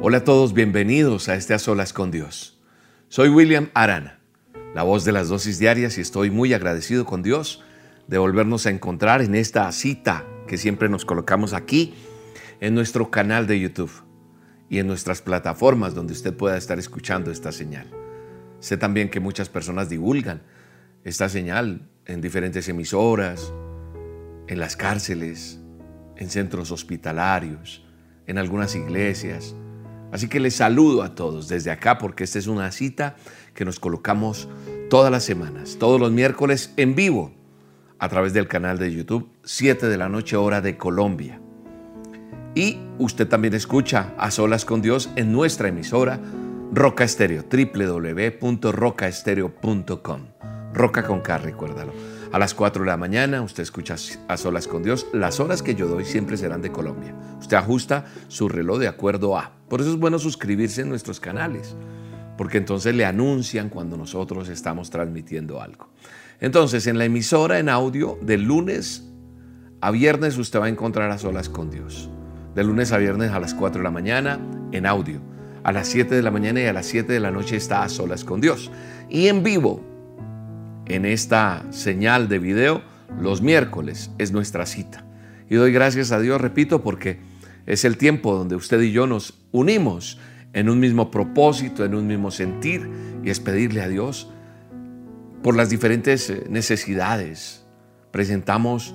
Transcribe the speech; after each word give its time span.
Hola 0.00 0.18
a 0.18 0.24
todos, 0.24 0.54
bienvenidos 0.54 1.28
a 1.28 1.34
este 1.34 1.54
A 1.54 1.58
Solas 1.58 1.92
con 1.92 2.12
Dios. 2.12 2.56
Soy 3.08 3.30
William 3.30 3.68
Arana, 3.74 4.20
la 4.72 4.84
voz 4.84 5.04
de 5.04 5.10
las 5.10 5.28
dosis 5.28 5.58
diarias 5.58 5.98
y 5.98 6.00
estoy 6.00 6.30
muy 6.30 6.54
agradecido 6.54 7.04
con 7.04 7.20
Dios 7.20 7.64
de 8.06 8.16
volvernos 8.16 8.64
a 8.66 8.70
encontrar 8.70 9.22
en 9.22 9.34
esta 9.34 9.70
cita 9.72 10.24
que 10.46 10.56
siempre 10.56 10.88
nos 10.88 11.04
colocamos 11.04 11.52
aquí 11.52 11.94
en 12.60 12.76
nuestro 12.76 13.10
canal 13.10 13.48
de 13.48 13.58
YouTube 13.58 13.90
y 14.70 14.78
en 14.78 14.86
nuestras 14.86 15.20
plataformas 15.20 15.96
donde 15.96 16.12
usted 16.12 16.32
pueda 16.32 16.56
estar 16.56 16.78
escuchando 16.78 17.32
esta 17.32 17.50
señal. 17.50 17.90
Sé 18.60 18.76
también 18.76 19.10
que 19.10 19.18
muchas 19.18 19.48
personas 19.48 19.88
divulgan 19.88 20.42
esta 21.02 21.28
señal 21.28 21.88
en 22.06 22.20
diferentes 22.20 22.68
emisoras, 22.68 23.52
en 24.46 24.60
las 24.60 24.76
cárceles, 24.76 25.58
en 26.14 26.30
centros 26.30 26.70
hospitalarios, 26.70 27.84
en 28.28 28.38
algunas 28.38 28.76
iglesias. 28.76 29.56
Así 30.12 30.28
que 30.28 30.40
les 30.40 30.56
saludo 30.56 31.02
a 31.02 31.14
todos 31.14 31.48
desde 31.48 31.70
acá 31.70 31.98
porque 31.98 32.24
esta 32.24 32.38
es 32.38 32.46
una 32.46 32.70
cita 32.72 33.16
que 33.54 33.64
nos 33.64 33.78
colocamos 33.78 34.48
todas 34.88 35.10
las 35.10 35.24
semanas, 35.24 35.76
todos 35.78 36.00
los 36.00 36.12
miércoles 36.12 36.72
en 36.76 36.94
vivo 36.94 37.32
a 37.98 38.08
través 38.08 38.32
del 38.32 38.48
canal 38.48 38.78
de 38.78 38.92
YouTube 38.92 39.28
7 39.44 39.88
de 39.88 39.98
la 39.98 40.08
noche 40.08 40.36
hora 40.36 40.60
de 40.60 40.76
Colombia. 40.76 41.40
Y 42.54 42.78
usted 42.98 43.28
también 43.28 43.54
escucha 43.54 44.14
a 44.16 44.30
solas 44.30 44.64
con 44.64 44.80
Dios 44.80 45.10
en 45.16 45.32
nuestra 45.32 45.68
emisora 45.68 46.20
Roca 46.72 47.04
Estéreo, 47.04 47.44
www.rocaestereo.com. 47.44 50.20
Roca 50.74 51.02
con 51.04 51.20
K, 51.20 51.38
recuérdalo. 51.38 52.17
A 52.30 52.38
las 52.38 52.52
4 52.52 52.82
de 52.82 52.90
la 52.90 52.98
mañana 52.98 53.40
usted 53.40 53.62
escucha 53.62 53.96
a 54.28 54.36
solas 54.36 54.68
con 54.68 54.82
Dios. 54.82 55.06
Las 55.14 55.40
horas 55.40 55.62
que 55.62 55.74
yo 55.74 55.88
doy 55.88 56.04
siempre 56.04 56.36
serán 56.36 56.60
de 56.60 56.70
Colombia. 56.70 57.14
Usted 57.40 57.56
ajusta 57.56 58.04
su 58.28 58.50
reloj 58.50 58.78
de 58.78 58.88
acuerdo 58.88 59.38
a. 59.38 59.52
Por 59.70 59.80
eso 59.80 59.90
es 59.90 59.96
bueno 59.96 60.18
suscribirse 60.18 60.82
en 60.82 60.90
nuestros 60.90 61.20
canales, 61.20 61.74
porque 62.36 62.58
entonces 62.58 62.94
le 62.94 63.06
anuncian 63.06 63.70
cuando 63.70 63.96
nosotros 63.96 64.50
estamos 64.50 64.90
transmitiendo 64.90 65.62
algo. 65.62 65.88
Entonces, 66.38 66.86
en 66.86 66.98
la 66.98 67.06
emisora 67.06 67.60
en 67.60 67.70
audio, 67.70 68.18
de 68.20 68.36
lunes 68.36 69.04
a 69.80 69.90
viernes 69.90 70.36
usted 70.36 70.60
va 70.60 70.66
a 70.66 70.68
encontrar 70.68 71.10
a 71.10 71.16
solas 71.16 71.48
con 71.48 71.70
Dios. 71.70 72.10
De 72.54 72.62
lunes 72.62 72.92
a 72.92 72.98
viernes 72.98 73.30
a 73.30 73.40
las 73.40 73.54
4 73.54 73.78
de 73.78 73.84
la 73.84 73.90
mañana 73.90 74.38
en 74.72 74.84
audio. 74.84 75.22
A 75.64 75.72
las 75.72 75.88
7 75.88 76.14
de 76.14 76.22
la 76.22 76.30
mañana 76.30 76.60
y 76.60 76.66
a 76.66 76.74
las 76.74 76.84
7 76.86 77.10
de 77.10 77.20
la 77.20 77.30
noche 77.30 77.56
está 77.56 77.82
a 77.82 77.88
solas 77.88 78.22
con 78.22 78.42
Dios. 78.42 78.70
Y 79.08 79.28
en 79.28 79.42
vivo 79.42 79.82
en 80.88 81.04
esta 81.04 81.64
señal 81.70 82.28
de 82.28 82.38
video 82.38 82.82
los 83.20 83.42
miércoles 83.42 84.10
es 84.18 84.32
nuestra 84.32 84.66
cita. 84.66 85.04
Y 85.48 85.54
doy 85.54 85.72
gracias 85.72 86.12
a 86.12 86.20
Dios, 86.20 86.40
repito, 86.40 86.82
porque 86.82 87.20
es 87.66 87.84
el 87.84 87.96
tiempo 87.96 88.34
donde 88.34 88.56
usted 88.56 88.80
y 88.80 88.92
yo 88.92 89.06
nos 89.06 89.38
unimos 89.52 90.18
en 90.52 90.68
un 90.68 90.80
mismo 90.80 91.10
propósito, 91.10 91.84
en 91.84 91.94
un 91.94 92.06
mismo 92.06 92.30
sentir, 92.30 92.88
y 93.22 93.30
es 93.30 93.40
pedirle 93.40 93.82
a 93.82 93.88
Dios 93.88 94.30
por 95.42 95.56
las 95.56 95.70
diferentes 95.70 96.28
eh, 96.30 96.44
necesidades. 96.48 97.64
Presentamos 98.10 98.94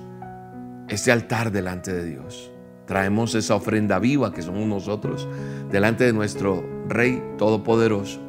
este 0.88 1.12
altar 1.12 1.50
delante 1.52 1.92
de 1.92 2.04
Dios. 2.04 2.50
Traemos 2.86 3.34
esa 3.34 3.54
ofrenda 3.54 3.98
viva 3.98 4.32
que 4.32 4.42
somos 4.42 4.66
nosotros 4.66 5.28
delante 5.70 6.04
de 6.04 6.12
nuestro 6.12 6.64
Rey 6.88 7.22
Todopoderoso. 7.38 8.20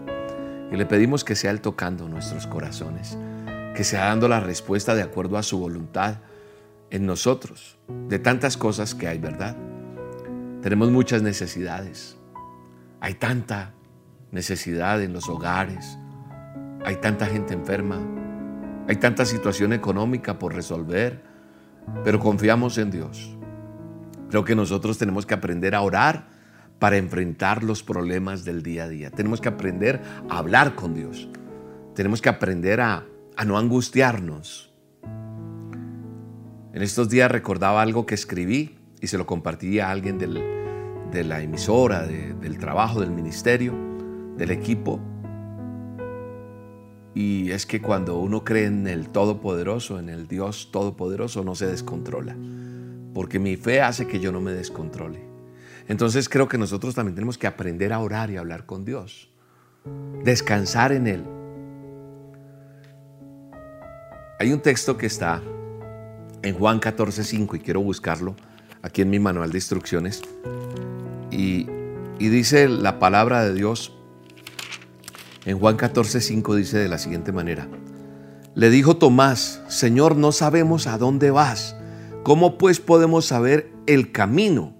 Y 0.72 0.78
le 0.78 0.86
pedimos 0.86 1.24
que 1.24 1.36
sea 1.36 1.52
Él 1.52 1.62
tocando 1.62 2.08
nuestros 2.08 2.48
corazones 2.48 3.18
que 3.76 3.84
sea 3.84 4.06
dando 4.06 4.28
la 4.28 4.40
respuesta 4.40 4.96
de 4.96 5.04
acuerdo 5.04 5.38
a 5.38 5.44
su 5.44 5.60
voluntad 5.60 6.20
en 6.90 7.06
nosotros, 7.06 7.78
de 8.08 8.20
tantas 8.20 8.58
cosas 8.58 8.96
que 8.96 9.08
hay, 9.08 9.20
¿verdad? 9.20 9.56
Tenemos 10.62 10.90
muchas 10.90 11.22
necesidades. 11.22 12.18
Hay 13.02 13.16
tanta 13.16 13.74
necesidad 14.32 15.02
en 15.04 15.14
los 15.14 15.30
hogares, 15.30 16.00
hay 16.84 16.96
tanta 16.96 17.26
gente 17.28 17.54
enferma, 17.54 18.00
hay 18.88 18.96
tanta 18.96 19.26
situación 19.26 19.74
económica 19.74 20.40
por 20.40 20.56
resolver, 20.56 21.22
pero 22.04 22.20
confiamos 22.20 22.78
en 22.78 22.92
Dios. 22.92 23.36
Creo 24.30 24.44
que 24.44 24.56
nosotros 24.56 24.98
tenemos 24.98 25.26
que 25.26 25.34
aprender 25.34 25.76
a 25.76 25.82
orar 25.82 26.28
para 26.80 26.98
enfrentar 26.98 27.64
los 27.64 27.84
problemas 27.84 28.46
del 28.46 28.64
día 28.64 28.86
a 28.86 28.88
día. 28.88 29.12
Tenemos 29.12 29.42
que 29.42 29.50
aprender 29.50 30.02
a 30.30 30.38
hablar 30.38 30.76
con 30.76 30.94
Dios. 30.94 31.30
Tenemos 31.94 32.22
que 32.22 32.30
aprender 32.30 32.82
a 32.82 33.06
a 33.38 33.46
no 33.46 33.58
angustiarnos. 33.58 34.74
En 36.74 36.82
estos 36.82 37.10
días 37.10 37.32
recordaba 37.32 37.82
algo 37.82 38.06
que 38.06 38.16
escribí 38.16 38.78
y 39.00 39.08
se 39.08 39.18
lo 39.18 39.26
compartí 39.26 39.80
a 39.80 39.92
alguien 39.92 40.18
de 40.18 41.24
la 41.24 41.42
emisora, 41.42 42.06
del 42.06 42.58
trabajo, 42.58 43.00
del 43.00 43.12
ministerio, 43.12 43.74
del 44.36 44.52
equipo. 44.52 45.00
Y 47.14 47.52
es 47.52 47.66
que 47.66 47.82
cuando 47.82 48.20
uno 48.20 48.44
cree 48.44 48.66
en 48.66 48.88
el 48.88 49.08
Todopoderoso, 49.08 50.00
en 50.00 50.10
el 50.10 50.28
Dios 50.28 50.70
Todopoderoso, 50.74 51.46
no 51.46 51.56
se 51.56 51.66
descontrola. 51.66 52.36
Porque 53.14 53.40
mi 53.40 53.56
fe 53.56 53.82
hace 53.82 54.06
que 54.06 54.20
yo 54.20 54.34
no 54.34 54.42
me 54.42 54.52
descontrole. 54.52 55.24
Entonces 55.88 56.28
creo 56.28 56.50
que 56.50 56.58
nosotros 56.58 56.94
también 56.94 57.16
tenemos 57.16 57.38
que 57.38 57.48
aprender 57.48 57.94
a 57.94 58.00
orar 58.00 58.32
y 58.32 58.36
a 58.36 58.42
hablar 58.42 58.66
con 58.66 58.84
Dios. 58.84 59.30
Descansar 60.26 60.92
en 60.92 61.08
Él. 61.08 61.24
Hay 64.38 64.52
un 64.52 64.60
texto 64.60 64.98
que 64.98 65.06
está 65.06 65.42
en 66.42 66.56
Juan 66.56 66.82
14:5 66.82 67.56
y 67.56 67.60
quiero 67.60 67.80
buscarlo 67.80 68.36
aquí 68.82 69.02
en 69.02 69.10
mi 69.10 69.18
manual 69.18 69.52
de 69.52 69.58
instrucciones. 69.58 70.22
Y, 71.32 71.68
dice 72.20 72.68
la 72.68 73.00
palabra 73.00 73.44
de 73.44 73.54
Dios 73.54 73.94
en 75.46 75.58
Juan 75.58 75.78
14:5 75.78 76.56
dice 76.56 76.78
de 76.78 76.90
la 76.90 76.98
siguiente 76.98 77.32
manera. 77.32 77.68
Le 78.56 78.70
dijo 78.70 78.98
Tomás, 78.98 79.62
Señor, 79.70 80.18
no 80.18 80.34
sabemos 80.34 80.88
a 80.88 80.98
dónde 80.98 81.32
vas. 81.32 81.76
¿Cómo 82.24 82.58
pues 82.58 82.80
podemos 82.82 83.26
saber 83.26 83.72
el 83.86 84.12
camino? 84.12 84.74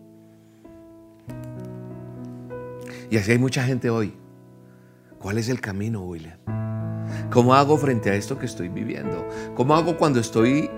Y 3.10 3.18
así 3.18 3.32
hay 3.32 3.38
mucha 3.38 3.64
gente 3.64 3.90
hoy. 3.90 4.16
¿Cuál 5.20 5.38
es 5.38 5.48
el 5.48 5.62
camino, 5.62 6.02
William? 6.02 6.38
¿Cómo 7.36 7.54
hago 7.54 7.78
frente 7.78 8.10
a 8.10 8.16
esto 8.16 8.40
que 8.40 8.46
estoy 8.46 8.70
viviendo? 8.70 9.28
¿Cómo 9.56 9.76
hago 9.76 9.98
cuando 9.98 10.22
estoy 10.22 10.72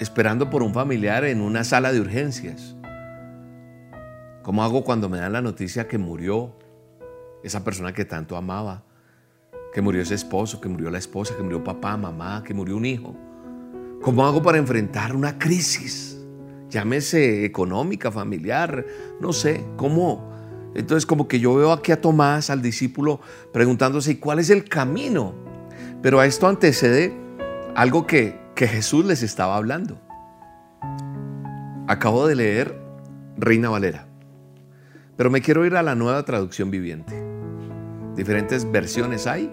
esperando 0.00 0.48
por 0.48 0.62
un 0.62 0.72
familiar 0.72 1.26
en 1.26 1.42
una 1.42 1.62
sala 1.62 1.92
de 1.92 2.00
urgencias? 2.00 2.74
¿Cómo 4.42 4.64
hago 4.64 4.82
cuando 4.82 5.10
me 5.10 5.18
dan 5.18 5.34
la 5.34 5.42
noticia 5.42 5.86
que 5.86 5.98
murió 5.98 6.56
esa 7.42 7.62
persona 7.64 7.92
que 7.92 8.06
tanto 8.06 8.38
amaba? 8.38 8.82
Que 9.74 9.82
murió 9.82 10.00
ese 10.00 10.14
esposo, 10.14 10.58
que 10.58 10.70
murió 10.70 10.88
la 10.88 10.96
esposa, 10.96 11.36
que 11.36 11.42
murió 11.42 11.62
papá, 11.62 11.98
mamá, 11.98 12.42
que 12.42 12.54
murió 12.54 12.78
un 12.78 12.86
hijo. 12.86 13.14
¿Cómo 14.00 14.24
hago 14.24 14.42
para 14.42 14.56
enfrentar 14.56 15.14
una 15.14 15.38
crisis? 15.38 16.18
Llámese 16.70 17.44
económica, 17.44 18.10
familiar, 18.10 18.86
no 19.20 19.34
sé. 19.34 19.62
¿Cómo? 19.76 20.32
Entonces 20.74 21.04
como 21.04 21.28
que 21.28 21.40
yo 21.40 21.54
veo 21.54 21.72
aquí 21.72 21.92
a 21.92 22.00
Tomás, 22.00 22.48
al 22.48 22.62
discípulo, 22.62 23.20
preguntándose, 23.52 24.12
¿y 24.12 24.16
cuál 24.16 24.38
es 24.38 24.48
el 24.48 24.64
camino? 24.66 25.43
Pero 26.04 26.20
a 26.20 26.26
esto 26.26 26.46
antecede 26.48 27.16
algo 27.74 28.06
que, 28.06 28.38
que 28.54 28.68
Jesús 28.68 29.06
les 29.06 29.22
estaba 29.22 29.56
hablando. 29.56 29.98
Acabo 31.88 32.26
de 32.26 32.34
leer 32.34 32.78
Reina 33.38 33.70
Valera, 33.70 34.06
pero 35.16 35.30
me 35.30 35.40
quiero 35.40 35.64
ir 35.64 35.76
a 35.76 35.82
la 35.82 35.94
nueva 35.94 36.22
traducción 36.26 36.70
viviente. 36.70 37.14
Diferentes 38.16 38.70
versiones 38.70 39.26
hay 39.26 39.50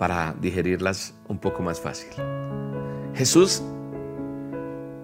para 0.00 0.34
digerirlas 0.40 1.14
un 1.28 1.38
poco 1.38 1.62
más 1.62 1.80
fácil. 1.80 2.10
Jesús 3.14 3.62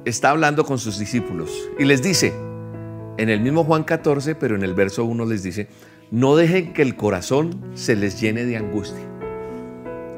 está 0.05 0.31
hablando 0.31 0.65
con 0.65 0.81
sus 0.81 0.99
discípulos 0.99 1.53
y 1.79 1.85
les 1.85 2.03
dice, 2.03 2.35
en 3.17 3.29
el 3.29 3.41
mismo 3.43 3.63
Juan 3.63 3.85
14, 3.85 4.35
pero 4.35 4.57
en 4.57 4.65
el 4.65 4.75
verso 4.75 5.05
1 5.05 5.25
les 5.25 5.45
dice, 5.45 5.69
no 6.11 6.35
dejen 6.35 6.73
que 6.73 6.83
el 6.83 6.97
corazón 6.97 7.61
se 7.75 7.95
les 7.95 8.21
llene 8.21 8.45
de 8.45 8.57
angustia. 8.57 9.12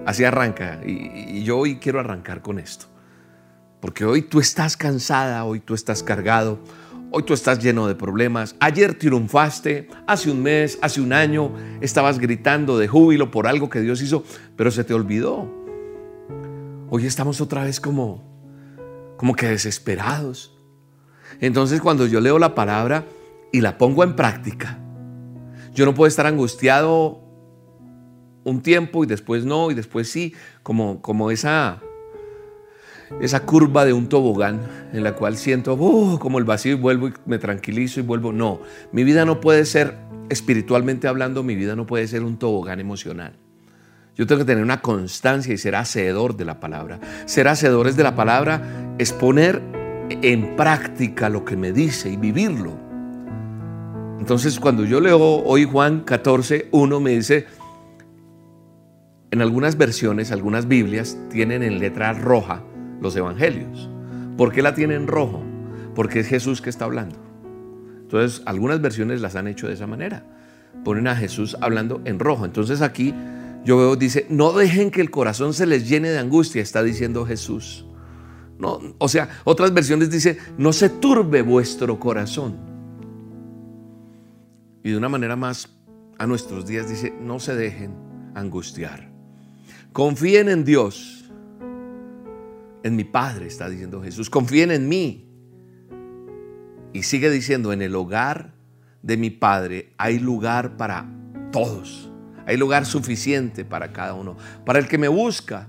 Así 0.06 0.24
arranca. 0.24 0.80
Y, 0.84 1.42
yo 1.44 1.58
hoy 1.58 1.76
quiero 1.76 2.00
arrancar 2.00 2.42
con 2.42 2.58
esto. 2.58 2.86
Porque 3.80 4.04
hoy 4.04 4.22
tú 4.22 4.40
estás 4.40 4.76
cansada, 4.76 5.44
hoy 5.44 5.60
tú 5.60 5.74
estás 5.74 6.02
cargado, 6.02 6.58
hoy 7.10 7.22
tú 7.22 7.34
estás 7.34 7.58
lleno 7.58 7.86
de 7.86 7.94
problemas. 7.94 8.56
Ayer 8.60 8.94
triunfaste, 8.98 9.88
hace 10.06 10.30
un 10.30 10.42
mes, 10.42 10.78
hace 10.80 11.00
un 11.00 11.12
año, 11.12 11.52
estabas 11.80 12.18
gritando 12.18 12.78
de 12.78 12.88
júbilo 12.88 13.30
por 13.30 13.46
algo 13.46 13.68
que 13.68 13.80
Dios 13.80 14.00
hizo, 14.00 14.24
pero 14.56 14.70
se 14.70 14.84
te 14.84 14.94
olvidó. 14.94 15.52
Hoy 16.88 17.06
estamos 17.06 17.40
otra 17.40 17.64
vez 17.64 17.78
como, 17.78 18.22
como 19.16 19.34
que 19.34 19.48
desesperados. 19.48 20.58
Entonces 21.40 21.80
cuando 21.80 22.06
yo 22.06 22.20
leo 22.20 22.38
la 22.38 22.54
palabra 22.54 23.06
y 23.52 23.60
la 23.60 23.76
pongo 23.76 24.02
en 24.02 24.16
práctica, 24.16 24.78
yo 25.74 25.84
no 25.84 25.94
puedo 25.94 26.08
estar 26.08 26.26
angustiado 26.26 27.23
un 28.44 28.62
tiempo 28.62 29.04
y 29.04 29.06
después 29.06 29.44
no, 29.44 29.70
y 29.70 29.74
después 29.74 30.10
sí, 30.10 30.34
como, 30.62 31.00
como 31.02 31.30
esa, 31.30 31.80
esa 33.20 33.40
curva 33.40 33.84
de 33.84 33.92
un 33.92 34.08
tobogán 34.08 34.60
en 34.92 35.02
la 35.02 35.14
cual 35.14 35.36
siento 35.36 35.74
uh, 35.74 36.18
como 36.18 36.38
el 36.38 36.44
vacío 36.44 36.72
y 36.72 36.76
vuelvo 36.76 37.08
y 37.08 37.12
me 37.26 37.38
tranquilizo 37.38 38.00
y 38.00 38.02
vuelvo. 38.02 38.32
No, 38.32 38.60
mi 38.92 39.04
vida 39.04 39.24
no 39.24 39.40
puede 39.40 39.64
ser 39.64 39.96
espiritualmente 40.28 41.08
hablando, 41.08 41.42
mi 41.42 41.54
vida 41.54 41.76
no 41.76 41.86
puede 41.86 42.06
ser 42.06 42.22
un 42.22 42.38
tobogán 42.38 42.80
emocional. 42.80 43.36
Yo 44.16 44.26
tengo 44.26 44.40
que 44.40 44.44
tener 44.44 44.62
una 44.62 44.80
constancia 44.80 45.52
y 45.52 45.58
ser 45.58 45.74
hacedor 45.74 46.36
de 46.36 46.44
la 46.44 46.60
palabra. 46.60 47.00
Ser 47.26 47.48
hacedores 47.48 47.96
de 47.96 48.04
la 48.04 48.14
palabra 48.14 48.94
es 48.98 49.12
poner 49.12 49.60
en 50.08 50.54
práctica 50.54 51.28
lo 51.28 51.44
que 51.44 51.56
me 51.56 51.72
dice 51.72 52.10
y 52.10 52.16
vivirlo. 52.16 52.78
Entonces, 54.20 54.60
cuando 54.60 54.84
yo 54.84 55.00
leo 55.00 55.18
hoy 55.18 55.64
Juan 55.64 56.00
14, 56.00 56.68
1 56.70 57.00
me 57.00 57.10
dice, 57.10 57.46
en 59.30 59.42
algunas 59.42 59.76
versiones, 59.76 60.30
algunas 60.32 60.68
Biblias 60.68 61.18
tienen 61.30 61.62
en 61.62 61.78
letra 61.80 62.12
roja 62.12 62.62
los 63.00 63.16
evangelios. 63.16 63.90
¿Por 64.36 64.52
qué 64.52 64.62
la 64.62 64.74
tienen 64.74 65.02
en 65.02 65.06
rojo? 65.08 65.42
Porque 65.94 66.20
es 66.20 66.26
Jesús 66.26 66.60
que 66.60 66.70
está 66.70 66.84
hablando. 66.84 67.16
Entonces, 68.02 68.42
algunas 68.46 68.80
versiones 68.80 69.20
las 69.20 69.34
han 69.36 69.48
hecho 69.48 69.66
de 69.66 69.74
esa 69.74 69.86
manera. 69.86 70.24
Ponen 70.84 71.08
a 71.08 71.16
Jesús 71.16 71.56
hablando 71.60 72.00
en 72.04 72.18
rojo. 72.18 72.44
Entonces 72.44 72.82
aquí 72.82 73.14
yo 73.64 73.78
veo, 73.78 73.96
dice, 73.96 74.26
no 74.28 74.52
dejen 74.52 74.90
que 74.90 75.00
el 75.00 75.10
corazón 75.10 75.54
se 75.54 75.66
les 75.66 75.88
llene 75.88 76.10
de 76.10 76.18
angustia, 76.18 76.60
está 76.60 76.82
diciendo 76.82 77.24
Jesús. 77.24 77.86
O 78.98 79.08
sea, 79.08 79.28
otras 79.44 79.72
versiones 79.72 80.10
dice, 80.10 80.38
no 80.58 80.72
se 80.72 80.88
turbe 80.88 81.42
vuestro 81.42 81.98
corazón. 81.98 82.56
Y 84.82 84.90
de 84.90 84.96
una 84.96 85.08
manera 85.08 85.34
más 85.34 85.70
a 86.18 86.26
nuestros 86.26 86.66
días 86.66 86.88
dice, 86.88 87.12
no 87.20 87.40
se 87.40 87.54
dejen 87.54 87.94
angustiar. 88.34 89.13
Confíen 89.94 90.48
en 90.48 90.64
Dios. 90.64 91.24
En 92.82 92.96
mi 92.96 93.04
Padre, 93.04 93.46
está 93.46 93.68
diciendo 93.68 94.02
Jesús. 94.02 94.28
Confíen 94.28 94.72
en 94.72 94.88
mí. 94.88 95.30
Y 96.92 97.04
sigue 97.04 97.30
diciendo, 97.30 97.72
en 97.72 97.80
el 97.80 97.94
hogar 97.94 98.54
de 99.02 99.16
mi 99.16 99.30
Padre 99.30 99.92
hay 99.96 100.18
lugar 100.18 100.76
para 100.76 101.06
todos. 101.52 102.10
Hay 102.44 102.56
lugar 102.56 102.86
suficiente 102.86 103.64
para 103.64 103.92
cada 103.92 104.14
uno. 104.14 104.36
Para 104.66 104.80
el 104.80 104.88
que 104.88 104.98
me 104.98 105.06
busca. 105.06 105.68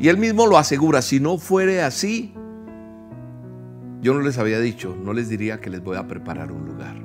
Y 0.00 0.08
él 0.08 0.18
mismo 0.18 0.48
lo 0.48 0.58
asegura. 0.58 1.00
Si 1.00 1.20
no 1.20 1.38
fuere 1.38 1.80
así, 1.80 2.34
yo 4.02 4.14
no 4.14 4.20
les 4.20 4.36
había 4.38 4.58
dicho, 4.58 4.96
no 5.00 5.12
les 5.12 5.28
diría 5.28 5.60
que 5.60 5.70
les 5.70 5.80
voy 5.80 5.96
a 5.96 6.08
preparar 6.08 6.50
un 6.50 6.66
lugar. 6.66 6.96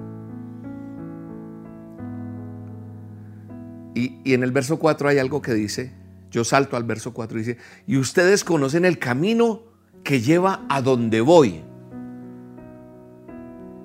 Y, 3.93 4.19
y 4.23 4.33
en 4.33 4.41
el 4.41 4.51
verso 4.51 4.79
4 4.79 5.09
hay 5.09 5.19
algo 5.19 5.43
que 5.43 5.53
dice, 5.53 6.04
yo 6.35 6.43
salto 6.43 6.75
al 6.75 6.83
verso 6.83 7.13
4 7.13 7.37
y 7.37 7.43
dice, 7.43 7.57
y 7.87 7.95
ustedes 7.95 8.43
conocen 8.43 8.83
el 8.83 8.99
camino 8.99 9.63
que 10.03 10.19
lleva 10.19 10.65
a 10.67 10.81
donde 10.81 11.21
voy. 11.21 11.63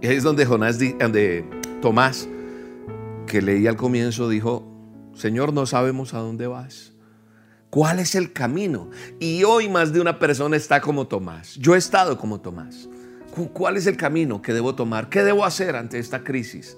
Y 0.00 0.06
ahí 0.08 0.16
es 0.16 0.24
donde 0.24 0.44
Jonás, 0.46 0.76
donde 0.98 1.48
Tomás, 1.80 2.28
que 3.28 3.40
leí 3.40 3.68
al 3.68 3.76
comienzo, 3.76 4.28
dijo, 4.28 4.66
Señor, 5.14 5.52
no 5.52 5.64
sabemos 5.64 6.12
a 6.12 6.18
dónde 6.18 6.48
vas. 6.48 6.92
¿Cuál 7.70 8.00
es 8.00 8.16
el 8.16 8.32
camino? 8.32 8.90
Y 9.20 9.44
hoy 9.44 9.68
más 9.68 9.92
de 9.92 10.00
una 10.00 10.18
persona 10.18 10.56
está 10.56 10.80
como 10.80 11.06
Tomás. 11.06 11.54
Yo 11.54 11.76
he 11.76 11.78
estado 11.78 12.18
como 12.18 12.40
Tomás. 12.40 12.88
¿Cuál 13.52 13.76
es 13.76 13.86
el 13.86 13.96
camino 13.96 14.42
que 14.42 14.52
debo 14.52 14.74
tomar? 14.74 15.08
¿Qué 15.08 15.22
debo 15.22 15.44
hacer 15.44 15.76
ante 15.76 16.00
esta 16.00 16.24
crisis? 16.24 16.76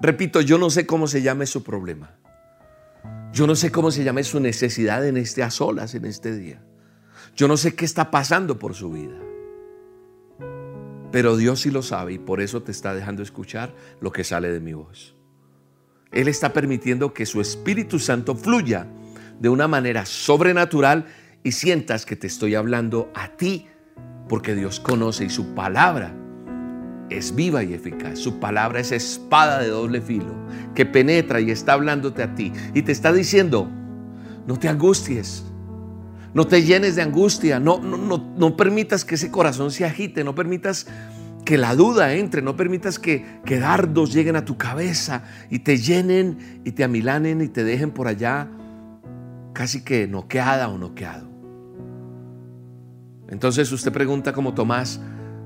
Repito, 0.00 0.40
yo 0.40 0.56
no 0.56 0.70
sé 0.70 0.86
cómo 0.86 1.08
se 1.08 1.20
llame 1.20 1.46
su 1.46 1.64
problema. 1.64 2.19
Yo 3.32 3.46
no 3.46 3.54
sé 3.54 3.70
cómo 3.70 3.90
se 3.90 4.02
llame 4.02 4.24
su 4.24 4.40
necesidad 4.40 5.06
en 5.06 5.16
este 5.16 5.42
a 5.42 5.50
solas, 5.50 5.94
en 5.94 6.04
este 6.04 6.36
día. 6.36 6.62
Yo 7.36 7.46
no 7.46 7.56
sé 7.56 7.74
qué 7.74 7.84
está 7.84 8.10
pasando 8.10 8.58
por 8.58 8.74
su 8.74 8.90
vida. 8.90 9.16
Pero 11.12 11.36
Dios 11.36 11.60
sí 11.60 11.70
lo 11.70 11.82
sabe 11.82 12.14
y 12.14 12.18
por 12.18 12.40
eso 12.40 12.62
te 12.62 12.72
está 12.72 12.94
dejando 12.94 13.22
escuchar 13.22 13.74
lo 14.00 14.12
que 14.12 14.24
sale 14.24 14.50
de 14.50 14.60
mi 14.60 14.72
voz. 14.72 15.14
Él 16.12 16.28
está 16.28 16.52
permitiendo 16.52 17.14
que 17.14 17.26
su 17.26 17.40
Espíritu 17.40 17.98
Santo 17.98 18.34
fluya 18.34 18.88
de 19.38 19.48
una 19.48 19.68
manera 19.68 20.06
sobrenatural 20.06 21.06
y 21.42 21.52
sientas 21.52 22.04
que 22.04 22.16
te 22.16 22.26
estoy 22.26 22.56
hablando 22.56 23.10
a 23.14 23.36
ti, 23.36 23.68
porque 24.28 24.54
Dios 24.54 24.80
conoce 24.80 25.24
y 25.24 25.30
su 25.30 25.54
palabra 25.54 26.14
es 27.10 27.34
viva 27.34 27.62
y 27.62 27.74
eficaz. 27.74 28.18
Su 28.18 28.38
palabra 28.38 28.80
es 28.80 28.92
espada 28.92 29.58
de 29.60 29.68
doble 29.68 30.00
filo 30.00 30.34
que 30.74 30.86
penetra 30.86 31.40
y 31.40 31.50
está 31.50 31.74
hablándote 31.74 32.22
a 32.22 32.34
ti 32.34 32.52
y 32.74 32.82
te 32.82 32.92
está 32.92 33.12
diciendo, 33.12 33.68
no 34.46 34.58
te 34.58 34.68
angusties, 34.68 35.44
no 36.32 36.46
te 36.46 36.62
llenes 36.62 36.96
de 36.96 37.02
angustia, 37.02 37.58
no, 37.58 37.80
no, 37.80 37.96
no, 37.96 38.56
permitas 38.56 39.04
que 39.04 39.16
ese 39.16 39.30
corazón 39.30 39.70
se 39.70 39.84
agite, 39.84 40.22
no 40.22 40.34
permitas 40.34 40.86
que 41.44 41.58
la 41.58 41.74
duda 41.74 42.14
entre, 42.14 42.42
no 42.42 42.56
permitas 42.56 42.98
que, 42.98 43.40
que 43.44 43.58
dardos 43.58 44.12
lleguen 44.12 44.36
a 44.36 44.44
tu 44.44 44.56
cabeza 44.56 45.24
y 45.50 45.60
te 45.60 45.78
llenen 45.78 46.60
y 46.64 46.72
te 46.72 46.84
amilanen 46.84 47.40
y 47.40 47.48
te 47.48 47.64
dejen 47.64 47.90
por 47.90 48.06
allá 48.06 48.48
casi 49.52 49.82
que 49.82 50.06
noqueada 50.06 50.68
o 50.68 50.78
noqueado. 50.78 51.28
Entonces 53.28 53.70
usted 53.72 53.92
pregunta 53.92 54.32
como 54.32 54.54
Tomás, 54.54 55.00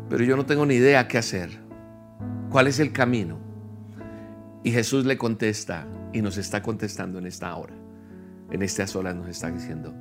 pero 0.09 0.25
yo 0.25 0.37
no 0.37 0.47
tengo 0.47 0.67
ni 0.67 0.75
idea 0.75 1.09
qué 1.09 1.19
hacer. 1.19 1.51
¿Cuál 2.51 2.67
es 2.67 2.79
el 2.79 2.93
camino? 2.93 3.39
Y 4.63 4.71
Jesús 4.71 5.05
le 5.05 5.19
contesta 5.19 5.87
y 6.13 6.23
nos 6.23 6.37
está 6.37 6.63
contestando 6.63 7.19
en 7.19 7.27
esta 7.27 7.55
hora. 7.55 7.75
En 8.51 8.63
este 8.63 8.87
solas 8.87 9.15
nos 9.15 9.29
está 9.29 9.51
diciendo, 9.51 9.95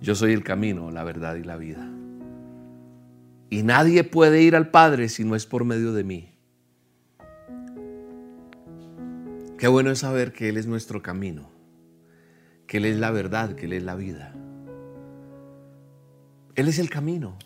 yo 0.00 0.14
soy 0.14 0.32
el 0.32 0.42
camino, 0.42 0.90
la 0.90 1.04
verdad 1.04 1.36
y 1.36 1.44
la 1.44 1.56
vida. 1.56 1.88
Y 3.50 3.62
nadie 3.62 4.04
puede 4.04 4.42
ir 4.42 4.56
al 4.56 4.70
Padre 4.70 5.08
si 5.08 5.24
no 5.24 5.36
es 5.36 5.46
por 5.46 5.64
medio 5.64 5.92
de 5.92 6.04
mí. 6.04 6.34
Qué 9.58 9.68
bueno 9.68 9.90
es 9.90 10.00
saber 10.00 10.32
que 10.32 10.48
Él 10.48 10.56
es 10.56 10.66
nuestro 10.66 11.02
camino, 11.02 11.50
que 12.66 12.78
Él 12.78 12.84
es 12.86 12.98
la 12.98 13.10
verdad, 13.10 13.54
que 13.54 13.66
Él 13.66 13.74
es 13.74 13.84
la 13.84 13.94
vida. 13.94 14.34
Él 16.54 16.68
es 16.68 16.78
el 16.78 16.90
camino. 16.90 17.38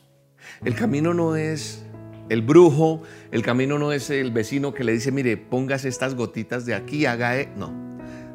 El 0.65 0.75
camino 0.75 1.13
no 1.13 1.37
es 1.37 1.86
el 2.29 2.43
brujo, 2.43 3.03
el 3.31 3.43
camino 3.43 3.79
no 3.79 3.93
es 3.93 4.11
el 4.11 4.33
vecino 4.33 4.75
que 4.75 4.85
le 4.85 4.93
dice, 4.93 5.13
mire, 5.13 5.37
pongas 5.37 5.85
estas 5.85 6.15
gotitas 6.15 6.67
de 6.67 6.75
aquí, 6.75 7.07
haga... 7.07 7.39
E-". 7.39 7.53
No, 7.57 7.73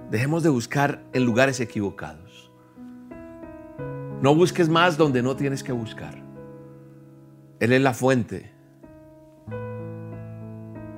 dejemos 0.10 0.44
de 0.44 0.50
buscar 0.50 1.04
en 1.14 1.26
lugares 1.26 1.60
equivocados. 1.60 2.52
No 4.22 4.36
busques 4.36 4.70
más 4.70 4.98
donde 4.98 5.22
no 5.24 5.36
tienes 5.36 5.64
que 5.64 5.72
buscar. 5.72 6.16
Él 7.60 7.74
es 7.74 7.82
la 7.82 7.94
fuente. 7.94 8.52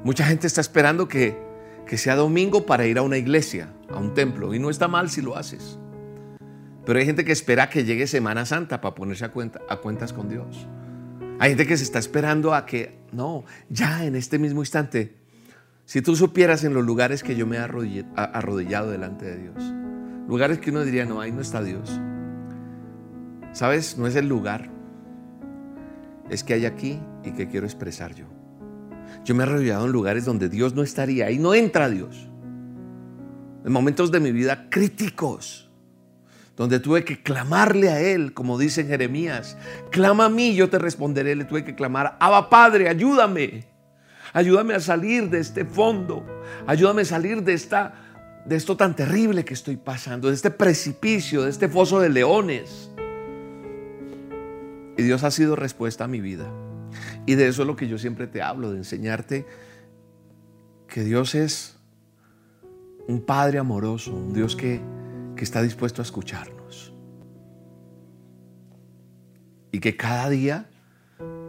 Mucha 0.03 0.25
gente 0.25 0.47
está 0.47 0.61
esperando 0.61 1.07
que, 1.07 1.37
que 1.87 1.97
sea 1.97 2.15
domingo 2.15 2.65
para 2.65 2.85
ir 2.85 2.97
a 2.97 3.01
una 3.01 3.17
iglesia, 3.17 3.73
a 3.89 3.97
un 3.97 4.13
templo, 4.13 4.53
y 4.53 4.59
no 4.59 4.69
está 4.69 4.87
mal 4.87 5.09
si 5.09 5.21
lo 5.21 5.37
haces. 5.37 5.79
Pero 6.85 6.99
hay 6.99 7.05
gente 7.05 7.23
que 7.23 7.31
espera 7.31 7.69
que 7.69 7.85
llegue 7.85 8.07
Semana 8.07 8.45
Santa 8.45 8.81
para 8.81 8.93
ponerse 8.93 9.23
a, 9.23 9.31
cuenta, 9.31 9.61
a 9.69 9.77
cuentas 9.77 10.11
con 10.11 10.27
Dios. 10.27 10.67
Hay 11.39 11.49
gente 11.49 11.67
que 11.67 11.77
se 11.77 11.83
está 11.83 11.99
esperando 11.99 12.53
a 12.53 12.65
que, 12.65 12.99
no, 13.11 13.43
ya 13.69 14.05
en 14.05 14.15
este 14.15 14.39
mismo 14.39 14.61
instante, 14.61 15.15
si 15.85 16.01
tú 16.01 16.15
supieras 16.15 16.63
en 16.63 16.73
los 16.73 16.85
lugares 16.85 17.23
que 17.23 17.35
yo 17.35 17.45
me 17.45 17.57
he 17.57 17.59
arrodillado 17.59 18.91
delante 18.91 19.25
de 19.25 19.37
Dios, 19.37 19.73
lugares 20.27 20.59
que 20.59 20.69
uno 20.69 20.83
diría, 20.83 21.05
no, 21.05 21.19
ahí 21.19 21.31
no 21.31 21.41
está 21.41 21.61
Dios. 21.61 21.99
¿Sabes? 23.51 23.97
No 23.97 24.07
es 24.07 24.15
el 24.15 24.27
lugar, 24.27 24.71
es 26.29 26.43
que 26.43 26.53
hay 26.53 26.65
aquí 26.65 26.99
y 27.23 27.31
que 27.33 27.47
quiero 27.47 27.65
expresar 27.65 28.15
yo. 28.15 28.25
Yo 29.25 29.35
me 29.35 29.43
he 29.43 29.47
arrodillado 29.47 29.85
en 29.85 29.91
lugares 29.91 30.25
donde 30.25 30.49
Dios 30.49 30.73
no 30.73 30.81
estaría 30.83 31.29
y 31.31 31.39
no 31.39 31.53
entra 31.53 31.89
Dios. 31.89 32.29
En 33.65 33.71
momentos 33.71 34.11
de 34.11 34.19
mi 34.19 34.31
vida 34.31 34.69
críticos, 34.69 35.71
donde 36.55 36.79
tuve 36.79 37.03
que 37.03 37.21
clamarle 37.21 37.89
a 37.89 37.99
Él, 37.99 38.33
como 38.33 38.57
dice 38.57 38.81
en 38.81 38.87
Jeremías, 38.87 39.57
clama 39.91 40.25
a 40.25 40.29
mí, 40.29 40.55
yo 40.55 40.69
te 40.69 40.79
responderé, 40.79 41.35
le 41.35 41.45
tuve 41.45 41.63
que 41.63 41.75
clamar, 41.75 42.17
Abba 42.19 42.49
Padre, 42.49 42.89
ayúdame, 42.89 43.65
ayúdame 44.33 44.75
a 44.75 44.79
salir 44.79 45.29
de 45.29 45.39
este 45.39 45.65
fondo, 45.65 46.25
ayúdame 46.67 47.01
a 47.01 47.05
salir 47.05 47.43
de 47.43 47.53
esta 47.53 48.03
de 48.45 48.55
esto 48.55 48.75
tan 48.75 48.95
terrible 48.95 49.45
que 49.45 49.53
estoy 49.53 49.77
pasando, 49.77 50.27
de 50.27 50.33
este 50.33 50.51
precipicio, 50.51 51.43
de 51.43 51.49
este 51.49 51.69
foso 51.69 51.99
de 51.99 52.09
leones. 52.09 52.91
Y 54.97 55.03
Dios 55.03 55.23
ha 55.23 55.31
sido 55.31 55.55
respuesta 55.55 56.03
a 56.03 56.07
mi 56.07 56.21
vida. 56.21 56.51
Y 57.25 57.35
de 57.35 57.47
eso 57.47 57.61
es 57.61 57.67
lo 57.67 57.75
que 57.75 57.87
yo 57.87 57.97
siempre 57.97 58.27
te 58.27 58.41
hablo, 58.41 58.71
de 58.71 58.77
enseñarte 58.77 59.45
que 60.87 61.03
Dios 61.03 61.35
es 61.35 61.77
un 63.07 63.21
Padre 63.21 63.59
amoroso, 63.59 64.13
un 64.13 64.33
Dios 64.33 64.55
que, 64.55 64.81
que 65.43 65.45
está 65.45 65.61
dispuesto 65.61 66.01
a 66.01 66.03
escucharnos. 66.03 66.93
Y 69.73 69.81
que 69.81 69.97
cada 69.97 70.29
día 70.29 70.69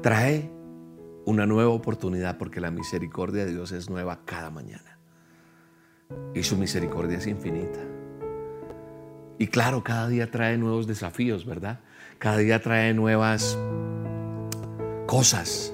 trae 0.03 0.51
una 1.25 1.47
nueva 1.47 1.71
oportunidad 1.71 2.37
porque 2.37 2.61
la 2.61 2.73
misericordia 2.73 3.47
de 3.47 3.53
Dios 3.53 3.71
es 3.71 3.89
nueva 3.89 4.25
cada 4.25 4.51
mañana. 4.51 4.99
Y 6.35 6.43
su 6.43 6.57
misericordia 6.57 7.19
es 7.19 7.29
infinita. 7.29 7.79
Y 9.39 9.47
claro, 9.47 9.85
cada 9.85 10.09
día 10.09 10.29
trae 10.29 10.59
nuevos 10.59 10.89
desafíos, 10.89 11.47
¿verdad? 11.47 11.79
Cada 12.19 12.39
día 12.39 12.61
trae 12.61 12.95
nuevas 12.95 13.57
cosas. 15.07 15.73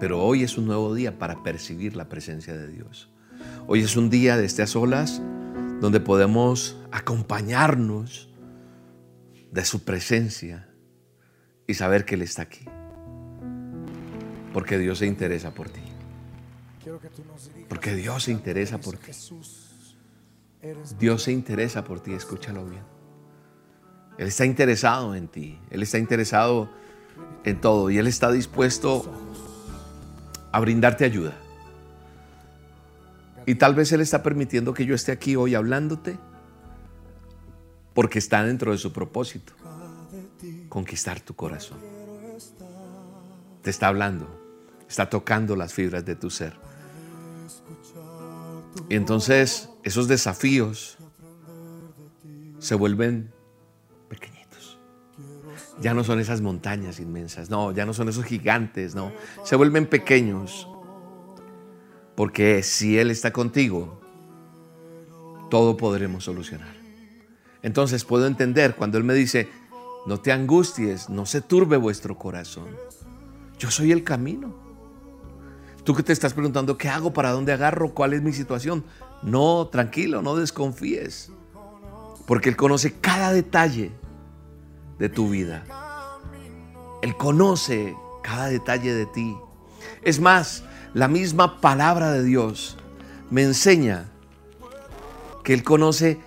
Pero 0.00 0.22
hoy 0.22 0.42
es 0.42 0.56
un 0.56 0.64
nuevo 0.64 0.94
día 0.94 1.18
para 1.18 1.42
percibir 1.42 1.96
la 1.96 2.08
presencia 2.08 2.56
de 2.56 2.68
Dios. 2.68 3.12
Hoy 3.66 3.80
es 3.80 3.94
un 3.94 4.08
día 4.08 4.38
de 4.38 4.46
estas 4.46 4.74
olas 4.74 5.20
donde 5.82 5.98
podemos 5.98 6.78
acompañarnos 6.92 8.30
de 9.50 9.64
su 9.64 9.82
presencia 9.82 10.68
y 11.66 11.74
saber 11.74 12.04
que 12.04 12.14
Él 12.14 12.22
está 12.22 12.42
aquí. 12.42 12.64
Porque 14.52 14.78
Dios 14.78 14.98
se 14.98 15.06
interesa 15.06 15.52
por 15.52 15.68
ti. 15.68 15.80
Porque 17.68 17.96
Dios 17.96 18.22
se 18.22 18.30
interesa 18.30 18.78
por 18.78 18.96
ti. 18.96 19.10
Dios 21.00 21.24
se 21.24 21.32
interesa 21.32 21.82
por 21.82 21.98
ti, 21.98 22.12
escúchalo 22.12 22.64
bien. 22.64 22.84
Él 24.18 24.28
está 24.28 24.44
interesado 24.44 25.16
en 25.16 25.26
ti. 25.26 25.58
Él 25.68 25.82
está 25.82 25.98
interesado 25.98 26.70
en 27.42 27.60
todo 27.60 27.90
y 27.90 27.98
Él 27.98 28.06
está 28.06 28.30
dispuesto 28.30 29.10
a 30.52 30.60
brindarte 30.60 31.04
ayuda. 31.04 31.41
Y 33.46 33.56
tal 33.56 33.74
vez 33.74 33.92
Él 33.92 34.00
está 34.00 34.22
permitiendo 34.22 34.74
que 34.74 34.84
yo 34.84 34.94
esté 34.94 35.12
aquí 35.12 35.36
hoy 35.36 35.54
hablándote 35.54 36.18
porque 37.94 38.18
está 38.18 38.42
dentro 38.42 38.72
de 38.72 38.78
su 38.78 38.92
propósito, 38.92 39.52
conquistar 40.68 41.20
tu 41.20 41.34
corazón. 41.34 41.78
Te 43.62 43.70
está 43.70 43.88
hablando, 43.88 44.26
está 44.88 45.08
tocando 45.08 45.56
las 45.56 45.72
fibras 45.72 46.04
de 46.04 46.16
tu 46.16 46.30
ser. 46.30 46.54
Y 48.88 48.96
entonces 48.96 49.68
esos 49.82 50.08
desafíos 50.08 50.96
se 52.58 52.74
vuelven 52.74 53.30
pequeñitos. 54.08 54.78
Ya 55.80 55.94
no 55.94 56.04
son 56.04 56.20
esas 56.20 56.40
montañas 56.40 57.00
inmensas, 57.00 57.50
no, 57.50 57.72
ya 57.72 57.84
no 57.84 57.92
son 57.92 58.08
esos 58.08 58.24
gigantes, 58.24 58.94
no. 58.94 59.12
Se 59.44 59.56
vuelven 59.56 59.86
pequeños. 59.86 60.68
Porque 62.14 62.62
si 62.62 62.98
Él 62.98 63.10
está 63.10 63.32
contigo, 63.32 64.00
todo 65.50 65.76
podremos 65.76 66.24
solucionar. 66.24 66.74
Entonces 67.62 68.04
puedo 68.04 68.26
entender 68.26 68.74
cuando 68.74 68.98
Él 68.98 69.04
me 69.04 69.14
dice, 69.14 69.48
no 70.06 70.18
te 70.18 70.32
angusties, 70.32 71.08
no 71.08 71.26
se 71.26 71.40
turbe 71.40 71.76
vuestro 71.76 72.18
corazón. 72.18 72.68
Yo 73.58 73.70
soy 73.70 73.92
el 73.92 74.02
camino. 74.02 74.54
Tú 75.84 75.94
que 75.94 76.02
te 76.02 76.12
estás 76.12 76.34
preguntando, 76.34 76.76
¿qué 76.76 76.88
hago? 76.88 77.12
¿Para 77.12 77.30
dónde 77.30 77.52
agarro? 77.52 77.92
¿Cuál 77.92 78.12
es 78.12 78.22
mi 78.22 78.32
situación? 78.32 78.84
No, 79.22 79.68
tranquilo, 79.68 80.22
no 80.22 80.36
desconfíes. 80.36 81.30
Porque 82.26 82.48
Él 82.48 82.56
conoce 82.56 82.94
cada 82.94 83.32
detalle 83.32 83.92
de 84.98 85.08
tu 85.08 85.28
vida. 85.30 85.64
Él 87.02 87.16
conoce 87.16 87.96
cada 88.22 88.46
detalle 88.46 88.94
de 88.94 89.06
ti. 89.06 89.36
Es 90.02 90.20
más, 90.20 90.64
la 90.94 91.08
misma 91.08 91.60
palabra 91.60 92.12
de 92.12 92.22
Dios 92.22 92.76
me 93.30 93.42
enseña 93.42 94.10
que 95.42 95.54
Él 95.54 95.64
conoce 95.64 96.20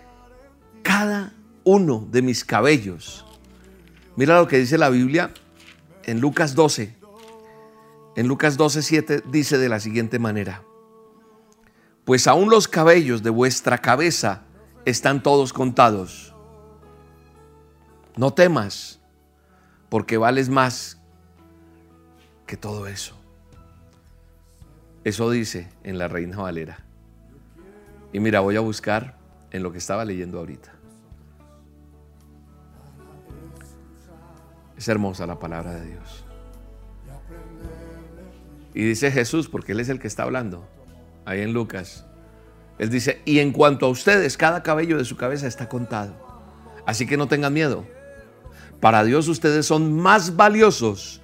cada 0.82 1.34
uno 1.64 2.08
de 2.12 2.22
mis 2.22 2.44
cabellos. 2.44 3.26
Mira 4.16 4.40
lo 4.40 4.48
que 4.48 4.58
dice 4.58 4.78
la 4.78 4.90
Biblia 4.90 5.32
en 6.04 6.20
Lucas 6.20 6.56
12. 6.56 6.96
En 8.16 8.28
Lucas 8.28 8.56
12, 8.58 8.82
7 8.82 9.24
dice 9.28 9.58
de 9.58 9.70
la 9.70 9.80
siguiente 9.80 10.20
manera. 10.20 10.64
Pues 12.06 12.28
aún 12.28 12.50
los 12.50 12.68
cabellos 12.68 13.24
de 13.24 13.30
vuestra 13.30 13.80
cabeza 13.80 14.44
están 14.86 15.22
todos 15.22 15.52
contados. 15.52 16.34
No 18.16 18.32
temas, 18.34 19.00
porque 19.90 20.18
vales 20.18 20.48
más 20.50 21.00
que 22.46 22.56
todo 22.56 22.88
eso. 22.88 23.15
Eso 25.06 25.30
dice 25.30 25.70
en 25.84 26.00
la 26.00 26.08
Reina 26.08 26.38
Valera. 26.38 26.80
Y 28.12 28.20
mira, 28.20 28.40
voy 28.40 28.56
a 28.56 28.60
buscar 28.60 29.16
en 29.52 29.62
lo 29.62 29.72
que 29.72 29.78
estaba 29.78 30.04
leyendo 30.04 30.40
ahorita. 30.40 30.74
Es 34.76 34.88
hermosa 34.88 35.28
la 35.28 35.38
palabra 35.38 35.76
de 35.76 35.86
Dios. 35.92 36.26
Y 38.74 38.84
dice 38.84 39.12
Jesús, 39.12 39.48
porque 39.48 39.74
Él 39.74 39.80
es 39.80 39.90
el 39.90 40.00
que 40.00 40.08
está 40.08 40.24
hablando, 40.24 40.68
ahí 41.24 41.42
en 41.42 41.54
Lucas. 41.54 42.04
Él 42.80 42.90
dice, 42.90 43.22
y 43.26 43.40
en 43.40 43.52
cuanto 43.52 43.86
a 43.86 43.90
ustedes, 43.90 44.38
cada 44.38 44.64
cabello 44.64 44.98
de 44.98 45.06
su 45.06 45.16
cabeza 45.18 45.46
está 45.46 45.70
contado. 45.70 46.16
Así 46.88 47.06
que 47.06 47.16
no 47.16 47.28
tengan 47.28 47.54
miedo. 47.54 47.86
Para 48.82 49.04
Dios 49.04 49.28
ustedes 49.28 49.68
son 49.68 49.94
más 49.94 50.36
valiosos 50.36 51.22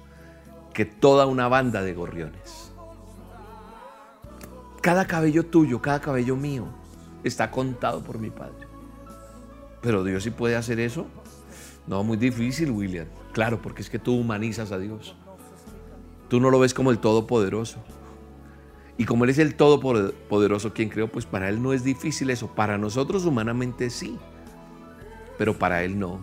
que 0.72 0.84
toda 0.84 1.26
una 1.26 1.48
banda 1.48 1.82
de 1.82 1.94
gorriones. 1.94 2.61
Cada 4.82 5.06
cabello 5.06 5.46
tuyo, 5.46 5.80
cada 5.80 6.00
cabello 6.00 6.34
mío 6.34 6.66
está 7.22 7.52
contado 7.52 8.02
por 8.02 8.18
mi 8.18 8.30
Padre. 8.30 8.66
Pero 9.80 10.02
Dios 10.02 10.24
sí 10.24 10.30
puede 10.30 10.56
hacer 10.56 10.80
eso. 10.80 11.06
No, 11.86 12.02
muy 12.02 12.16
difícil, 12.16 12.72
William. 12.72 13.06
Claro, 13.32 13.62
porque 13.62 13.82
es 13.82 13.88
que 13.88 14.00
tú 14.00 14.14
humanizas 14.16 14.72
a 14.72 14.78
Dios. 14.78 15.14
Tú 16.28 16.40
no 16.40 16.50
lo 16.50 16.58
ves 16.58 16.74
como 16.74 16.90
el 16.90 16.98
Todopoderoso. 16.98 17.78
Y 18.98 19.04
como 19.04 19.22
Él 19.22 19.30
es 19.30 19.38
el 19.38 19.54
Todopoderoso 19.54 20.72
quien 20.72 20.88
creó, 20.88 21.06
pues 21.06 21.26
para 21.26 21.48
Él 21.48 21.62
no 21.62 21.72
es 21.72 21.84
difícil 21.84 22.30
eso. 22.30 22.48
Para 22.48 22.76
nosotros 22.76 23.24
humanamente 23.24 23.88
sí, 23.88 24.18
pero 25.38 25.56
para 25.56 25.84
Él 25.84 25.98
no. 25.98 26.20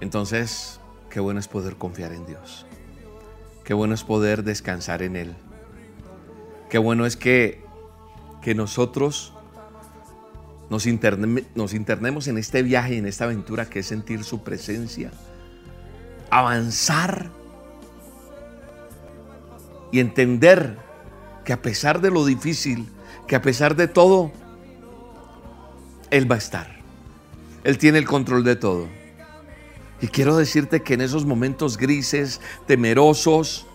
Entonces, 0.00 0.80
qué 1.10 1.18
bueno 1.18 1.40
es 1.40 1.48
poder 1.48 1.76
confiar 1.76 2.12
en 2.12 2.26
Dios. 2.26 2.67
Qué 3.68 3.74
bueno 3.74 3.94
es 3.94 4.02
poder 4.02 4.44
descansar 4.44 5.02
en 5.02 5.14
Él. 5.14 5.34
Qué 6.70 6.78
bueno 6.78 7.04
es 7.04 7.18
que, 7.18 7.62
que 8.40 8.54
nosotros 8.54 9.34
nos, 10.70 10.86
internemos 10.86 12.28
en 12.28 12.38
este 12.38 12.62
viaje, 12.62 12.96
en 12.96 13.04
esta 13.04 13.24
aventura 13.24 13.68
que 13.68 13.80
es 13.80 13.86
sentir 13.86 14.24
su 14.24 14.42
presencia, 14.42 15.10
avanzar 16.30 17.30
y 19.92 20.00
entender 20.00 20.78
que 21.44 21.52
a 21.52 21.60
pesar 21.60 22.00
de 22.00 22.10
lo 22.10 22.24
difícil, 22.24 22.88
que 23.26 23.36
a 23.36 23.42
pesar 23.42 23.76
de 23.76 23.86
todo, 23.86 24.32
Él 26.10 26.30
va 26.30 26.36
a 26.36 26.38
estar. 26.38 26.78
Él 27.64 27.76
tiene 27.76 27.98
el 27.98 28.06
control 28.06 28.44
de 28.44 28.56
todo. 28.56 28.88
Y 30.00 30.08
quiero 30.08 30.36
decirte 30.36 30.82
que 30.82 30.94
en 30.94 31.00
esos 31.00 31.24
momentos 31.24 31.76
grises, 31.76 32.40
temerosos, 32.66 33.66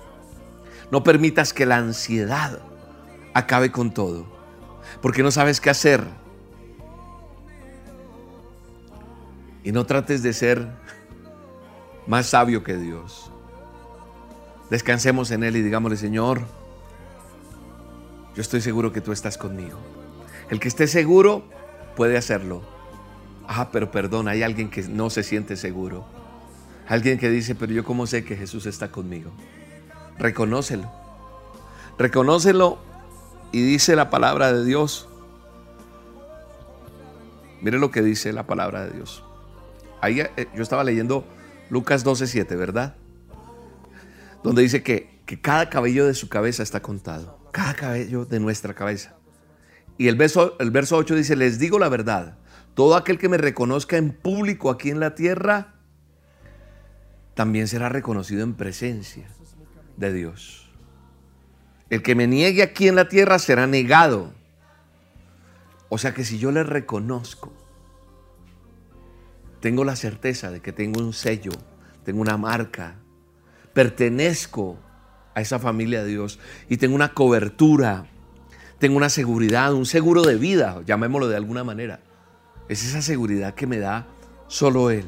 no 0.91 1.03
permitas 1.03 1.53
que 1.53 1.65
la 1.65 1.77
ansiedad 1.77 2.59
acabe 3.33 3.71
con 3.71 3.93
todo, 3.93 4.25
porque 5.01 5.23
no 5.23 5.31
sabes 5.31 5.59
qué 5.59 5.69
hacer. 5.69 6.03
Y 9.63 9.71
no 9.71 9.85
trates 9.85 10.23
de 10.23 10.33
ser 10.33 10.67
más 12.05 12.27
sabio 12.27 12.63
que 12.63 12.77
Dios. 12.77 13.31
Descansemos 14.69 15.31
en 15.31 15.43
Él 15.43 15.55
y 15.55 15.61
digámosle, 15.61 15.97
Señor, 15.97 16.41
yo 18.35 18.41
estoy 18.41 18.61
seguro 18.61 18.91
que 18.91 19.01
tú 19.01 19.11
estás 19.11 19.37
conmigo. 19.37 19.77
El 20.49 20.59
que 20.59 20.67
esté 20.67 20.87
seguro 20.87 21.43
puede 21.95 22.17
hacerlo. 22.17 22.72
Ah, 23.55 23.69
pero 23.71 23.91
perdón, 23.91 24.27
hay 24.27 24.41
alguien 24.41 24.69
que 24.69 24.81
no 24.83 25.11
se 25.11 25.21
siente 25.21 25.55
seguro. 25.55 26.05
Alguien 26.87 27.19
que 27.19 27.29
dice, 27.29 27.53
pero 27.53 27.71
yo 27.71 27.83
cómo 27.83 28.07
sé 28.07 28.25
que 28.25 28.35
Jesús 28.35 28.65
está 28.65 28.89
conmigo. 28.89 29.31
Reconócelo. 30.17 30.91
Reconócelo 31.99 32.79
y 33.51 33.61
dice 33.61 33.95
la 33.95 34.09
palabra 34.09 34.51
de 34.51 34.65
Dios. 34.65 35.07
Mire 37.61 37.77
lo 37.77 37.91
que 37.91 38.01
dice 38.01 38.33
la 38.33 38.47
palabra 38.47 38.85
de 38.85 38.93
Dios. 38.93 39.23
Ahí 40.01 40.19
eh, 40.19 40.47
yo 40.55 40.63
estaba 40.63 40.83
leyendo 40.83 41.23
Lucas 41.69 42.03
12:7, 42.03 42.57
¿verdad? 42.57 42.95
Donde 44.43 44.63
dice 44.63 44.81
que, 44.81 45.21
que 45.27 45.39
cada 45.39 45.69
cabello 45.69 46.07
de 46.07 46.15
su 46.15 46.27
cabeza 46.27 46.63
está 46.63 46.81
contado. 46.81 47.39
Cada 47.51 47.75
cabello 47.75 48.25
de 48.25 48.39
nuestra 48.39 48.73
cabeza. 48.73 49.15
Y 49.97 50.07
el 50.07 50.15
verso, 50.15 50.57
el 50.59 50.71
verso 50.71 50.97
8 50.97 51.15
dice, 51.15 51.35
les 51.35 51.59
digo 51.59 51.77
la 51.77 51.87
verdad, 51.87 52.37
todo 52.75 52.95
aquel 52.95 53.17
que 53.17 53.29
me 53.29 53.37
reconozca 53.37 53.97
en 53.97 54.11
público 54.11 54.69
aquí 54.69 54.89
en 54.89 54.99
la 54.99 55.15
tierra, 55.15 55.75
también 57.33 57.67
será 57.67 57.89
reconocido 57.89 58.43
en 58.43 58.53
presencia 58.53 59.27
de 59.97 60.13
Dios. 60.13 60.69
El 61.89 62.01
que 62.01 62.15
me 62.15 62.27
niegue 62.27 62.63
aquí 62.63 62.87
en 62.87 62.95
la 62.95 63.09
tierra 63.09 63.39
será 63.39 63.67
negado. 63.67 64.33
O 65.89 65.97
sea 65.97 66.13
que 66.13 66.23
si 66.23 66.39
yo 66.39 66.51
le 66.51 66.63
reconozco, 66.63 67.53
tengo 69.59 69.83
la 69.83 69.95
certeza 69.95 70.51
de 70.51 70.59
que 70.59 70.73
tengo 70.73 70.99
un 70.99 71.13
sello, 71.13 71.51
tengo 72.03 72.21
una 72.21 72.37
marca, 72.37 72.95
pertenezco 73.73 74.77
a 75.35 75.41
esa 75.41 75.59
familia 75.59 76.03
de 76.03 76.09
Dios 76.09 76.39
y 76.69 76.77
tengo 76.77 76.95
una 76.95 77.13
cobertura, 77.13 78.07
tengo 78.79 78.97
una 78.97 79.09
seguridad, 79.09 79.73
un 79.73 79.85
seguro 79.85 80.23
de 80.23 80.35
vida, 80.35 80.81
llamémoslo 80.85 81.27
de 81.27 81.37
alguna 81.37 81.63
manera. 81.63 81.99
Es 82.69 82.85
esa 82.85 83.01
seguridad 83.01 83.53
que 83.53 83.67
me 83.67 83.79
da 83.79 84.07
solo 84.47 84.89
Él. 84.89 85.07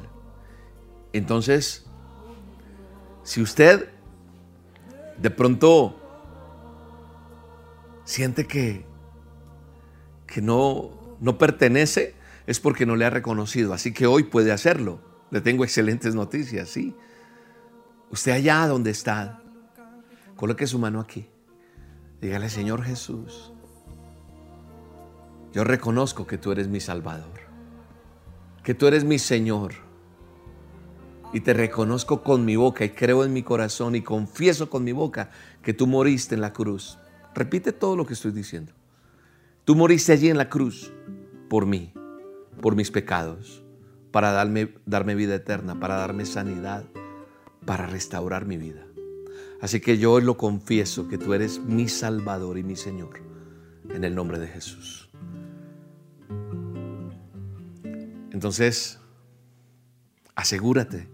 Entonces, 1.13 1.85
si 3.24 3.41
usted 3.41 3.89
de 5.17 5.29
pronto 5.29 6.00
siente 8.03 8.45
que, 8.45 8.85
que 10.27 10.41
no, 10.41 11.17
no 11.19 11.38
pertenece, 11.38 12.15
es 12.47 12.59
porque 12.59 12.85
no 12.85 12.95
le 12.95 13.05
ha 13.05 13.09
reconocido. 13.09 13.74
Así 13.74 13.93
que 13.93 14.07
hoy 14.07 14.24
puede 14.24 14.51
hacerlo. 14.51 15.00
Le 15.31 15.41
tengo 15.41 15.63
excelentes 15.63 16.15
noticias, 16.15 16.69
¿sí? 16.69 16.95
Usted 18.12 18.31
allá 18.31 18.67
donde 18.67 18.91
está, 18.91 19.41
coloque 20.35 20.67
su 20.67 20.79
mano 20.79 21.00
aquí. 21.00 21.27
Dígale, 22.21 22.50
Señor 22.50 22.83
Jesús, 22.83 23.51
yo 25.51 25.63
reconozco 25.63 26.27
que 26.27 26.38
tú 26.38 26.51
eres 26.51 26.67
mi 26.67 26.79
Salvador, 26.79 27.39
que 28.65 28.74
tú 28.74 28.88
eres 28.88 29.03
mi 29.03 29.19
Señor. 29.19 29.75
Y 31.31 31.41
te 31.41 31.53
reconozco 31.53 32.24
con 32.24 32.45
mi 32.45 32.55
boca 32.55 32.84
y 32.84 32.89
creo 32.89 33.24
en 33.24 33.31
mi 33.31 33.43
corazón 33.43 33.95
y 33.95 34.01
confieso 34.01 34.69
con 34.72 34.84
mi 34.84 34.91
boca 34.91 35.29
que 35.62 35.74
tú 35.74 35.86
moriste 35.86 36.34
en 36.34 36.41
la 36.41 36.51
cruz. 36.51 36.98
Repite 37.36 37.72
todo 37.72 37.95
lo 37.95 38.07
que 38.07 38.13
estoy 38.13 38.31
diciendo. 38.31 38.74
Tú 39.65 39.75
moriste 39.75 40.13
allí 40.13 40.29
en 40.29 40.38
la 40.38 40.50
cruz 40.50 40.91
por 41.48 41.67
mí, 41.67 41.93
por 42.60 42.75
mis 42.75 42.89
pecados, 42.89 43.63
para 44.12 44.31
darme, 44.31 44.74
darme 44.88 45.13
vida 45.13 45.36
eterna, 45.36 45.79
para 45.79 45.98
darme 45.98 46.25
sanidad, 46.25 46.86
para 47.65 47.86
restaurar 47.86 48.45
mi 48.45 48.57
vida. 48.57 48.84
Así 49.62 49.79
que 49.79 50.00
yo 50.00 50.13
hoy 50.13 50.24
lo 50.24 50.38
confieso 50.38 51.07
que 51.07 51.19
tú 51.19 51.36
eres 51.36 51.60
mi 51.60 51.88
Salvador 51.88 52.57
y 52.57 52.63
mi 52.63 52.75
Señor, 52.75 53.22
en 53.89 54.03
el 54.03 54.15
nombre 54.15 54.39
de 54.39 54.48
Jesús. 54.48 55.04
Entonces, 58.35 58.99
asegúrate 60.35 61.07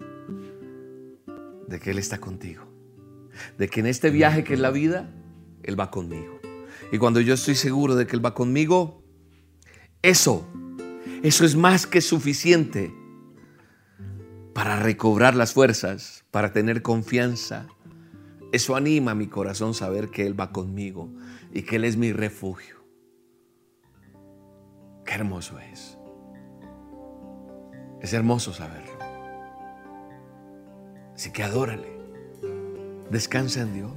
de 1.68 1.80
que 1.80 1.92
Él 1.92 2.00
está 2.00 2.18
contigo, 2.18 2.64
de 3.60 3.70
que 3.70 3.82
en 3.82 3.86
este 3.86 4.10
viaje 4.10 4.44
que 4.44 4.56
es 4.56 4.60
la 4.60 4.72
vida, 4.72 5.08
Él 5.62 5.80
va 5.80 5.92
conmigo. 5.92 6.42
Y 6.92 6.98
cuando 6.98 7.22
yo 7.22 7.36
estoy 7.36 7.54
seguro 7.54 7.94
de 7.94 8.08
que 8.08 8.16
Él 8.16 8.26
va 8.26 8.34
conmigo, 8.34 9.04
eso, 10.02 10.48
eso 11.22 11.46
es 11.46 11.56
más 11.56 11.86
que 11.86 12.02
suficiente 12.02 12.92
para 14.56 14.78
recobrar 14.78 15.36
las 15.36 15.54
fuerzas, 15.54 16.26
para 16.32 16.52
tener 16.54 16.82
confianza. 16.82 17.68
Eso 18.52 18.76
anima 18.76 19.12
a 19.12 19.16
mi 19.16 19.28
corazón 19.28 19.76
saber 19.76 20.10
que 20.10 20.26
Él 20.26 20.40
va 20.40 20.52
conmigo 20.52 21.14
y 21.54 21.62
que 21.62 21.76
Él 21.76 21.86
es 21.86 21.98
mi 21.98 22.14
refugio. 22.14 22.84
Qué 25.06 25.14
hermoso 25.14 25.60
es. 25.60 25.91
Es 28.02 28.14
hermoso 28.14 28.52
saberlo. 28.54 28.92
Así 31.16 31.32
que 31.32 31.44
adórale. 31.44 31.88
Descansa 33.12 33.62
en 33.62 33.74
Dios. 33.74 33.92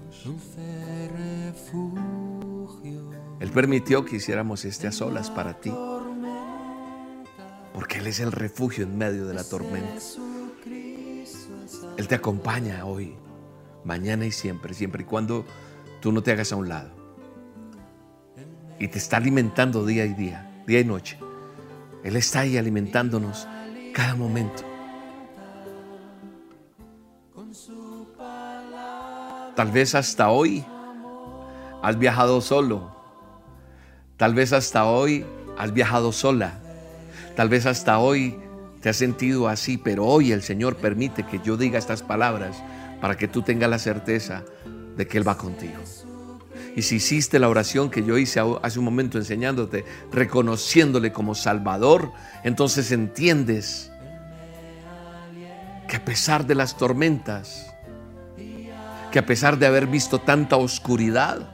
Él 3.41 3.51
permitió 3.51 4.05
que 4.05 4.17
hiciéramos 4.17 4.65
este 4.65 4.89
a 4.89 4.93
solas 4.93 5.31
para 5.31 5.61
ti. 5.61 5.73
Porque 7.73 7.99
Él 7.99 8.07
es 8.07 8.21
el 8.21 8.31
refugio 8.31 8.85
en 8.85 8.99
medio 8.99 9.27
de 9.27 9.35
la 9.35 9.45
tormenta. 9.45 10.03
Él 11.97 12.09
te 12.09 12.15
acompaña 12.15 12.85
hoy, 12.85 13.15
mañana 13.85 14.27
y 14.27 14.33
siempre, 14.33 14.75
siempre 14.75 15.03
y 15.03 15.07
cuando 15.07 15.45
tú 16.01 16.13
no 16.13 16.23
te 16.23 16.33
hagas 16.33 16.53
a 16.53 16.57
un 16.57 16.69
lado. 16.69 16.91
Y 18.79 18.89
te 18.89 18.99
está 18.99 19.17
alimentando 19.17 19.87
día 19.87 20.05
y 20.05 20.13
día, 20.13 20.63
día 20.67 20.81
y 20.81 20.85
noche. 20.85 21.19
Él 22.03 22.17
está 22.17 22.41
ahí 22.41 22.59
alimentándonos 22.59 23.49
cada 23.95 24.15
momento. 24.17 24.65
Tal 29.55 29.71
vez 29.71 29.95
hasta 29.95 30.31
hoy 30.31 30.65
has 31.81 31.99
viajado 31.99 32.41
solo. 32.41 32.95
Tal 34.17 34.35
vez 34.35 34.53
hasta 34.53 34.85
hoy 34.85 35.25
has 35.57 35.73
viajado 35.73 36.13
sola. 36.13 36.59
Tal 37.37 37.49
vez 37.49 37.67
hasta 37.67 37.99
hoy 37.99 38.37
te 38.81 38.89
has 38.91 38.97
sentido 38.97 39.49
así, 39.49 39.79
pero 39.79 40.05
hoy 40.05 40.33
el 40.33 40.43
Señor 40.43 40.77
permite 40.77 41.25
que 41.25 41.41
yo 41.41 41.57
diga 41.57 41.79
estas 41.79 42.03
palabras 42.03 42.57
para 43.01 43.17
que 43.17 43.29
tú 43.29 43.43
tengas 43.43 43.71
la 43.71 43.79
certeza 43.79 44.43
de 44.97 45.07
que 45.07 45.19
Él 45.19 45.27
va 45.27 45.39
contigo. 45.39 45.79
Y 46.77 46.83
si 46.83 46.97
hiciste 46.97 47.39
la 47.39 47.49
oración 47.49 47.89
que 47.89 48.05
yo 48.05 48.19
hice 48.19 48.41
hace 48.63 48.79
un 48.79 48.85
momento 48.85 49.19
enseñándote, 49.19 49.85
reconociéndole 50.11 51.13
como 51.13 51.35
Salvador, 51.35 52.13
entonces 52.43 52.91
entiendes 52.91 53.93
que 55.89 55.97
a 55.97 56.05
pesar 56.05 56.47
de 56.47 56.57
las 56.57 56.77
tormentas, 56.77 57.73
que 59.13 59.19
a 59.21 59.27
pesar 59.27 59.59
de 59.59 59.67
haber 59.67 59.87
visto 59.87 60.21
tanta 60.21 60.57
oscuridad, 60.57 61.49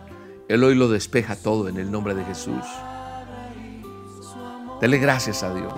Él 0.49 0.65
hoy 0.65 0.75
lo 0.75 0.89
despeja 0.89 1.37
todo 1.37 1.69
en 1.69 1.77
el 1.77 1.91
nombre 1.91 2.15
de 2.15 2.25
Jesús. 2.25 2.65
Dele 4.81 4.97
gracias 4.97 5.43
a 5.43 5.53
Dios. 5.53 5.75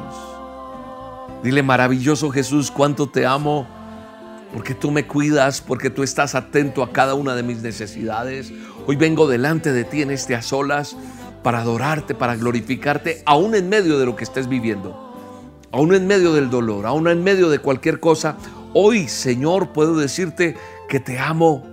Dile, 1.43 1.65
maravilloso 1.65 2.31
Jesús, 2.31 2.71
cuánto 2.71 3.09
te 3.09 3.27
amo, 3.27 3.67
porque 4.53 4.75
tú 4.75 4.91
me 4.91 5.07
cuidas, 5.07 5.61
porque 5.61 5.91
tú 5.91 6.03
estás 6.03 6.35
atento 6.35 6.83
a 6.83 6.93
cada 6.93 7.15
una 7.15 7.35
de 7.35 7.43
mis 7.43 7.63
necesidades. 7.63 8.53
Hoy 8.87 8.97
vengo 8.97 9.27
delante 9.27 9.73
de 9.73 9.85
ti 9.85 10.03
en 10.03 10.11
este 10.11 10.35
a 10.35 10.43
solas 10.43 10.97
para 11.43 11.61
adorarte, 11.61 12.15
para 12.15 12.37
glorificarte, 12.37 13.23
aún 13.25 13.55
en 13.55 13.69
medio 13.69 13.99
de 13.99 14.07
lo 14.07 14.15
que 14.15 14.25
estés 14.25 14.49
viviendo, 14.49 15.15
aún 15.73 15.95
en 15.95 16.07
medio 16.07 16.35
del 16.35 16.51
dolor, 16.51 16.87
aún 16.87 17.09
en 17.09 17.25
medio 17.25 17.49
de 17.49 17.59
cualquier 17.59 17.99
cosa. 17.99 18.37
Hoy, 18.75 19.09
Señor, 19.09 19.73
puedo 19.73 19.97
decirte 19.97 20.57
que 20.89 21.01
te 21.01 21.19
amo. 21.19 21.67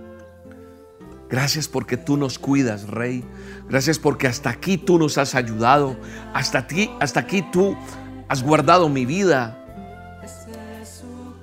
Gracias 1.28 1.68
porque 1.68 1.96
tú 1.96 2.16
nos 2.16 2.38
cuidas, 2.38 2.88
Rey. 2.88 3.24
Gracias 3.68 3.98
porque 3.98 4.26
hasta 4.26 4.50
aquí 4.50 4.78
tú 4.78 4.98
nos 4.98 5.18
has 5.18 5.34
ayudado. 5.34 5.96
Hasta, 6.34 6.66
ti, 6.66 6.90
hasta 6.98 7.20
aquí 7.20 7.44
tú 7.52 7.76
has 8.28 8.42
guardado 8.42 8.88
mi 8.88 9.06
vida. 9.06 9.56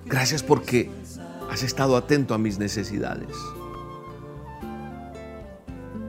Gracias 0.06 0.44
porque 0.44 0.90
has 1.58 1.64
estado 1.64 1.98
atento 1.98 2.36
a 2.36 2.38
mis 2.38 2.60
necesidades. 2.60 3.36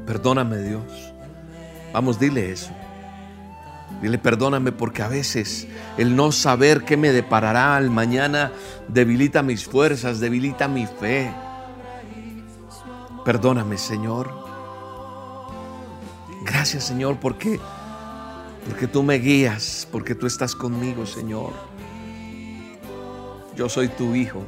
Perdóname 0.05 0.59
Dios. 0.59 1.15
Vamos, 1.91 2.21
dile 2.21 2.53
eso. 2.53 2.71
Dile, 4.03 4.19
perdóname 4.19 4.73
porque 4.73 5.03
a 5.03 5.09
veces 5.09 5.67
el 5.97 6.15
no 6.15 6.33
saber 6.33 6.85
qué 6.85 6.99
me 6.99 7.13
deparará 7.13 7.77
al 7.77 7.89
mañana 7.89 8.53
debilita 8.89 9.43
mis 9.43 9.65
fuerzas, 9.65 10.21
debilita 10.21 10.69
mi 10.69 10.87
fe. 10.87 11.33
Perdóname, 13.25 13.79
Señor. 13.79 14.31
Gracias, 16.45 16.85
Señor, 16.85 17.19
porque 17.21 17.59
porque 18.69 18.87
tú 18.87 19.03
me 19.03 19.15
guías, 19.15 19.89
porque 19.91 20.15
tú 20.15 20.27
estás 20.27 20.55
conmigo, 20.55 21.07
Señor. 21.07 21.55
Yo 23.57 23.71
soy 23.71 23.89
tu 23.89 24.15
hijo. 24.15 24.45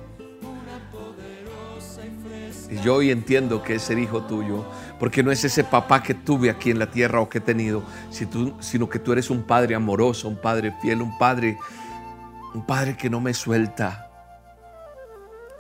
Y 2.70 2.80
yo 2.83 2.96
hoy 2.96 3.11
entiendo 3.11 3.62
que 3.62 3.74
es 3.74 3.83
ser 3.83 3.98
hijo 3.98 4.22
tuyo, 4.22 4.64
porque 5.00 5.24
no 5.24 5.33
es 5.33 5.44
ese 5.44 5.64
papá 5.64 6.02
que 6.02 6.14
tuve 6.14 6.50
aquí 6.50 6.70
en 6.70 6.78
la 6.78 6.90
tierra 6.90 7.20
o 7.20 7.28
que 7.28 7.38
he 7.38 7.40
tenido, 7.40 7.83
sino 8.61 8.88
que 8.88 9.00
tú 9.00 9.12
eres 9.12 9.28
un 9.28 9.42
padre 9.42 9.74
amoroso, 9.74 10.28
un 10.28 10.37
padre 10.37 10.72
fiel, 10.80 11.02
un 11.02 11.18
padre, 11.18 11.59
un 12.54 12.64
padre 12.64 12.96
que 12.96 13.11
no 13.11 13.20
me 13.20 13.35
suelta 13.35 14.09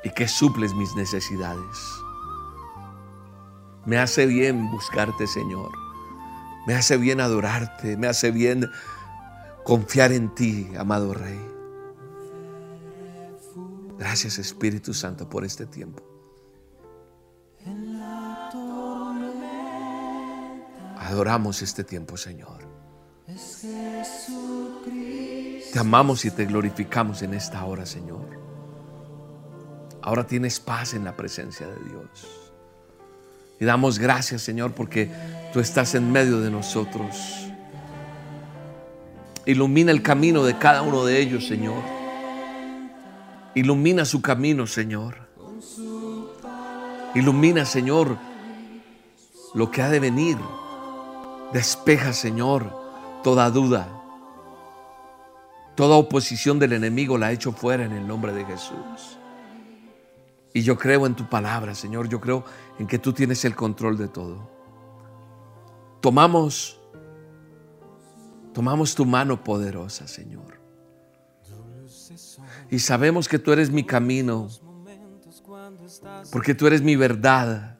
y 0.04 0.10
que 0.10 0.28
suples 0.28 0.72
mis 0.72 0.94
necesidades. 0.94 1.78
Me 3.86 3.98
hace 3.98 4.26
bien 4.26 4.70
buscarte, 4.70 5.26
Señor. 5.26 5.72
Me 6.66 6.74
hace 6.74 6.96
bien 6.96 7.20
adorarte, 7.20 7.96
me 7.96 8.06
hace 8.06 8.30
bien 8.30 8.70
confiar 9.64 10.12
en 10.12 10.32
ti, 10.34 10.70
amado 10.78 11.12
Rey. 11.14 11.40
Gracias 13.98 14.38
Espíritu 14.38 14.94
Santo 14.94 15.28
por 15.28 15.44
este 15.44 15.66
tiempo. 15.66 16.09
Adoramos 21.00 21.62
este 21.62 21.82
tiempo, 21.82 22.16
Señor. 22.18 22.58
Te 25.72 25.78
amamos 25.78 26.24
y 26.26 26.30
te 26.30 26.44
glorificamos 26.44 27.22
en 27.22 27.32
esta 27.32 27.64
hora, 27.64 27.86
Señor. 27.86 28.38
Ahora 30.02 30.26
tienes 30.26 30.60
paz 30.60 30.92
en 30.92 31.04
la 31.04 31.16
presencia 31.16 31.66
de 31.66 31.88
Dios. 31.88 32.50
Y 33.58 33.64
damos 33.64 33.98
gracias, 33.98 34.42
Señor, 34.42 34.72
porque 34.72 35.10
tú 35.54 35.60
estás 35.60 35.94
en 35.94 36.12
medio 36.12 36.40
de 36.40 36.50
nosotros. 36.50 37.46
Ilumina 39.46 39.92
el 39.92 40.02
camino 40.02 40.44
de 40.44 40.58
cada 40.58 40.82
uno 40.82 41.04
de 41.06 41.18
ellos, 41.18 41.46
Señor. 41.46 41.82
Ilumina 43.54 44.04
su 44.04 44.20
camino, 44.20 44.66
Señor. 44.66 45.16
Ilumina, 47.14 47.64
Señor, 47.64 48.18
lo 49.54 49.70
que 49.70 49.80
ha 49.80 49.88
de 49.88 49.98
venir. 49.98 50.36
Despeja, 51.52 52.12
Señor, 52.12 52.70
toda 53.22 53.50
duda. 53.50 53.88
Toda 55.74 55.96
oposición 55.96 56.58
del 56.58 56.74
enemigo 56.74 57.18
la 57.18 57.28
ha 57.28 57.32
hecho 57.32 57.52
fuera 57.52 57.84
en 57.84 57.92
el 57.92 58.06
nombre 58.06 58.32
de 58.32 58.44
Jesús. 58.44 59.18
Y 60.52 60.62
yo 60.62 60.76
creo 60.76 61.06
en 61.06 61.14
tu 61.14 61.28
palabra, 61.28 61.74
Señor. 61.74 62.08
Yo 62.08 62.20
creo 62.20 62.44
en 62.78 62.86
que 62.86 62.98
tú 62.98 63.12
tienes 63.12 63.44
el 63.44 63.54
control 63.54 63.96
de 63.96 64.08
todo. 64.08 64.48
tomamos, 66.00 66.80
tomamos 68.52 68.94
tu 68.94 69.04
mano 69.04 69.42
poderosa, 69.42 70.08
Señor. 70.08 70.58
Y 72.70 72.78
sabemos 72.78 73.28
que 73.28 73.38
tú 73.38 73.52
eres 73.52 73.70
mi 73.70 73.84
camino, 73.84 74.48
porque 76.32 76.54
tú 76.54 76.66
eres 76.66 76.82
mi 76.82 76.96
verdad, 76.96 77.78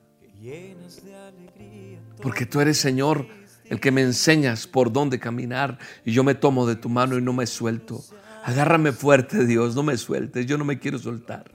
porque 2.20 2.46
tú 2.46 2.61
eres, 2.61 2.78
Señor, 2.78 3.26
el 3.70 3.80
que 3.80 3.90
me 3.90 4.02
enseñas 4.02 4.66
por 4.66 4.92
dónde 4.92 5.18
caminar 5.18 5.78
y 6.04 6.12
yo 6.12 6.22
me 6.24 6.35
tomo 6.35 6.66
de 6.66 6.76
tu 6.76 6.90
mano 6.90 7.16
y 7.16 7.22
no 7.22 7.33
me 7.33 7.46
suelto. 7.46 8.04
Agárrame 8.44 8.92
fuerte, 8.92 9.46
Dios, 9.46 9.74
no 9.74 9.83
me 9.83 9.96
sueltes, 9.96 10.44
yo 10.44 10.59
no 10.59 10.64
me 10.64 10.78
quiero 10.78 10.98
soltar 10.98 11.50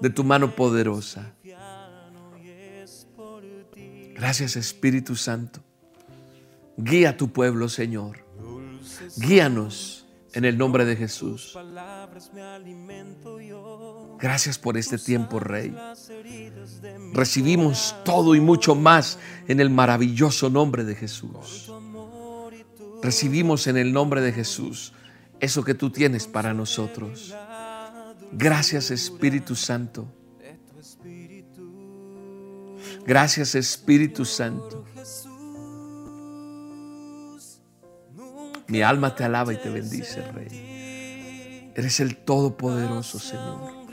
de 0.00 0.10
tu 0.10 0.22
mano 0.22 0.54
poderosa. 0.54 1.32
Gracias 4.14 4.56
Espíritu 4.56 5.16
Santo. 5.16 5.60
Guía 6.76 7.10
a 7.10 7.16
tu 7.16 7.32
pueblo, 7.32 7.68
Señor. 7.68 8.24
Guíanos 9.16 10.06
en 10.34 10.44
el 10.44 10.58
nombre 10.58 10.84
de 10.84 10.96
Jesús. 10.96 11.56
Gracias 14.18 14.58
por 14.58 14.76
este 14.76 14.98
tiempo, 14.98 15.40
Rey. 15.40 15.76
Recibimos 17.12 17.94
todo 18.04 18.34
y 18.34 18.40
mucho 18.40 18.74
más 18.74 19.18
en 19.48 19.60
el 19.60 19.70
maravilloso 19.70 20.48
nombre 20.50 20.84
de 20.84 20.94
Jesús. 20.94 21.70
Recibimos 23.02 23.66
en 23.66 23.76
el 23.76 23.92
nombre 23.92 24.20
de 24.20 24.32
Jesús 24.32 24.92
eso 25.38 25.62
que 25.62 25.74
tú 25.74 25.90
tienes 25.90 26.26
para 26.26 26.54
nosotros. 26.54 27.34
Gracias 28.32 28.90
Espíritu 28.90 29.54
Santo. 29.54 30.06
Gracias 33.06 33.54
Espíritu 33.54 34.24
Santo. 34.24 34.84
Mi 38.68 38.82
alma 38.82 39.14
te 39.14 39.24
alaba 39.24 39.52
y 39.52 39.58
te 39.58 39.70
bendice, 39.70 40.22
Rey. 40.32 41.72
Eres 41.76 42.00
el 42.00 42.16
Todopoderoso, 42.16 43.18
Señor. 43.18 43.85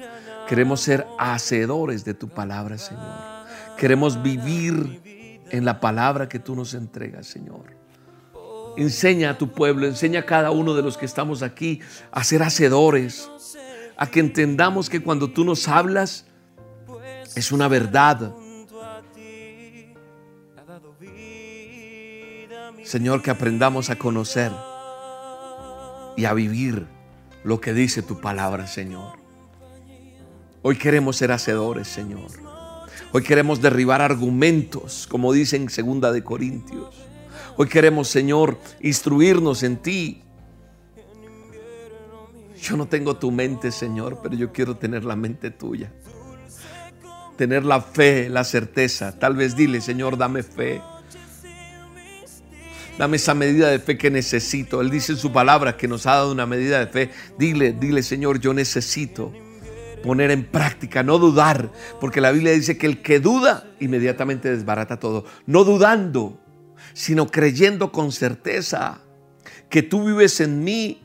Queremos 0.48 0.82
ser 0.82 1.08
hacedores 1.18 2.04
de 2.06 2.14
tu 2.14 2.28
palabra, 2.28 2.78
Señor. 2.78 3.34
Queremos 3.78 4.22
vivir 4.22 5.42
en 5.50 5.66
la 5.66 5.80
palabra 5.80 6.28
que 6.28 6.40
tú 6.40 6.56
nos 6.56 6.74
entregas, 6.74 7.28
Señor. 7.28 7.78
Enseña 8.76 9.32
a 9.32 9.38
tu 9.38 9.52
pueblo, 9.52 9.86
enseña 9.86 10.22
a 10.22 10.26
cada 10.26 10.52
uno 10.52 10.74
de 10.74 10.82
los 10.82 10.98
que 10.98 11.06
estamos 11.06 11.44
aquí 11.44 11.80
a 12.12 12.24
ser 12.24 12.42
hacedores, 12.42 13.30
a 13.96 14.08
que 14.08 14.20
entendamos 14.20 14.90
que 14.90 15.02
cuando 15.02 15.30
tú 15.30 15.46
nos 15.46 15.68
hablas 15.68 16.26
es 17.36 17.52
una 17.52 17.68
verdad. 17.68 18.34
Señor, 22.84 23.22
que 23.22 23.32
aprendamos 23.32 23.90
a 23.90 23.96
conocer 23.96 24.52
y 26.18 26.26
a 26.26 26.34
vivir 26.34 26.86
lo 27.44 27.62
que 27.62 27.74
dice 27.74 28.02
tu 28.02 28.20
palabra, 28.20 28.68
Señor. 28.68 29.23
Hoy 30.65 30.78
queremos 30.78 31.17
ser 31.17 31.34
hacedores, 31.34 31.89
Señor. 31.89 32.32
Hoy 33.12 33.21
queremos 33.21 33.62
derribar 33.62 34.02
argumentos, 34.02 35.06
como 35.10 35.34
dice 35.34 35.58
en 35.58 35.69
segunda 35.69 36.13
de 36.13 36.23
Corintios. 36.23 36.95
Hoy 37.58 37.67
queremos, 37.67 38.08
Señor, 38.08 38.58
instruirnos 38.80 39.62
en 39.63 39.76
ti. 39.76 40.23
Yo 42.62 42.78
no 42.78 42.88
tengo 42.88 43.17
tu 43.17 43.30
mente, 43.30 43.73
Señor, 43.73 44.21
pero 44.23 44.36
yo 44.36 44.54
quiero 44.54 44.78
tener 44.78 45.04
la 45.04 45.17
mente 45.17 45.52
tuya. 45.52 45.91
Tener 47.36 47.65
la 47.65 47.82
fe, 47.82 48.30
la 48.30 48.45
certeza. 48.45 49.19
Tal 49.19 49.36
vez 49.36 49.58
dile, 49.58 49.82
Señor, 49.82 50.17
dame 50.17 50.43
fe. 50.43 50.82
Dame 52.97 53.17
esa 53.17 53.34
medida 53.34 53.67
de 53.67 53.80
fe 53.80 53.97
que 53.97 54.10
necesito. 54.10 54.80
Él 54.80 54.89
dice 54.89 55.12
en 55.12 55.17
su 55.17 55.34
palabra 55.34 55.76
que 55.76 55.89
nos 55.89 56.06
ha 56.06 56.12
dado 56.12 56.32
una 56.32 56.45
medida 56.45 56.80
de 56.80 56.88
fe. 56.88 57.10
Dile, 57.38 57.73
dile, 57.73 58.02
Señor, 58.02 58.39
yo 58.39 58.54
necesito 58.54 59.34
poner 60.04 60.30
en 60.30 60.46
práctica, 60.46 61.02
no 61.02 61.18
dudar, 61.18 61.72
porque 62.00 62.22
la 62.22 62.32
Biblia 62.32 62.52
dice 62.52 62.78
que 62.78 62.86
el 62.86 63.02
que 63.02 63.20
duda 63.20 63.68
inmediatamente 63.80 64.52
desbarata 64.52 65.00
todo. 65.00 65.26
No 65.48 65.63
dudando, 65.63 66.39
sino 66.94 67.28
creyendo 67.28 67.92
con 67.92 68.12
certeza 68.12 69.00
que 69.70 69.82
tú 69.82 70.06
vives 70.06 70.39
en 70.42 70.63
mí 70.63 71.02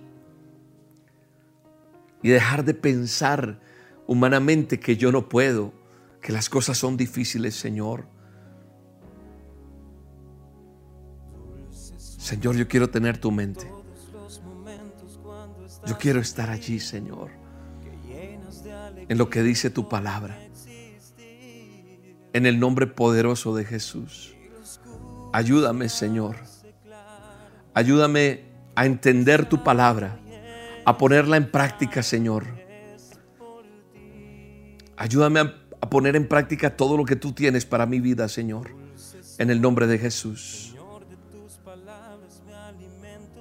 y 2.22 2.28
dejar 2.28 2.64
de 2.64 2.74
pensar 2.74 3.60
humanamente 4.06 4.78
que 4.78 4.96
yo 4.96 5.12
no 5.12 5.28
puedo, 5.28 5.72
que 6.20 6.32
las 6.32 6.48
cosas 6.48 6.76
son 6.76 6.96
difíciles, 6.96 7.54
Señor. 7.54 8.04
Señor, 11.70 12.56
yo 12.56 12.68
quiero 12.68 12.90
tener 12.90 13.16
tu 13.16 13.30
mente. 13.30 13.70
Yo 15.86 15.96
quiero 15.96 16.20
estar 16.20 16.50
allí, 16.50 16.80
Señor, 16.80 17.30
en 19.08 19.18
lo 19.18 19.30
que 19.30 19.42
dice 19.42 19.70
tu 19.70 19.88
palabra. 19.88 20.38
En 22.32 22.46
el 22.46 22.60
nombre 22.60 22.86
poderoso 22.86 23.54
de 23.54 23.64
Jesús. 23.64 24.34
Ayúdame, 25.32 25.88
Señor. 25.88 26.36
Ayúdame 27.74 28.44
a 28.74 28.86
entender 28.86 29.48
tu 29.48 29.62
palabra, 29.62 30.18
a 30.84 30.98
ponerla 30.98 31.36
en 31.36 31.50
práctica, 31.50 32.02
Señor. 32.02 32.46
Ayúdame 34.96 35.40
a, 35.40 35.90
poner 35.90 36.16
en 36.16 36.26
práctica 36.26 36.76
todo 36.76 36.96
lo 36.96 37.04
que 37.04 37.16
tú 37.16 37.32
tienes 37.32 37.64
para 37.64 37.86
mi 37.86 38.00
vida, 38.00 38.28
Señor. 38.28 38.70
En 39.38 39.50
el 39.50 39.60
nombre 39.60 39.86
de 39.86 39.98
Jesús. 39.98 40.74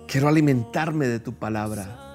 Quiero 0.07 0.27
alimentarme 0.27 1.07
de 1.07 1.19
tu 1.19 1.33
palabra. 1.33 2.06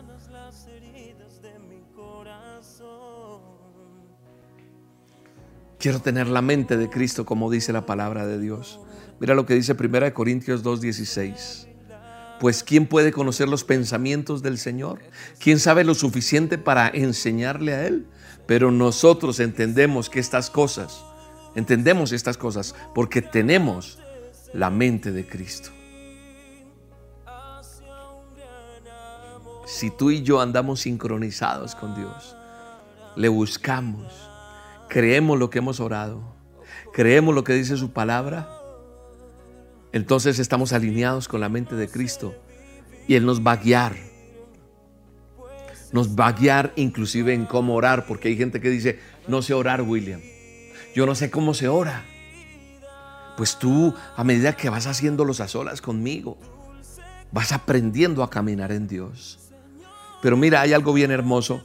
Quiero 5.82 5.98
tener 5.98 6.28
la 6.28 6.42
mente 6.42 6.76
de 6.76 6.88
Cristo 6.88 7.26
como 7.26 7.50
dice 7.50 7.72
la 7.72 7.86
palabra 7.86 8.24
de 8.24 8.38
Dios. 8.38 8.78
Mira 9.18 9.34
lo 9.34 9.46
que 9.46 9.54
dice 9.54 9.72
1 9.72 10.14
Corintios 10.14 10.62
2.16. 10.62 11.66
Pues 12.38 12.62
¿quién 12.62 12.86
puede 12.86 13.10
conocer 13.10 13.48
los 13.48 13.64
pensamientos 13.64 14.44
del 14.44 14.58
Señor? 14.58 15.00
¿Quién 15.40 15.58
sabe 15.58 15.82
lo 15.82 15.94
suficiente 15.94 16.56
para 16.56 16.86
enseñarle 16.86 17.74
a 17.74 17.84
Él? 17.84 18.06
Pero 18.46 18.70
nosotros 18.70 19.40
entendemos 19.40 20.08
que 20.08 20.20
estas 20.20 20.50
cosas, 20.50 21.02
entendemos 21.56 22.12
estas 22.12 22.36
cosas 22.36 22.76
porque 22.94 23.20
tenemos 23.20 23.98
la 24.54 24.70
mente 24.70 25.10
de 25.10 25.26
Cristo. 25.26 25.70
Si 29.66 29.90
tú 29.90 30.12
y 30.12 30.22
yo 30.22 30.40
andamos 30.40 30.82
sincronizados 30.82 31.74
con 31.74 31.96
Dios, 31.96 32.36
le 33.16 33.26
buscamos, 33.26 34.31
creemos 34.92 35.38
lo 35.38 35.48
que 35.48 35.56
hemos 35.56 35.80
orado, 35.80 36.22
creemos 36.92 37.34
lo 37.34 37.44
que 37.44 37.54
dice 37.54 37.78
su 37.78 37.92
palabra, 37.92 38.46
entonces 39.90 40.38
estamos 40.38 40.74
alineados 40.74 41.28
con 41.28 41.40
la 41.40 41.48
mente 41.48 41.76
de 41.76 41.88
Cristo 41.88 42.34
y 43.08 43.14
Él 43.14 43.24
nos 43.24 43.40
va 43.40 43.52
a 43.52 43.56
guiar. 43.56 43.96
Nos 45.92 46.10
va 46.10 46.26
a 46.26 46.32
guiar 46.32 46.74
inclusive 46.76 47.32
en 47.32 47.46
cómo 47.46 47.74
orar, 47.74 48.04
porque 48.04 48.28
hay 48.28 48.36
gente 48.36 48.60
que 48.60 48.68
dice, 48.68 48.98
no 49.28 49.40
sé 49.40 49.54
orar, 49.54 49.80
William. 49.80 50.20
Yo 50.94 51.06
no 51.06 51.14
sé 51.14 51.30
cómo 51.30 51.54
se 51.54 51.68
ora. 51.68 52.04
Pues 53.38 53.58
tú, 53.58 53.94
a 54.14 54.24
medida 54.24 54.56
que 54.56 54.68
vas 54.68 54.86
haciéndolos 54.86 55.40
a 55.40 55.48
solas 55.48 55.80
conmigo, 55.80 56.36
vas 57.30 57.52
aprendiendo 57.52 58.22
a 58.22 58.28
caminar 58.28 58.72
en 58.72 58.88
Dios. 58.88 59.38
Pero 60.20 60.36
mira, 60.36 60.60
hay 60.60 60.74
algo 60.74 60.92
bien 60.92 61.10
hermoso 61.10 61.64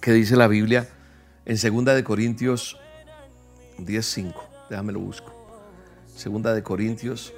que 0.00 0.12
dice 0.12 0.34
la 0.34 0.48
Biblia 0.48 0.88
en 1.48 1.56
2 1.56 1.96
de 1.96 2.04
Corintios 2.04 2.78
10:5. 3.78 4.44
Déjame 4.68 4.92
lo 4.92 5.00
busco. 5.00 5.32
Segunda 6.14 6.52
de 6.52 6.62
Corintios. 6.62 7.32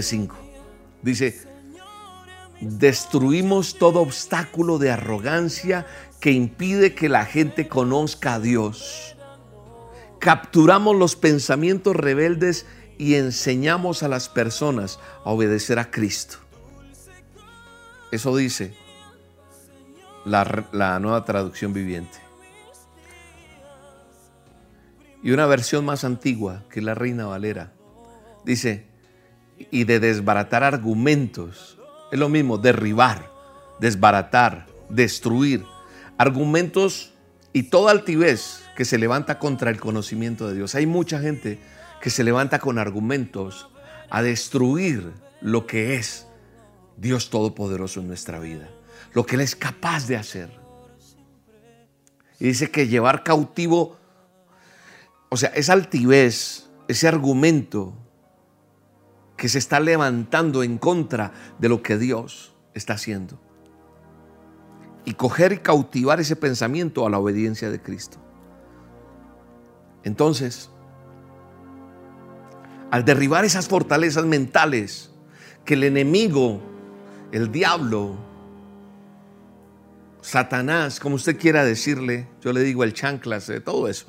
cinco 0.00 0.36
Dice, 1.02 1.46
destruimos 2.60 3.76
todo 3.78 4.00
obstáculo 4.00 4.78
de 4.78 4.90
arrogancia 4.90 5.86
que 6.20 6.32
impide 6.32 6.94
que 6.94 7.10
la 7.10 7.26
gente 7.26 7.68
conozca 7.68 8.34
a 8.34 8.40
Dios. 8.40 9.14
Capturamos 10.20 10.96
los 10.96 11.16
pensamientos 11.16 11.94
rebeldes 11.94 12.64
y 12.96 13.16
enseñamos 13.16 14.02
a 14.02 14.08
las 14.08 14.30
personas 14.30 14.98
a 15.24 15.30
obedecer 15.30 15.78
a 15.78 15.90
Cristo. 15.90 16.43
Eso 18.14 18.36
dice 18.36 18.72
la, 20.24 21.00
nueva 21.00 21.24
traducción 21.24 21.72
viviente. 21.72 22.16
Y 25.20 25.32
una 25.32 25.46
versión 25.46 25.84
más 25.84 26.04
antigua, 26.04 26.62
que 26.70 26.80
la 26.80 26.94
Reina 26.94 27.26
Valera, 27.26 27.72
dice, 28.44 28.86
y 29.58 29.82
de 29.82 29.98
desbaratar 29.98 30.62
argumentos. 30.62 31.76
Es 32.12 32.18
lo 32.20 32.28
mismo, 32.28 32.56
derribar, 32.56 33.32
desbaratar, 33.80 34.68
destruir. 34.88 35.64
Argumentos 36.16 37.14
y 37.52 37.64
toda 37.64 37.90
altivez 37.90 38.62
que 38.76 38.84
se 38.84 38.96
levanta 38.96 39.40
contra 39.40 39.70
el 39.70 39.80
conocimiento 39.80 40.46
de 40.46 40.54
Dios. 40.54 40.76
Hay 40.76 40.86
mucha 40.86 41.18
gente 41.18 41.58
que 42.00 42.10
se 42.10 42.22
levanta 42.22 42.60
con 42.60 42.78
argumentos 42.78 43.68
a 44.08 44.22
destruir 44.22 45.10
lo 45.40 45.66
que 45.66 45.96
es 45.96 46.23
Dios 46.96 47.30
Todopoderoso 47.30 48.00
en 48.00 48.08
nuestra 48.08 48.38
vida, 48.38 48.70
lo 49.12 49.26
que 49.26 49.36
Él 49.36 49.42
es 49.42 49.56
capaz 49.56 50.06
de 50.06 50.16
hacer. 50.16 50.50
Y 52.38 52.46
dice 52.46 52.70
que 52.70 52.88
llevar 52.88 53.22
cautivo, 53.22 53.96
o 55.28 55.36
sea, 55.36 55.50
esa 55.50 55.72
altivez, 55.72 56.68
ese 56.88 57.08
argumento 57.08 57.94
que 59.36 59.48
se 59.48 59.58
está 59.58 59.80
levantando 59.80 60.62
en 60.62 60.78
contra 60.78 61.32
de 61.58 61.68
lo 61.68 61.82
que 61.82 61.98
Dios 61.98 62.54
está 62.74 62.94
haciendo. 62.94 63.40
Y 65.04 65.14
coger 65.14 65.52
y 65.52 65.58
cautivar 65.58 66.20
ese 66.20 66.36
pensamiento 66.36 67.06
a 67.06 67.10
la 67.10 67.18
obediencia 67.18 67.70
de 67.70 67.80
Cristo. 67.80 68.18
Entonces, 70.02 70.70
al 72.90 73.04
derribar 73.04 73.44
esas 73.44 73.68
fortalezas 73.68 74.24
mentales 74.24 75.10
que 75.64 75.74
el 75.74 75.84
enemigo, 75.84 76.62
el 77.34 77.50
diablo, 77.50 78.14
Satanás, 80.20 81.00
como 81.00 81.16
usted 81.16 81.36
quiera 81.36 81.64
decirle, 81.64 82.28
yo 82.40 82.52
le 82.52 82.60
digo 82.60 82.84
el 82.84 82.92
chanclas, 82.92 83.48
de 83.48 83.60
todo 83.60 83.88
eso. 83.88 84.06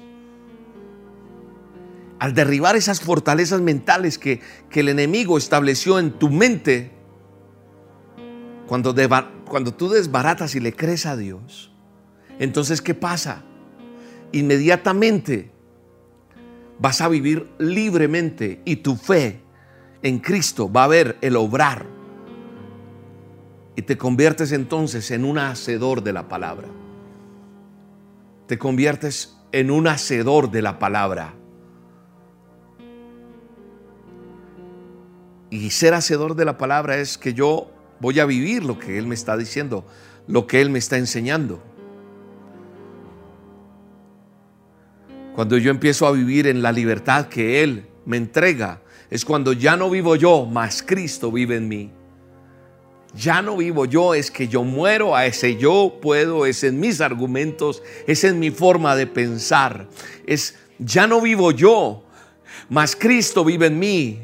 Al 2.19 2.35
derribar 2.35 2.75
esas 2.75 3.01
fortalezas 3.01 3.61
mentales 3.61 4.19
que, 4.19 4.41
que 4.69 4.81
el 4.81 4.89
enemigo 4.89 5.39
estableció 5.39 5.97
en 5.97 6.11
tu 6.11 6.29
mente, 6.29 6.91
cuando, 8.67 8.93
cuando 9.49 9.73
tú 9.73 9.89
desbaratas 9.89 10.53
y 10.53 10.59
le 10.59 10.73
crees 10.73 11.07
a 11.07 11.17
Dios, 11.17 11.71
entonces 12.37 12.79
¿qué 12.79 12.93
pasa? 12.93 13.43
Inmediatamente 14.33 15.51
vas 16.77 17.01
a 17.01 17.07
vivir 17.07 17.49
libremente 17.57 18.61
y 18.65 18.75
tu 18.75 18.95
fe 18.95 19.41
en 20.03 20.19
Cristo 20.19 20.71
va 20.71 20.83
a 20.83 20.87
ver 20.87 21.17
el 21.21 21.35
obrar. 21.37 21.94
Y 23.75 23.81
te 23.81 23.97
conviertes 23.97 24.51
entonces 24.51 25.11
en 25.11 25.25
un 25.25 25.37
hacedor 25.37 26.01
de 26.03 26.13
la 26.13 26.27
palabra. 26.27 26.67
Te 28.47 28.57
conviertes 28.57 29.35
en 29.51 29.71
un 29.71 29.87
hacedor 29.87 30.51
de 30.51 30.61
la 30.61 30.79
palabra. 30.79 31.33
Y 35.49 35.69
ser 35.71 35.93
hacedor 35.93 36.35
de 36.35 36.45
la 36.45 36.57
palabra 36.57 36.97
es 36.97 37.17
que 37.17 37.33
yo 37.33 37.71
voy 37.99 38.19
a 38.19 38.25
vivir 38.25 38.63
lo 38.63 38.79
que 38.79 38.97
Él 38.97 39.07
me 39.07 39.15
está 39.15 39.37
diciendo, 39.37 39.85
lo 40.27 40.47
que 40.47 40.61
Él 40.61 40.69
me 40.69 40.79
está 40.79 40.97
enseñando. 40.97 41.61
Cuando 45.33 45.57
yo 45.57 45.69
empiezo 45.69 46.07
a 46.07 46.11
vivir 46.11 46.47
en 46.47 46.61
la 46.61 46.71
libertad 46.71 47.27
que 47.27 47.61
Él 47.61 47.87
me 48.05 48.17
entrega, 48.17 48.81
es 49.09 49.25
cuando 49.25 49.53
ya 49.53 49.75
no 49.75 49.89
vivo 49.89 50.15
yo, 50.15 50.45
mas 50.45 50.81
Cristo 50.81 51.31
vive 51.31 51.57
en 51.57 51.67
mí. 51.67 51.91
Ya 53.15 53.41
no 53.41 53.57
vivo 53.57 53.85
yo, 53.85 54.13
es 54.13 54.29
que 54.29 54.47
yo 54.47 54.63
muero 54.63 55.15
a 55.15 55.25
ese 55.25 55.55
yo 55.55 55.99
puedo, 56.01 56.45
es 56.45 56.63
en 56.63 56.79
mis 56.79 56.99
argumentos, 57.01 57.81
es 58.07 58.23
en 58.23 58.39
mi 58.39 58.51
forma 58.51 58.95
de 58.95 59.07
pensar. 59.07 59.87
Es 60.25 60.55
ya 60.79 61.07
no 61.07 61.21
vivo 61.21 61.51
yo, 61.51 62.03
mas 62.69 62.95
Cristo 62.95 63.45
vive 63.45 63.67
en 63.67 63.79
mí. 63.79 64.19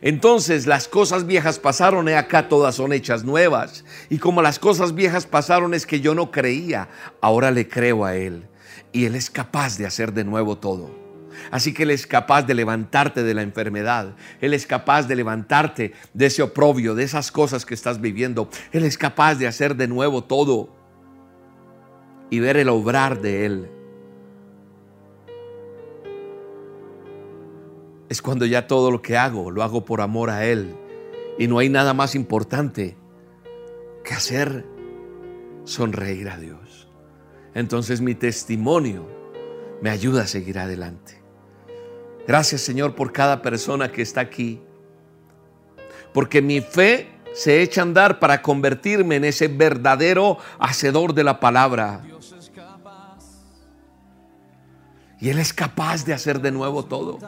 Entonces 0.00 0.66
las 0.66 0.88
cosas 0.88 1.26
viejas 1.26 1.58
pasaron 1.58 2.08
y 2.08 2.12
acá 2.12 2.48
todas 2.48 2.74
son 2.74 2.92
hechas 2.92 3.24
nuevas. 3.24 3.84
Y 4.08 4.18
como 4.18 4.42
las 4.42 4.58
cosas 4.58 4.94
viejas 4.94 5.26
pasaron 5.26 5.74
es 5.74 5.86
que 5.86 6.00
yo 6.00 6.14
no 6.14 6.30
creía, 6.30 6.88
ahora 7.20 7.50
le 7.50 7.68
creo 7.68 8.04
a 8.04 8.16
Él 8.16 8.46
y 8.92 9.04
Él 9.04 9.14
es 9.14 9.30
capaz 9.30 9.76
de 9.76 9.86
hacer 9.86 10.12
de 10.12 10.24
nuevo 10.24 10.56
todo. 10.56 11.05
Así 11.50 11.72
que 11.72 11.84
Él 11.84 11.90
es 11.90 12.06
capaz 12.06 12.42
de 12.42 12.54
levantarte 12.54 13.22
de 13.22 13.34
la 13.34 13.42
enfermedad. 13.42 14.14
Él 14.40 14.54
es 14.54 14.66
capaz 14.66 15.06
de 15.06 15.16
levantarte 15.16 15.92
de 16.14 16.26
ese 16.26 16.42
oprobio, 16.42 16.94
de 16.94 17.04
esas 17.04 17.30
cosas 17.32 17.64
que 17.66 17.74
estás 17.74 18.00
viviendo. 18.00 18.48
Él 18.72 18.84
es 18.84 18.98
capaz 18.98 19.36
de 19.36 19.46
hacer 19.46 19.76
de 19.76 19.88
nuevo 19.88 20.24
todo 20.24 20.74
y 22.30 22.40
ver 22.40 22.56
el 22.56 22.68
obrar 22.68 23.20
de 23.20 23.46
Él. 23.46 23.70
Es 28.08 28.22
cuando 28.22 28.46
ya 28.46 28.66
todo 28.66 28.90
lo 28.90 29.02
que 29.02 29.16
hago 29.16 29.50
lo 29.50 29.62
hago 29.62 29.84
por 29.84 30.00
amor 30.00 30.30
a 30.30 30.44
Él. 30.44 30.74
Y 31.38 31.48
no 31.48 31.58
hay 31.58 31.68
nada 31.68 31.92
más 31.92 32.14
importante 32.14 32.96
que 34.04 34.14
hacer 34.14 34.64
sonreír 35.64 36.28
a 36.28 36.38
Dios 36.38 36.86
entonces 37.56 38.02
mi 38.02 38.14
testimonio 38.14 39.08
me 39.80 39.88
ayuda 39.88 40.24
a 40.24 40.26
seguir 40.26 40.58
adelante. 40.58 41.15
Gracias 42.26 42.60
Señor 42.62 42.94
por 42.94 43.12
cada 43.12 43.40
persona 43.40 43.90
que 43.90 44.02
está 44.02 44.20
aquí, 44.20 44.60
porque 46.12 46.42
mi 46.42 46.60
fe 46.60 47.08
se 47.34 47.62
echa 47.62 47.82
a 47.82 47.84
andar 47.84 48.18
para 48.18 48.42
convertirme 48.42 49.16
en 49.16 49.24
ese 49.24 49.48
verdadero 49.48 50.38
hacedor 50.58 51.12
de 51.14 51.24
la 51.24 51.38
palabra. 51.38 52.02
Y 55.20 55.28
Él 55.28 55.38
es 55.38 55.52
capaz 55.52 56.04
de 56.04 56.14
hacer 56.14 56.40
de 56.40 56.50
nuevo 56.50 56.84
todo. 56.84 57.18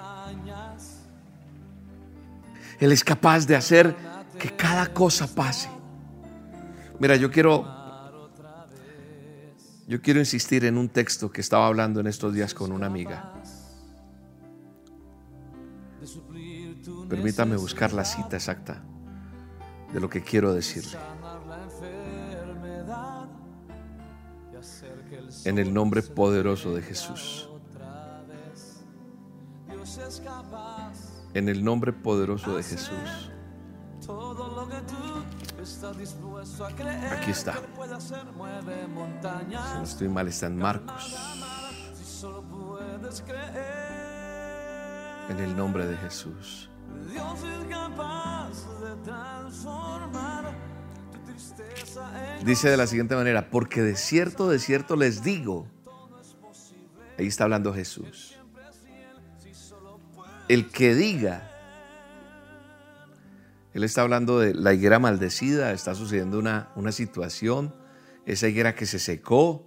Él 2.81 2.93
es 2.93 3.03
capaz 3.03 3.47
de 3.47 3.57
hacer 3.57 3.95
que 4.39 4.51
cada 4.51 4.87
cosa 4.93 5.27
pase. 5.27 5.69
Mira, 6.99 7.17
yo 7.17 7.31
quiero 7.31 7.79
yo 9.87 10.03
quiero 10.03 10.21
insistir 10.21 10.65
en 10.67 10.77
un 10.77 10.91
texto 10.91 11.31
que 11.31 11.41
estaba 11.41 11.67
hablando 11.67 12.01
en 12.01 12.07
estos 12.07 12.35
días 12.35 12.53
con 12.53 12.73
una 12.73 12.87
amiga. 12.87 13.33
Permítame 17.09 17.57
buscar 17.57 17.93
la 17.93 18.05
cita 18.05 18.37
exacta 18.37 18.83
de 19.93 20.01
lo 20.01 20.11
que 20.11 20.23
quiero 20.23 20.53
decirle. 20.53 20.99
En 25.45 25.59
el 25.59 25.73
nombre 25.73 26.03
poderoso 26.03 26.75
de 26.75 26.83
Jesús. 26.83 27.49
En 31.35 31.49
el 31.49 31.65
nombre 31.65 31.93
poderoso 31.93 32.57
de 32.57 32.63
Jesús. 32.63 33.31
Aquí 37.11 37.31
está. 37.31 37.55
Si 37.55 39.79
no 39.79 39.83
estoy 39.83 40.09
mal, 40.09 40.29
está 40.29 40.47
en 40.47 40.59
Marcos. 40.59 41.17
En 45.29 45.39
el 45.39 45.57
nombre 45.57 45.87
de 45.87 45.97
Jesús. 45.99 46.71
Dice 52.45 52.71
de 52.71 52.77
la 52.77 52.87
siguiente 52.87 53.15
manera, 53.15 53.51
porque 53.51 53.83
de 53.83 53.97
cierto, 53.97 54.49
de 54.49 54.59
cierto 54.59 54.97
les 54.97 55.23
digo, 55.23 55.67
ahí 57.19 57.27
está 57.27 57.45
hablando 57.45 57.75
Jesús, 57.75 58.39
el 60.49 60.71
que 60.71 60.95
diga, 60.95 61.51
él 63.75 63.85
está 63.85 64.03
hablando 64.03 64.39
de 64.41 64.55
la 64.55 64.73
higuera 64.73 64.99
maldecida, 64.99 65.73
está 65.73 65.95
sucediendo 65.95 66.39
una, 66.39 66.71
una 66.75 66.91
situación, 66.91 67.75
esa 68.27 68.49
higuera 68.49 68.75
que 68.75 68.87
se 68.87 68.99
secó. 68.99 69.65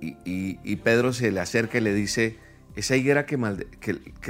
Y, 0.00 0.76
Pedro 0.76 1.12
se 1.12 1.30
le 1.30 1.38
acerca 1.38 1.78
y 1.78 1.80
le 1.80 1.94
dice, 1.94 2.38
esa 2.76 2.96
higuera 2.96 3.26
que, 3.26 3.36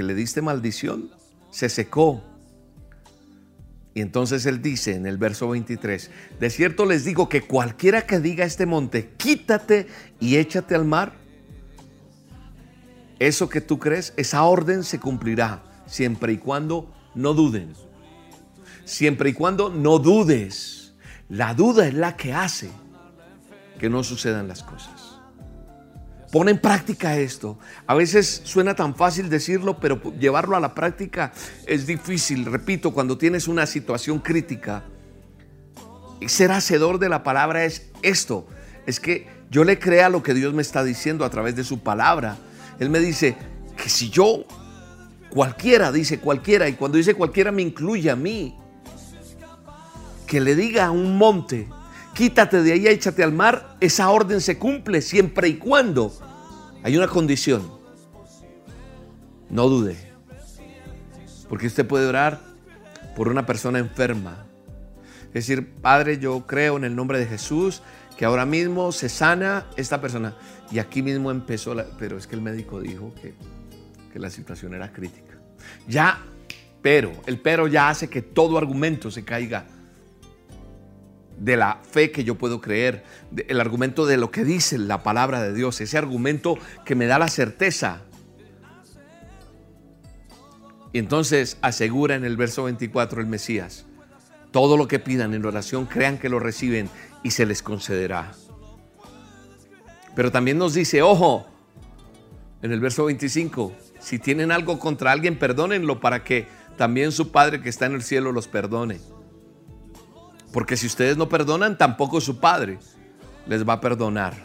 le 0.03 0.15
diste 0.15 0.41
maldición 0.41 1.11
se 1.51 1.69
secó. 1.69 2.23
Y 3.93 4.01
entonces 4.01 4.45
él 4.45 4.61
dice 4.61 4.95
en 4.95 5.05
el 5.05 5.17
verso 5.17 5.49
23, 5.49 6.09
de 6.39 6.49
cierto 6.49 6.85
les 6.85 7.05
digo 7.05 7.29
que 7.29 7.41
cualquiera 7.41 8.07
que 8.07 8.19
diga 8.19 8.43
a 8.43 8.47
este 8.47 8.65
monte, 8.65 9.11
quítate 9.17 9.87
y 10.19 10.37
échate 10.37 10.73
al 10.73 10.85
mar, 10.85 11.13
eso 13.19 13.49
que 13.49 13.61
tú 13.61 13.79
crees, 13.79 14.13
esa 14.17 14.43
orden 14.43 14.83
se 14.83 14.99
cumplirá 14.99 15.63
siempre 15.85 16.33
y 16.33 16.37
cuando 16.37 16.91
no 17.15 17.33
duden. 17.33 17.73
Siempre 18.83 19.29
y 19.29 19.33
cuando 19.33 19.69
no 19.69 19.99
dudes. 19.99 20.93
La 21.29 21.53
duda 21.53 21.87
es 21.87 21.93
la 21.93 22.17
que 22.17 22.33
hace 22.33 22.69
que 23.79 23.89
no 23.89 24.03
sucedan 24.03 24.47
las 24.47 24.63
cosas. 24.63 24.92
Pon 26.33 26.49
en 26.49 26.57
práctica 26.57 27.17
esto. 27.17 27.57
A 27.87 27.93
veces 27.93 28.41
suena 28.43 28.75
tan 28.75 28.95
fácil 28.95 29.29
decirlo, 29.29 29.79
pero 29.79 30.01
llevarlo 30.19 30.57
a 30.57 30.59
la 30.59 30.73
práctica 30.73 31.31
es 31.65 31.87
difícil. 31.87 32.43
Repito, 32.45 32.91
cuando 32.91 33.17
tienes 33.17 33.47
una 33.47 33.65
situación 33.65 34.19
crítica, 34.19 34.83
ser 36.27 36.51
hacedor 36.51 36.99
de 36.99 37.07
la 37.07 37.23
palabra 37.23 37.63
es 37.63 37.89
esto. 38.01 38.47
Es 38.85 38.99
que 38.99 39.27
yo 39.51 39.63
le 39.63 39.77
crea 39.77 40.09
lo 40.09 40.23
que 40.23 40.33
Dios 40.33 40.53
me 40.53 40.63
está 40.63 40.83
diciendo 40.83 41.23
a 41.23 41.29
través 41.29 41.55
de 41.55 41.63
su 41.63 41.79
palabra. 41.81 42.37
Él 42.79 42.89
me 42.89 42.99
dice 42.99 43.37
que 43.77 43.87
si 43.87 44.09
yo 44.09 44.45
Cualquiera, 45.33 45.91
dice 45.91 46.19
cualquiera, 46.19 46.69
y 46.69 46.73
cuando 46.73 46.99
dice 46.99 47.15
cualquiera 47.15 47.51
me 47.51 47.63
incluye 47.63 48.11
a 48.11 48.15
mí. 48.15 48.55
Que 50.27 50.39
le 50.39 50.55
diga 50.55 50.85
a 50.85 50.91
un 50.91 51.17
monte, 51.17 51.67
quítate 52.13 52.61
de 52.63 52.73
ahí, 52.73 52.87
échate 52.87 53.23
al 53.23 53.33
mar, 53.33 53.75
esa 53.79 54.09
orden 54.09 54.41
se 54.41 54.57
cumple 54.57 55.01
siempre 55.01 55.47
y 55.47 55.57
cuando 55.57 56.13
hay 56.83 56.97
una 56.97 57.07
condición. 57.07 57.71
No 59.49 59.69
dude. 59.69 59.97
Porque 61.49 61.67
usted 61.67 61.85
puede 61.85 62.07
orar 62.07 62.41
por 63.15 63.27
una 63.27 63.45
persona 63.45 63.79
enferma. 63.79 64.45
Es 65.27 65.47
decir, 65.47 65.73
Padre, 65.75 66.17
yo 66.19 66.45
creo 66.45 66.77
en 66.77 66.83
el 66.83 66.95
nombre 66.95 67.19
de 67.19 67.25
Jesús 67.25 67.81
que 68.17 68.25
ahora 68.25 68.45
mismo 68.45 68.91
se 68.91 69.09
sana 69.09 69.67
esta 69.75 70.01
persona. 70.01 70.35
Y 70.71 70.79
aquí 70.79 71.01
mismo 71.01 71.31
empezó, 71.31 71.75
pero 71.99 72.17
es 72.17 72.27
que 72.27 72.35
el 72.35 72.41
médico 72.41 72.79
dijo 72.79 73.13
que, 73.21 73.33
que 74.11 74.19
la 74.19 74.29
situación 74.29 74.73
era 74.73 74.91
crítica. 74.91 75.35
Ya, 75.87 76.19
pero, 76.81 77.11
el 77.25 77.39
pero 77.39 77.67
ya 77.67 77.89
hace 77.89 78.09
que 78.09 78.21
todo 78.21 78.57
argumento 78.57 79.09
se 79.09 79.23
caiga 79.23 79.65
de 81.43 81.57
la 81.57 81.79
fe 81.83 82.09
que 82.09 82.23
yo 82.23 82.35
puedo 82.35 82.61
creer, 82.61 83.03
el 83.49 83.59
argumento 83.59 84.05
de 84.05 84.15
lo 84.15 84.31
que 84.31 84.45
dice 84.45 84.77
la 84.77 85.03
palabra 85.03 85.41
de 85.41 85.53
Dios, 85.53 85.81
ese 85.81 85.97
argumento 85.97 86.57
que 86.85 86.95
me 86.95 87.05
da 87.05 87.19
la 87.19 87.27
certeza. 87.27 88.01
Y 90.93 90.99
entonces 90.99 91.57
asegura 91.61 92.15
en 92.15 92.23
el 92.23 92.37
verso 92.37 92.63
24 92.63 93.19
el 93.19 93.27
Mesías, 93.27 93.85
todo 94.51 94.77
lo 94.77 94.87
que 94.87 94.99
pidan 94.99 95.33
en 95.33 95.45
oración, 95.45 95.85
crean 95.85 96.17
que 96.17 96.29
lo 96.29 96.39
reciben 96.39 96.89
y 97.23 97.31
se 97.31 97.45
les 97.45 97.61
concederá. 97.61 98.31
Pero 100.15 100.31
también 100.31 100.57
nos 100.57 100.73
dice, 100.73 101.01
ojo, 101.01 101.45
en 102.61 102.71
el 102.71 102.79
verso 102.79 103.05
25, 103.05 103.73
si 103.99 104.17
tienen 104.17 104.49
algo 104.53 104.79
contra 104.79 105.11
alguien, 105.11 105.37
perdónenlo 105.37 105.99
para 105.99 106.23
que 106.23 106.47
también 106.77 107.11
su 107.11 107.33
Padre 107.33 107.61
que 107.61 107.67
está 107.67 107.87
en 107.87 107.95
el 107.95 108.03
cielo 108.03 108.31
los 108.31 108.47
perdone. 108.47 109.01
Porque 110.53 110.77
si 110.77 110.85
ustedes 110.85 111.17
no 111.17 111.27
perdonan, 111.27 111.77
tampoco 111.77 112.21
su 112.21 112.39
Padre 112.39 112.77
les 113.47 113.67
va 113.67 113.73
a 113.73 113.81
perdonar. 113.81 114.35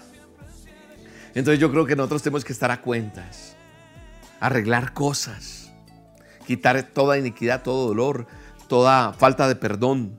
Entonces 1.34 1.60
yo 1.60 1.70
creo 1.70 1.86
que 1.86 1.94
nosotros 1.94 2.22
tenemos 2.22 2.44
que 2.44 2.54
estar 2.54 2.70
a 2.70 2.80
cuentas, 2.80 3.54
arreglar 4.40 4.94
cosas, 4.94 5.70
quitar 6.46 6.82
toda 6.82 7.18
iniquidad, 7.18 7.62
todo 7.62 7.88
dolor, 7.88 8.26
toda 8.68 9.12
falta 9.12 9.46
de 9.46 9.54
perdón 9.54 10.18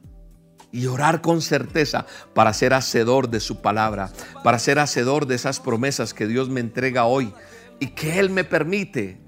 y 0.71 0.86
orar 0.86 1.21
con 1.21 1.41
certeza 1.41 2.06
para 2.36 2.54
ser 2.54 2.75
hacedor 2.75 3.30
de 3.30 3.39
su 3.39 3.62
palabra, 3.62 4.12
para 4.43 4.60
ser 4.60 4.78
hacedor 4.78 5.25
de 5.25 5.36
esas 5.36 5.60
promesas 5.60 6.13
que 6.13 6.28
Dios 6.28 6.49
me 6.49 6.60
entrega 6.60 7.06
hoy 7.06 7.34
y 7.80 7.88
que 7.88 8.19
Él 8.19 8.30
me 8.30 8.43
permite. 8.43 9.19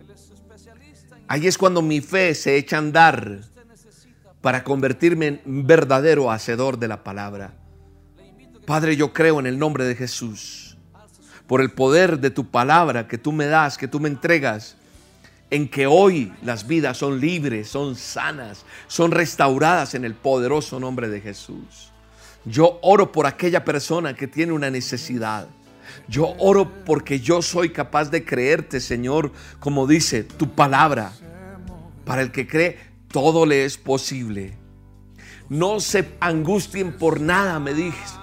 Ahí 1.27 1.47
es 1.47 1.57
cuando 1.57 1.81
mi 1.81 2.01
fe 2.01 2.35
se 2.35 2.57
echa 2.57 2.75
a 2.75 2.79
andar 2.79 3.50
para 4.41 4.63
convertirme 4.63 5.41
en 5.45 5.67
verdadero 5.67 6.31
hacedor 6.31 6.79
de 6.79 6.87
la 6.87 7.03
palabra. 7.03 7.53
Padre, 8.65 8.95
yo 8.95 9.13
creo 9.13 9.39
en 9.39 9.45
el 9.45 9.59
nombre 9.59 9.85
de 9.85 9.95
Jesús, 9.95 10.77
por 11.47 11.61
el 11.61 11.71
poder 11.71 12.19
de 12.19 12.29
tu 12.29 12.49
palabra 12.49 13.07
que 13.07 13.17
tú 13.17 13.31
me 13.31 13.45
das, 13.45 13.77
que 13.77 13.87
tú 13.87 13.99
me 13.99 14.09
entregas, 14.09 14.77
en 15.49 15.67
que 15.67 15.85
hoy 15.85 16.33
las 16.43 16.65
vidas 16.65 16.97
son 16.97 17.19
libres, 17.19 17.67
son 17.67 17.95
sanas, 17.95 18.65
son 18.87 19.11
restauradas 19.11 19.93
en 19.93 20.05
el 20.05 20.15
poderoso 20.15 20.79
nombre 20.79 21.09
de 21.09 21.19
Jesús. 21.19 21.91
Yo 22.45 22.79
oro 22.81 23.11
por 23.11 23.27
aquella 23.27 23.63
persona 23.65 24.15
que 24.15 24.27
tiene 24.27 24.53
una 24.53 24.71
necesidad. 24.71 25.47
Yo 26.07 26.35
oro 26.39 26.71
porque 26.85 27.19
yo 27.19 27.41
soy 27.41 27.69
capaz 27.69 28.09
de 28.09 28.23
creerte, 28.23 28.79
Señor, 28.79 29.31
como 29.59 29.85
dice 29.87 30.23
tu 30.23 30.49
palabra. 30.55 31.11
Para 32.05 32.21
el 32.21 32.31
que 32.31 32.47
cree, 32.47 32.90
todo 33.11 33.45
le 33.45 33.65
es 33.65 33.77
posible. 33.77 34.57
No 35.49 35.81
se 35.81 36.07
angustien 36.21 36.93
por 36.93 37.19
nada, 37.19 37.59
me, 37.59 37.73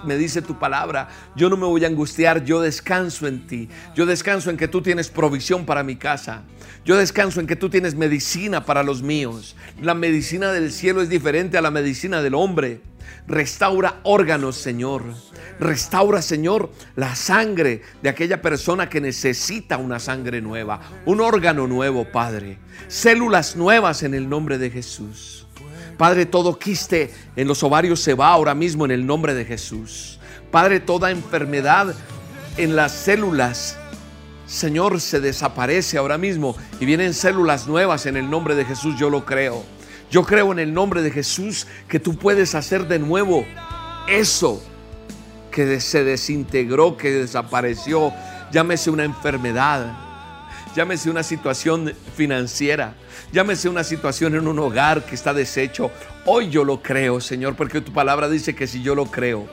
me 0.03 0.17
dice 0.17 0.41
tu 0.41 0.57
palabra. 0.57 1.09
Yo 1.35 1.49
no 1.49 1.57
me 1.57 1.67
voy 1.67 1.83
a 1.83 1.87
angustiar, 1.87 2.43
yo 2.43 2.59
descanso 2.59 3.27
en 3.27 3.45
ti. 3.45 3.69
Yo 3.95 4.07
descanso 4.07 4.49
en 4.49 4.57
que 4.57 4.67
tú 4.67 4.81
tienes 4.81 5.09
provisión 5.09 5.65
para 5.65 5.83
mi 5.83 5.95
casa. 5.95 6.43
Yo 6.89 6.97
descanso 6.97 7.39
en 7.39 7.45
que 7.45 7.55
tú 7.55 7.69
tienes 7.69 7.93
medicina 7.93 8.65
para 8.65 8.81
los 8.81 9.03
míos. 9.03 9.55
La 9.79 9.93
medicina 9.93 10.51
del 10.51 10.71
cielo 10.71 11.03
es 11.03 11.09
diferente 11.09 11.55
a 11.55 11.61
la 11.61 11.69
medicina 11.69 12.23
del 12.23 12.33
hombre. 12.33 12.81
Restaura 13.27 13.99
órganos, 14.01 14.55
Señor. 14.55 15.03
Restaura, 15.59 16.23
Señor, 16.23 16.71
la 16.95 17.15
sangre 17.15 17.83
de 18.01 18.09
aquella 18.09 18.41
persona 18.41 18.89
que 18.89 19.01
necesita 19.01 19.77
una 19.77 19.99
sangre 19.99 20.41
nueva, 20.41 20.81
un 21.05 21.21
órgano 21.21 21.67
nuevo, 21.67 22.05
Padre. 22.05 22.57
Células 22.87 23.55
nuevas 23.55 24.01
en 24.01 24.15
el 24.15 24.27
nombre 24.27 24.57
de 24.57 24.71
Jesús. 24.71 25.45
Padre, 25.95 26.25
todo 26.25 26.57
quiste 26.57 27.13
en 27.35 27.47
los 27.47 27.61
ovarios 27.61 27.99
se 27.99 28.15
va 28.15 28.29
ahora 28.29 28.55
mismo 28.55 28.85
en 28.85 28.89
el 28.89 29.05
nombre 29.05 29.35
de 29.35 29.45
Jesús. 29.45 30.19
Padre, 30.49 30.79
toda 30.79 31.11
enfermedad 31.11 31.93
en 32.57 32.75
las 32.75 32.93
células, 32.93 33.77
Señor, 34.49 34.99
se 34.99 35.19
desaparece 35.19 35.99
ahora 35.99 36.17
mismo 36.17 36.55
y 36.79 36.85
vienen 36.85 37.13
células 37.13 37.67
nuevas 37.67 38.07
en 38.07 38.17
el 38.17 38.31
nombre 38.31 38.55
de 38.55 38.65
Jesús. 38.65 38.95
Yo 38.97 39.11
lo 39.11 39.23
creo. 39.23 39.63
Yo 40.09 40.23
creo 40.23 40.51
en 40.51 40.57
el 40.57 40.73
nombre 40.73 41.03
de 41.03 41.11
Jesús 41.11 41.67
que 41.87 41.99
tú 41.99 42.17
puedes 42.17 42.55
hacer 42.55 42.87
de 42.87 42.97
nuevo 42.97 43.45
eso 44.07 44.59
que 45.51 45.79
se 45.79 46.03
desintegró, 46.03 46.97
que 46.97 47.11
desapareció. 47.11 48.11
Llámese 48.51 48.89
una 48.89 49.03
enfermedad, 49.03 49.85
llámese 50.75 51.11
una 51.11 51.21
situación 51.21 51.93
financiera, 52.15 52.95
llámese 53.31 53.69
una 53.69 53.83
situación 53.83 54.33
en 54.33 54.47
un 54.47 54.57
hogar 54.57 55.05
que 55.05 55.13
está 55.13 55.31
deshecho. 55.31 55.91
Hoy 56.25 56.49
yo 56.49 56.63
lo 56.63 56.81
creo, 56.81 57.21
Señor, 57.21 57.55
porque 57.55 57.81
tu 57.81 57.93
palabra 57.93 58.27
dice 58.27 58.55
que 58.55 58.65
si 58.65 58.81
yo 58.81 58.95
lo 58.95 59.05
creo, 59.05 59.47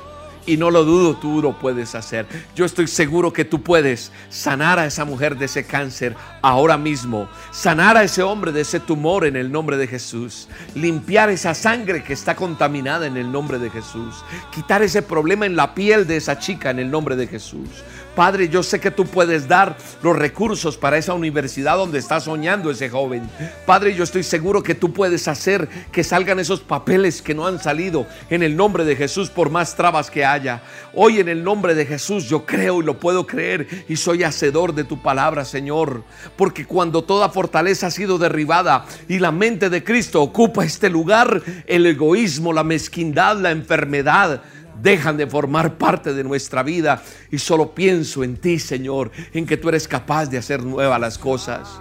y 0.47 0.57
no 0.57 0.71
lo 0.71 0.85
dudo, 0.85 1.17
tú 1.17 1.43
lo 1.43 1.59
puedes 1.59 1.95
hacer. 1.95 2.27
Yo 2.55 2.65
estoy 2.65 2.87
seguro 2.87 3.33
que 3.33 3.45
tú 3.45 3.63
puedes 3.63 4.13
sanar 4.31 4.79
a 4.79 4.87
esa 4.87 5.05
mujer 5.05 5.37
de 5.37 5.47
ese 5.47 5.65
cáncer 5.65 6.15
ahora 6.43 6.79
mismo, 6.79 7.29
sanar 7.51 7.97
a 7.97 8.05
ese 8.05 8.23
hombre 8.23 8.53
de 8.53 8.61
ese 8.63 8.81
tumor 8.81 9.27
en 9.27 9.37
el 9.37 9.51
nombre 9.51 9.77
de 9.77 9.87
Jesús, 9.87 10.49
limpiar 10.75 11.31
esa 11.31 11.55
sangre 11.55 12.05
que 12.05 12.13
está 12.13 12.37
contaminada 12.37 13.07
en 13.07 13.17
el 13.17 13.31
nombre 13.31 13.59
de 13.59 13.71
Jesús, 13.71 14.25
quitar 14.55 14.83
ese 14.83 15.03
problema 15.03 15.47
en 15.47 15.57
la 15.57 15.75
piel 15.75 16.07
de 16.07 16.17
esa 16.17 16.39
chica 16.39 16.71
en 16.71 16.79
el 16.79 16.91
nombre 16.91 17.17
de 17.17 17.27
Jesús. 17.27 17.69
Padre, 18.17 18.49
yo 18.49 18.63
sé 18.63 18.81
que 18.81 18.91
tú 18.91 19.05
puedes 19.05 19.47
dar 19.47 19.77
los 20.03 20.17
recursos 20.17 20.79
para 20.79 20.97
esa 20.97 21.13
universidad 21.13 21.77
donde 21.77 21.99
está 21.99 22.19
soñando 22.19 22.71
ese 22.71 22.89
joven. 22.89 23.29
Padre, 23.67 23.95
yo 23.95 24.05
estoy 24.05 24.23
seguro 24.23 24.63
que 24.63 24.75
tú 24.75 24.95
puedes 24.95 25.29
hacer 25.29 25.69
que 25.93 26.03
salgan 26.03 26.41
esos 26.41 26.61
papeles 26.61 27.21
que 27.21 27.35
no 27.35 27.47
han 27.47 27.61
salido 27.61 28.07
en 28.31 28.43
el 28.43 28.57
nombre 28.57 28.87
de 28.87 28.97
Jesús 28.97 29.29
por 29.29 29.51
más 29.51 29.77
trabas 29.77 30.11
que 30.11 30.25
haya. 30.25 30.63
Hoy 30.95 31.21
en 31.21 31.29
el 31.29 31.45
nombre 31.45 31.75
de 31.75 31.85
Jesús 31.85 32.25
yo 32.25 32.47
creo 32.47 32.81
y 32.81 32.85
lo 32.85 32.99
puedo 32.99 33.27
creer 33.27 33.85
y 33.87 33.97
soy 33.97 34.25
hacedor 34.25 34.75
de 34.75 34.85
tu 34.85 35.03
palabra, 35.03 35.45
Señor. 35.45 36.03
Porque 36.37 36.65
cuando 36.65 37.05
toda 37.05 37.29
fortaleza 37.29 37.89
ha 37.89 37.91
sido 37.91 38.17
derribada 38.17 38.87
y 39.09 39.19
la 39.19 39.31
mente 39.31 39.69
de 39.69 39.85
Cristo 39.85 40.23
ocupa 40.23 40.65
este 40.65 40.89
lugar, 40.89 41.43
el 41.67 41.85
egoísmo, 41.85 42.55
la 42.55 42.65
mezquindad, 42.65 43.37
la 43.37 43.51
enfermedad, 43.51 44.41
dejan 44.83 45.17
de 45.17 45.27
formar 45.27 45.79
parte 45.79 46.13
de 46.13 46.25
nuestra 46.25 46.63
vida 46.63 47.03
y 47.31 47.39
solo 47.39 47.75
pienso 47.75 48.25
en 48.25 48.37
ti, 48.37 48.59
Señor, 48.59 49.11
en 49.33 49.47
que 49.47 49.57
tú 49.57 49.69
eres 49.69 49.89
capaz 49.89 50.27
de 50.27 50.39
hacer 50.39 50.63
nuevas 50.63 51.01
las 51.01 51.19
cosas. 51.19 51.81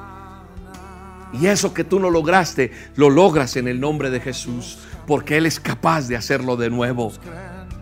Y 1.34 1.48
eso 1.48 1.74
que 1.74 1.84
tú 1.84 2.00
no 2.00 2.10
lograste, 2.10 2.72
lo 2.96 3.10
logras 3.10 3.56
en 3.58 3.68
el 3.68 3.80
nombre 3.80 4.10
de 4.10 4.20
Jesús, 4.20 4.78
porque 5.06 5.38
Él 5.38 5.46
es 5.46 5.60
capaz 5.60 6.08
de 6.08 6.16
hacerlo 6.16 6.56
de 6.56 6.70
nuevo. 6.70 7.12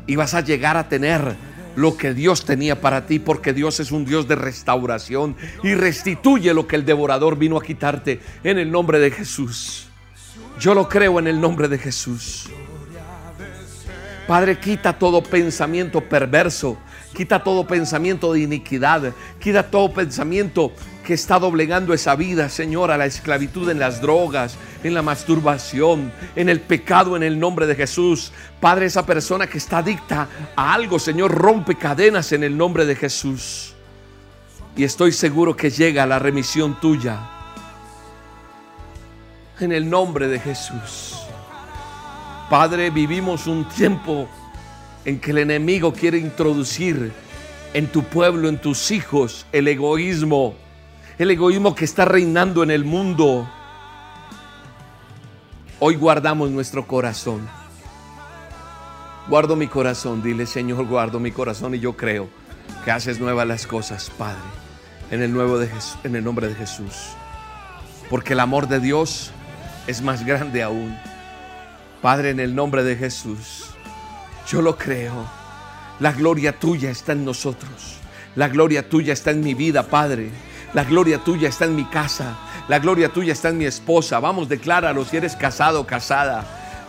Y 0.07 0.15
vas 0.15 0.33
a 0.33 0.41
llegar 0.41 0.75
a 0.75 0.89
tener 0.89 1.35
lo 1.75 1.97
que 1.97 2.13
Dios 2.13 2.45
tenía 2.45 2.81
para 2.81 3.05
ti, 3.05 3.19
porque 3.19 3.53
Dios 3.53 3.79
es 3.79 3.91
un 3.91 4.05
Dios 4.05 4.27
de 4.27 4.35
restauración 4.35 5.35
y 5.63 5.75
restituye 5.75 6.53
lo 6.53 6.67
que 6.67 6.75
el 6.75 6.85
devorador 6.85 7.37
vino 7.37 7.57
a 7.57 7.63
quitarte 7.63 8.19
en 8.43 8.57
el 8.59 8.71
nombre 8.71 8.99
de 8.99 9.11
Jesús. 9.11 9.87
Yo 10.59 10.73
lo 10.73 10.87
creo 10.87 11.19
en 11.19 11.27
el 11.27 11.39
nombre 11.39 11.67
de 11.67 11.77
Jesús. 11.77 12.49
Padre, 14.33 14.57
quita 14.57 14.97
todo 14.97 15.21
pensamiento 15.21 16.01
perverso, 16.01 16.75
quita 17.15 17.43
todo 17.43 17.67
pensamiento 17.67 18.33
de 18.33 18.39
iniquidad, 18.39 19.13
quita 19.39 19.69
todo 19.69 19.93
pensamiento 19.93 20.71
que 21.05 21.13
está 21.13 21.37
doblegando 21.37 21.93
esa 21.93 22.15
vida, 22.15 22.49
Señor, 22.49 22.89
a 22.89 22.97
la 22.97 23.05
esclavitud 23.05 23.69
en 23.69 23.77
las 23.77 24.01
drogas, 24.01 24.57
en 24.83 24.95
la 24.95 25.03
masturbación, 25.03 26.11
en 26.35 26.49
el 26.49 26.61
pecado 26.61 27.15
en 27.15 27.21
el 27.21 27.39
nombre 27.39 27.67
de 27.67 27.75
Jesús. 27.75 28.31
Padre, 28.59 28.87
esa 28.87 29.05
persona 29.05 29.45
que 29.45 29.59
está 29.59 29.77
adicta 29.77 30.27
a 30.55 30.73
algo, 30.73 30.97
Señor, 30.97 31.31
rompe 31.31 31.75
cadenas 31.75 32.31
en 32.31 32.43
el 32.43 32.57
nombre 32.57 32.87
de 32.87 32.95
Jesús. 32.95 33.75
Y 34.75 34.83
estoy 34.83 35.11
seguro 35.11 35.55
que 35.55 35.69
llega 35.69 36.07
la 36.07 36.17
remisión 36.17 36.79
tuya. 36.81 37.19
En 39.59 39.71
el 39.71 39.87
nombre 39.87 40.27
de 40.27 40.39
Jesús. 40.39 41.22
Padre, 42.49 42.89
vivimos 42.89 43.47
un 43.47 43.67
tiempo 43.67 44.27
en 45.05 45.19
que 45.19 45.31
el 45.31 45.39
enemigo 45.39 45.93
quiere 45.93 46.17
introducir 46.17 47.11
en 47.73 47.87
tu 47.87 48.03
pueblo, 48.03 48.47
en 48.47 48.59
tus 48.59 48.91
hijos, 48.91 49.45
el 49.51 49.67
egoísmo, 49.67 50.55
el 51.17 51.31
egoísmo 51.31 51.73
que 51.73 51.85
está 51.85 52.05
reinando 52.05 52.63
en 52.63 52.71
el 52.71 52.85
mundo. 52.85 53.49
Hoy 55.79 55.95
guardamos 55.95 56.51
nuestro 56.51 56.85
corazón. 56.85 57.47
Guardo 59.27 59.55
mi 59.55 59.67
corazón, 59.67 60.21
dile 60.21 60.45
Señor, 60.45 60.85
guardo 60.85 61.19
mi 61.19 61.31
corazón 61.31 61.75
y 61.75 61.79
yo 61.79 61.95
creo 61.95 62.27
que 62.83 62.91
haces 62.91 63.19
nuevas 63.19 63.47
las 63.47 63.65
cosas, 63.65 64.11
Padre, 64.17 64.41
en 65.11 65.21
el, 65.21 65.31
nuevo 65.31 65.57
de 65.57 65.69
en 66.03 66.15
el 66.15 66.23
nombre 66.23 66.47
de 66.47 66.55
Jesús. 66.55 67.09
Porque 68.09 68.33
el 68.33 68.41
amor 68.41 68.67
de 68.67 68.79
Dios 68.79 69.31
es 69.87 70.01
más 70.01 70.25
grande 70.25 70.61
aún. 70.61 70.95
Padre, 72.03 72.31
en 72.31 72.41
el 72.41 72.53
nombre 72.53 72.83
de 72.83 72.97
Jesús, 72.97 73.67
yo 74.45 74.61
lo 74.61 74.77
creo. 74.77 75.25
La 76.01 76.11
gloria 76.11 76.59
tuya 76.59 76.91
está 76.91 77.13
en 77.13 77.23
nosotros. 77.23 77.95
La 78.35 78.49
gloria 78.49 78.89
tuya 78.89 79.13
está 79.13 79.31
en 79.31 79.39
mi 79.39 79.53
vida, 79.53 79.83
Padre. 79.83 80.29
La 80.73 80.83
gloria 80.83 81.19
tuya 81.19 81.47
está 81.47 81.63
en 81.63 81.77
mi 81.77 81.85
casa. 81.85 82.37
La 82.67 82.79
gloria 82.79 83.07
tuya 83.07 83.31
está 83.31 83.47
en 83.47 83.57
mi 83.57 83.63
esposa. 83.63 84.19
Vamos, 84.19 84.49
decláralo 84.49 85.05
si 85.05 85.15
eres 85.15 85.37
casado 85.37 85.79
o 85.79 85.87
casada. 85.87 86.43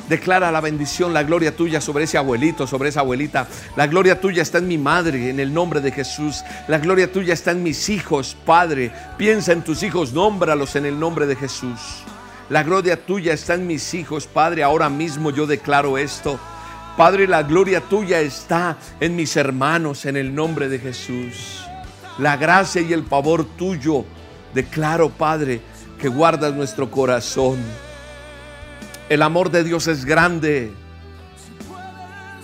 Declara 0.08 0.50
la 0.50 0.60
bendición, 0.60 1.14
la 1.14 1.22
gloria 1.22 1.54
tuya 1.54 1.80
sobre 1.80 2.04
ese 2.04 2.18
abuelito, 2.18 2.66
sobre 2.66 2.88
esa 2.88 2.98
abuelita. 2.98 3.46
La 3.76 3.86
gloria 3.86 4.20
tuya 4.20 4.42
está 4.42 4.58
en 4.58 4.66
mi 4.66 4.78
madre, 4.78 5.30
en 5.30 5.38
el 5.38 5.54
nombre 5.54 5.80
de 5.80 5.92
Jesús. 5.92 6.42
La 6.66 6.80
gloria 6.80 7.12
tuya 7.12 7.34
está 7.34 7.52
en 7.52 7.62
mis 7.62 7.88
hijos, 7.88 8.36
Padre. 8.44 8.90
Piensa 9.16 9.52
en 9.52 9.62
tus 9.62 9.84
hijos, 9.84 10.12
nómbralos 10.12 10.74
en 10.74 10.86
el 10.86 10.98
nombre 10.98 11.28
de 11.28 11.36
Jesús. 11.36 12.02
La 12.50 12.62
gloria 12.62 13.04
tuya 13.04 13.32
está 13.32 13.54
en 13.54 13.66
mis 13.66 13.94
hijos, 13.94 14.26
Padre. 14.26 14.62
Ahora 14.62 14.90
mismo 14.90 15.30
yo 15.30 15.46
declaro 15.46 15.96
esto. 15.96 16.38
Padre, 16.96 17.26
la 17.26 17.42
gloria 17.42 17.80
tuya 17.80 18.20
está 18.20 18.76
en 19.00 19.16
mis 19.16 19.36
hermanos, 19.36 20.04
en 20.04 20.16
el 20.16 20.34
nombre 20.34 20.68
de 20.68 20.78
Jesús. 20.78 21.64
La 22.18 22.36
gracia 22.36 22.82
y 22.82 22.92
el 22.92 23.04
favor 23.04 23.44
tuyo, 23.56 24.04
declaro, 24.52 25.08
Padre, 25.08 25.60
que 25.98 26.08
guardas 26.08 26.54
nuestro 26.54 26.90
corazón. 26.90 27.58
El 29.08 29.22
amor 29.22 29.50
de 29.50 29.64
Dios 29.64 29.88
es 29.88 30.04
grande. 30.04 30.72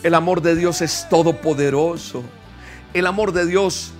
El 0.02 0.14
amor 0.14 0.40
de 0.40 0.56
Dios 0.56 0.80
es 0.80 1.06
todopoderoso. 1.08 2.24
El 2.94 3.06
amor 3.06 3.32
de 3.32 3.46
Dios 3.46 3.92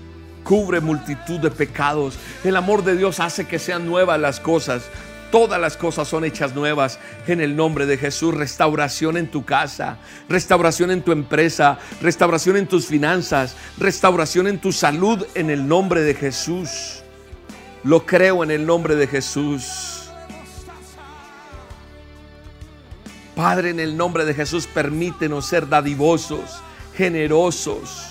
cubre 0.45 0.81
multitud 0.81 1.39
de 1.39 1.51
pecados. 1.51 2.19
El 2.43 2.57
amor 2.57 2.83
de 2.83 2.97
Dios 2.97 3.21
hace 3.21 3.47
que 3.47 3.59
sean 3.59 3.87
nuevas 3.87 4.19
las 4.19 4.41
cosas. 4.41 4.83
Todas 5.31 5.61
las 5.61 5.77
cosas 5.77 6.09
son 6.09 6.25
hechas 6.25 6.55
nuevas 6.55 6.99
en 7.27 7.41
el 7.41 7.55
nombre 7.55 7.87
de 7.87 7.97
Jesús. 7.97 8.35
Restauración 8.35 9.17
en 9.17 9.31
tu 9.31 9.45
casa, 9.45 9.99
restauración 10.29 10.91
en 10.91 11.03
tu 11.03 11.13
empresa, 11.13 11.79
restauración 12.01 12.57
en 12.57 12.67
tus 12.67 12.87
finanzas, 12.87 13.57
restauración 13.79 14.49
en 14.49 14.59
tu 14.59 14.73
salud 14.73 15.25
en 15.35 15.51
el 15.51 15.69
nombre 15.69 16.03
de 16.03 16.15
Jesús. 16.15 17.03
Lo 17.85 18.05
creo 18.05 18.43
en 18.43 18.51
el 18.51 18.67
nombre 18.67 18.97
de 18.97 19.07
Jesús. 19.07 20.11
Padre, 23.37 23.71
en 23.71 23.81
el 23.81 23.97
nombre 23.97 24.25
de 24.25 24.35
Jesús, 24.35 24.67
permítenos 24.67 25.47
ser 25.47 25.69
dadivosos, 25.69 26.61
generosos. 26.95 28.09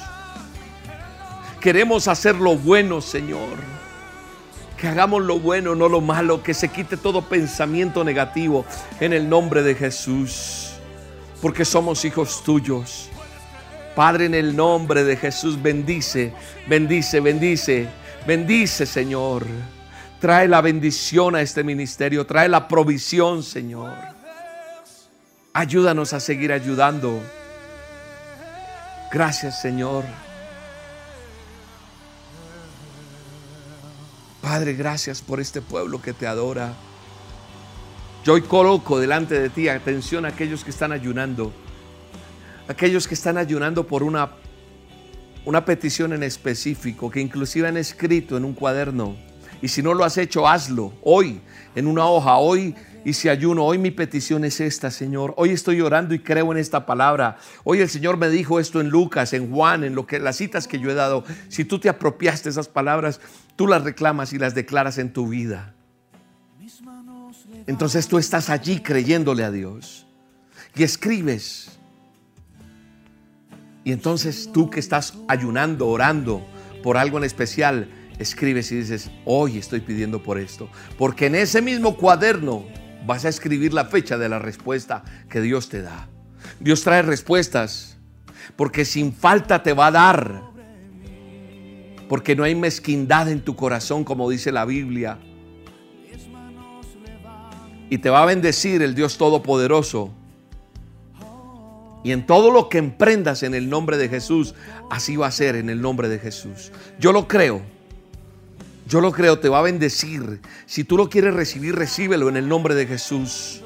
Queremos 1.60 2.08
hacer 2.08 2.36
lo 2.36 2.56
bueno, 2.56 3.02
Señor. 3.02 3.79
Que 4.80 4.88
hagamos 4.88 5.22
lo 5.24 5.40
bueno, 5.40 5.76
no 5.76 5.90
lo 5.90 6.02
malo. 6.02 6.42
Que 6.42 6.54
se 6.54 6.70
quite 6.70 6.98
todo 6.98 7.22
pensamiento 7.22 8.04
negativo 8.04 8.66
en 9.00 9.14
el 9.14 9.28
nombre 9.28 9.62
de 9.64 9.76
Jesús. 9.76 10.72
Porque 11.42 11.66
somos 11.66 12.06
hijos 12.06 12.44
tuyos. 12.44 13.10
Padre, 13.96 14.26
en 14.26 14.36
el 14.36 14.56
nombre 14.56 15.04
de 15.04 15.18
Jesús, 15.18 15.62
bendice, 15.62 16.34
bendice, 16.68 17.20
bendice, 17.20 17.88
bendice, 18.26 18.86
Señor. 18.86 19.46
Trae 20.20 20.48
la 20.48 20.62
bendición 20.62 21.36
a 21.36 21.42
este 21.42 21.64
ministerio, 21.64 22.26
trae 22.26 22.48
la 22.48 22.68
provisión, 22.68 23.44
Señor. 23.44 23.92
Ayúdanos 25.54 26.14
a 26.14 26.20
seguir 26.20 26.54
ayudando. 26.54 27.20
Gracias 29.12 29.62
Señor. 29.62 30.06
Padre, 34.42 34.74
gracias 34.74 35.22
por 35.22 35.42
este 35.42 35.62
pueblo 35.62 36.02
que 36.02 36.14
te 36.14 36.26
adora. 36.26 36.74
Yo 38.24 38.34
hoy 38.34 38.42
coloco 38.42 38.98
delante 38.98 39.40
de 39.40 39.50
ti 39.50 39.68
atención 39.68 40.26
a 40.26 40.30
aquellos 40.30 40.64
que 40.64 40.70
están 40.70 40.94
ayunando. 40.94 41.52
Aquellos 42.70 43.08
que 43.08 43.16
están 43.16 43.38
ayunando 43.38 43.86
por 43.86 44.02
una, 44.02 44.32
una 45.44 45.66
petición 45.66 46.14
en 46.14 46.24
específico, 46.24 47.10
que 47.10 47.20
inclusive 47.20 47.68
han 47.68 47.76
escrito 47.76 48.38
en 48.38 48.46
un 48.46 48.54
cuaderno. 48.54 49.16
Y 49.62 49.68
si 49.68 49.84
no 49.84 49.94
lo 49.94 50.06
has 50.06 50.18
hecho, 50.18 50.48
hazlo 50.48 50.94
hoy, 51.04 51.42
en 51.76 51.88
una 51.88 52.06
hoja. 52.06 52.38
Hoy 52.38 52.76
y 53.06 53.14
si 53.14 53.30
ayuno, 53.30 53.64
hoy 53.64 53.78
mi 53.78 53.92
petición 53.92 54.44
es 54.44 54.60
esta, 54.60 54.92
Señor. 54.92 55.34
Hoy 55.38 55.52
estoy 55.52 55.80
orando 55.82 56.14
y 56.14 56.20
creo 56.20 56.52
en 56.52 56.58
esta 56.58 56.86
palabra. 56.86 57.38
Hoy 57.64 57.80
el 57.80 57.90
Señor 57.90 58.18
me 58.18 58.30
dijo 58.30 58.60
esto 58.60 58.82
en 58.82 58.90
Lucas, 58.90 59.34
en 59.34 59.52
Juan, 59.52 59.84
en 59.84 59.96
lo 59.96 60.06
que 60.06 60.20
las 60.20 60.36
citas 60.38 60.68
que 60.68 60.80
yo 60.80 60.90
he 60.90 60.94
dado. 60.94 61.24
Si 61.48 61.64
tú 61.64 61.80
te 61.80 61.88
apropiaste 61.90 62.50
esas 62.50 62.68
palabras, 62.68 63.22
tú 63.56 63.68
las 63.68 63.84
reclamas 63.84 64.34
y 64.34 64.38
las 64.38 64.54
declaras 64.54 64.98
en 64.98 65.14
tu 65.14 65.28
vida. 65.28 65.74
Entonces 67.68 68.08
tú 68.08 68.18
estás 68.18 68.50
allí 68.50 68.80
creyéndole 68.80 69.44
a 69.44 69.52
Dios 69.52 70.06
y 70.76 70.84
escribes. 70.84 71.80
Y 73.84 73.92
entonces 73.92 74.50
tú 74.54 74.70
que 74.70 74.80
estás 74.80 75.14
ayunando, 75.28 75.88
orando 75.88 76.46
por 76.84 76.98
algo 76.98 77.18
en 77.18 77.24
especial, 77.24 77.90
escribes 78.20 78.72
y 78.72 78.76
dices, 78.76 79.10
hoy 79.26 79.58
estoy 79.58 79.80
pidiendo 79.80 80.22
por 80.22 80.38
esto. 80.38 80.70
Porque 80.98 81.28
en 81.28 81.36
ese 81.36 81.62
mismo 81.62 81.96
cuaderno 81.96 82.66
vas 83.06 83.26
a 83.26 83.30
escribir 83.30 83.74
la 83.74 83.86
fecha 83.86 84.18
de 84.18 84.30
la 84.30 84.40
respuesta 84.40 85.04
que 85.30 85.42
Dios 85.42 85.70
te 85.70 85.82
da. 85.82 86.08
Dios 86.60 86.84
trae 86.84 87.02
respuestas 87.02 87.98
porque 88.56 88.86
sin 88.86 89.14
falta 89.14 89.64
te 89.64 89.74
va 89.74 89.88
a 89.88 89.92
dar. 89.92 90.42
Porque 92.08 92.36
no 92.36 92.44
hay 92.44 92.56
mezquindad 92.56 93.30
en 93.30 93.42
tu 93.42 93.56
corazón 93.56 94.04
como 94.04 94.30
dice 94.30 94.52
la 94.52 94.66
Biblia. 94.66 95.20
Y 97.90 97.98
te 98.00 98.10
va 98.10 98.24
a 98.24 98.26
bendecir 98.26 98.82
el 98.82 98.96
Dios 98.96 99.18
Todopoderoso. 99.18 100.12
Y 102.04 102.12
en 102.12 102.26
todo 102.26 102.52
lo 102.52 102.70
que 102.70 102.78
emprendas 102.78 103.44
en 103.44 103.54
el 103.54 103.70
nombre 103.70 103.98
de 103.98 104.10
Jesús, 104.10 104.56
así 104.90 105.18
va 105.18 105.28
a 105.28 105.32
ser 105.32 105.56
en 105.56 105.70
el 105.70 105.82
nombre 105.82 106.08
de 106.08 106.20
Jesús. 106.20 106.72
Yo 107.00 107.12
lo 107.12 107.28
creo. 107.28 107.62
Yo 108.90 109.02
lo 109.02 109.12
creo, 109.12 109.38
te 109.38 109.50
va 109.50 109.60
a 109.60 109.62
bendecir. 109.62 110.42
Si 110.66 110.84
tú 110.84 110.98
lo 110.98 111.12
quieres 111.12 111.36
recibir, 111.36 111.76
recíbelo 111.76 112.28
en 112.28 112.38
el 112.38 112.50
nombre 112.50 112.74
de 112.74 112.88
Jesús. 112.88 113.62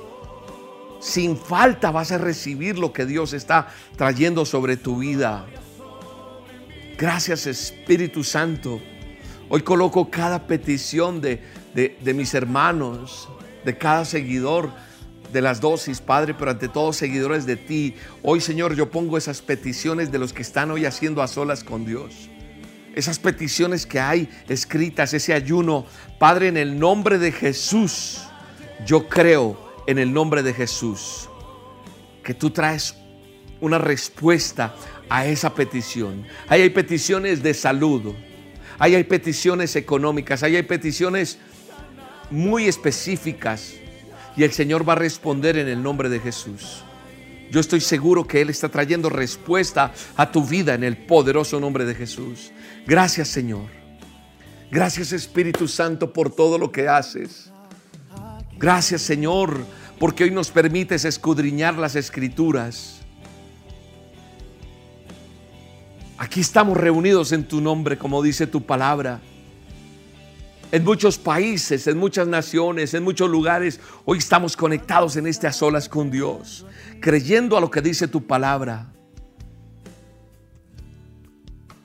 Sin 0.99 1.37
falta 1.37 1.91
vas 1.91 2.11
a 2.11 2.17
recibir 2.17 2.77
lo 2.77 2.91
que 2.91 3.05
Dios 3.05 3.31
está 3.31 3.69
trayendo 3.95 4.45
sobre 4.45 4.75
tu 4.75 4.99
vida. 4.99 5.45
Gracias 6.97 7.47
Espíritu 7.47 8.21
Santo. 8.25 8.81
Hoy 9.47 9.61
coloco 9.61 10.11
cada 10.11 10.45
petición 10.45 11.21
de, 11.21 11.41
de, 11.73 12.13
mis 12.13 12.33
hermanos, 12.33 13.29
de 13.63 13.77
cada 13.77 14.03
seguidor 14.03 14.71
de 15.31 15.41
las 15.41 15.61
dosis, 15.61 16.01
Padre, 16.01 16.33
pero 16.33 16.51
ante 16.51 16.67
todo 16.67 16.91
seguidores 16.91 17.45
de 17.45 17.55
ti. 17.55 17.95
Hoy, 18.23 18.41
Señor, 18.41 18.75
yo 18.75 18.91
pongo 18.91 19.17
esas 19.17 19.41
peticiones 19.41 20.11
de 20.11 20.19
los 20.19 20.33
que 20.33 20.41
están 20.41 20.69
hoy 20.69 20.85
haciendo 20.85 21.21
a 21.21 21.29
solas 21.29 21.63
con 21.63 21.85
Dios 21.85 22.29
esas 22.93 23.19
peticiones 23.19 23.85
que 23.85 23.99
hay 23.99 24.29
escritas, 24.47 25.13
ese 25.13 25.33
ayuno. 25.33 25.85
Padre, 26.19 26.47
en 26.47 26.57
el 26.57 26.79
nombre 26.79 27.17
de 27.17 27.31
Jesús, 27.31 28.21
yo 28.85 29.07
creo 29.07 29.73
en 29.87 29.97
el 29.99 30.13
nombre 30.13 30.43
de 30.43 30.53
Jesús 30.53 31.29
que 32.23 32.33
tú 32.33 32.49
traes 32.49 32.95
una 33.59 33.77
respuesta 33.77 34.75
a 35.09 35.25
esa 35.25 35.53
petición. 35.53 36.25
Ahí 36.47 36.61
hay 36.61 36.69
peticiones 36.69 37.43
de 37.43 37.53
salud, 37.53 38.13
ahí 38.79 38.95
hay 38.95 39.03
peticiones 39.03 39.75
económicas, 39.75 40.43
ahí 40.43 40.55
hay 40.55 40.63
peticiones 40.63 41.37
muy 42.29 42.67
específicas 42.67 43.73
y 44.35 44.43
el 44.43 44.51
Señor 44.51 44.87
va 44.87 44.93
a 44.93 44.97
responder 44.97 45.57
en 45.57 45.67
el 45.67 45.81
nombre 45.83 46.09
de 46.09 46.19
Jesús. 46.19 46.83
Yo 47.53 47.59
estoy 47.59 47.81
seguro 47.81 48.25
que 48.25 48.41
Él 48.41 48.49
está 48.49 48.67
trayendo 48.67 49.09
respuesta 49.09 49.93
a 50.17 50.31
tu 50.31 50.43
vida 50.43 50.73
en 50.73 50.83
el 50.83 50.97
poderoso 50.97 51.59
nombre 51.59 51.85
de 51.85 51.93
Jesús. 51.93 52.51
Gracias 52.87 53.27
Señor. 53.27 53.67
Gracias 54.71 55.11
Espíritu 55.11 55.67
Santo 55.67 56.11
por 56.11 56.33
todo 56.33 56.57
lo 56.57 56.71
que 56.71 56.87
haces. 56.87 57.51
Gracias 58.57 59.03
Señor 59.03 59.67
porque 59.99 60.23
hoy 60.23 60.31
nos 60.31 60.49
permites 60.49 61.05
escudriñar 61.05 61.75
las 61.75 61.95
escrituras. 61.95 63.01
Aquí 66.17 66.39
estamos 66.39 66.75
reunidos 66.75 67.33
en 67.33 67.47
tu 67.47 67.61
nombre, 67.61 67.99
como 67.99 68.23
dice 68.23 68.47
tu 68.47 68.65
palabra 68.65 69.21
en 70.73 70.83
muchos 70.83 71.19
países, 71.19 71.85
en 71.85 71.99
muchas 71.99 72.27
naciones, 72.27 72.95
en 72.95 73.03
muchos 73.03 73.29
lugares. 73.29 73.79
Hoy 74.05 74.17
estamos 74.17 74.57
conectados 74.57 75.15
en 75.17 75.27
este 75.27 75.45
a 75.45 75.53
solas 75.53 75.87
con 75.87 76.09
Dios, 76.09 76.65
creyendo 76.99 77.55
a 77.55 77.61
lo 77.61 77.69
que 77.69 77.79
dice 77.79 78.07
tu 78.07 78.25
palabra. 78.25 78.91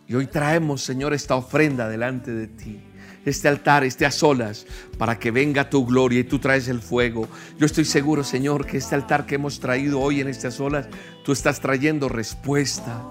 Y 0.06 0.14
hoy 0.14 0.26
traemos, 0.26 0.80
Señor, 0.80 1.12
esta 1.12 1.34
ofrenda 1.34 1.86
delante 1.86 2.32
de 2.32 2.46
ti. 2.46 2.80
este 3.26 3.46
altar 3.46 3.84
esté 3.84 4.06
a 4.06 4.10
solas 4.10 4.64
para 4.96 5.18
que 5.18 5.30
venga 5.30 5.68
tu 5.68 5.84
gloria 5.84 6.20
y 6.20 6.24
tú 6.24 6.38
traes 6.38 6.66
el 6.68 6.80
fuego. 6.80 7.28
Yo 7.58 7.66
estoy 7.66 7.84
seguro, 7.84 8.24
Señor, 8.24 8.64
que 8.64 8.78
este 8.78 8.94
altar 8.94 9.26
que 9.26 9.34
hemos 9.34 9.60
traído 9.60 10.00
hoy 10.00 10.22
en 10.22 10.28
estas 10.28 10.58
olas, 10.60 10.88
tú 11.26 11.32
estás 11.32 11.60
trayendo 11.60 12.08
respuesta, 12.08 13.04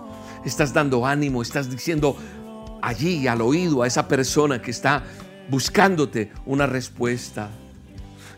estás 0.43 0.73
dando 0.73 1.05
ánimo, 1.05 1.43
estás 1.43 1.69
diciendo 1.69 2.17
allí 2.81 3.27
al 3.27 3.41
oído 3.41 3.83
a 3.83 3.87
esa 3.87 4.07
persona 4.07 4.59
que 4.59 4.71
está 4.71 5.03
buscándote 5.49 6.31
una 6.45 6.65
respuesta. 6.65 7.49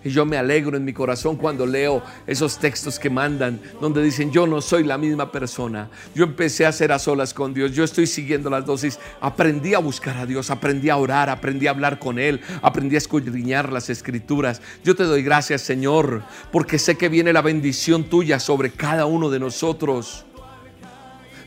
Y 0.01 0.11
yo 0.11 0.25
me 0.25 0.37
alegro 0.37 0.77
en 0.77 0.85
mi 0.85 0.93
corazón 0.93 1.35
cuando 1.35 1.65
leo 1.65 2.01
esos 2.25 2.57
textos 2.57 2.97
que 2.97 3.09
mandan, 3.09 3.59
donde 3.81 4.01
dicen, 4.01 4.31
yo 4.31 4.47
no 4.47 4.61
soy 4.61 4.85
la 4.85 4.97
misma 4.97 5.29
persona. 5.29 5.89
Yo 6.15 6.23
empecé 6.23 6.65
a 6.65 6.69
hacer 6.69 6.93
a 6.93 6.99
solas 6.99 7.33
con 7.33 7.53
Dios, 7.53 7.73
yo 7.73 7.83
estoy 7.83 8.07
siguiendo 8.07 8.49
las 8.49 8.65
dosis. 8.65 8.97
Aprendí 9.19 9.73
a 9.73 9.79
buscar 9.79 10.15
a 10.15 10.25
Dios, 10.25 10.51
aprendí 10.51 10.89
a 10.89 10.95
orar, 10.95 11.29
aprendí 11.29 11.67
a 11.67 11.71
hablar 11.71 11.99
con 11.99 12.17
Él, 12.17 12.39
aprendí 12.61 12.95
a 12.95 12.99
escudriñar 12.99 13.73
las 13.73 13.89
escrituras. 13.89 14.61
Yo 14.85 14.95
te 14.95 15.03
doy 15.03 15.21
gracias, 15.21 15.63
Señor, 15.63 16.23
porque 16.49 16.79
sé 16.79 16.95
que 16.95 17.09
viene 17.09 17.33
la 17.33 17.41
bendición 17.41 18.05
tuya 18.05 18.39
sobre 18.39 18.71
cada 18.71 19.05
uno 19.05 19.29
de 19.29 19.39
nosotros. 19.39 20.23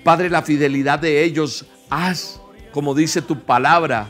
Padre, 0.05 0.29
la 0.29 0.43
fidelidad 0.43 0.99
de 0.99 1.25
ellos, 1.25 1.65
haz 1.89 2.39
como 2.71 2.95
dice 2.95 3.23
tu 3.23 3.41
palabra 3.45 4.09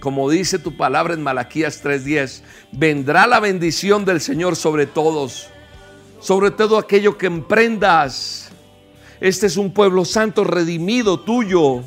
como 0.00 0.30
dice 0.30 0.58
tu 0.58 0.76
palabra 0.76 1.14
en 1.14 1.22
Malaquías 1.22 1.82
3:10, 1.84 2.42
vendrá 2.72 3.26
la 3.26 3.38
bendición 3.38 4.04
del 4.04 4.20
Señor 4.20 4.56
sobre 4.56 4.86
todos, 4.86 5.48
sobre 6.20 6.50
todo 6.50 6.78
aquello 6.78 7.18
que 7.18 7.26
emprendas. 7.26 8.50
Este 9.20 9.46
es 9.46 9.58
un 9.58 9.72
pueblo 9.72 10.04
santo 10.06 10.44
redimido 10.44 11.20
tuyo. 11.20 11.82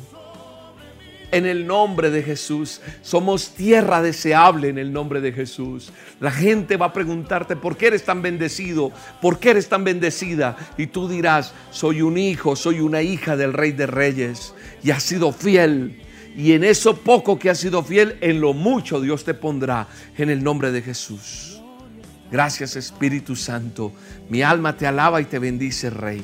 En 1.32 1.46
el 1.46 1.66
nombre 1.66 2.10
de 2.12 2.22
Jesús. 2.22 2.80
Somos 3.02 3.48
tierra 3.48 4.00
deseable 4.00 4.68
en 4.68 4.78
el 4.78 4.92
nombre 4.92 5.20
de 5.20 5.32
Jesús. 5.32 5.90
La 6.20 6.30
gente 6.30 6.76
va 6.76 6.86
a 6.86 6.92
preguntarte, 6.92 7.56
¿por 7.56 7.76
qué 7.76 7.88
eres 7.88 8.04
tan 8.04 8.22
bendecido? 8.22 8.92
¿Por 9.20 9.40
qué 9.40 9.50
eres 9.50 9.68
tan 9.68 9.82
bendecida? 9.82 10.56
Y 10.78 10.86
tú 10.86 11.08
dirás, 11.08 11.52
soy 11.72 12.02
un 12.02 12.18
hijo, 12.18 12.54
soy 12.54 12.78
una 12.78 13.02
hija 13.02 13.36
del 13.36 13.52
Rey 13.52 13.72
de 13.72 13.86
Reyes. 13.88 14.54
Y 14.84 14.92
has 14.92 15.02
sido 15.02 15.32
fiel 15.32 16.04
y 16.36 16.52
en 16.52 16.64
eso 16.64 16.96
poco 16.96 17.38
que 17.38 17.50
has 17.50 17.58
sido 17.58 17.82
fiel, 17.82 18.18
en 18.20 18.40
lo 18.40 18.52
mucho 18.52 19.00
Dios 19.00 19.24
te 19.24 19.34
pondrá 19.34 19.88
en 20.16 20.30
el 20.30 20.42
nombre 20.42 20.72
de 20.72 20.82
Jesús. 20.82 21.60
Gracias 22.30 22.74
Espíritu 22.74 23.36
Santo. 23.36 23.92
Mi 24.28 24.42
alma 24.42 24.76
te 24.76 24.86
alaba 24.86 25.20
y 25.20 25.26
te 25.26 25.38
bendice, 25.38 25.90
Rey. 25.90 26.22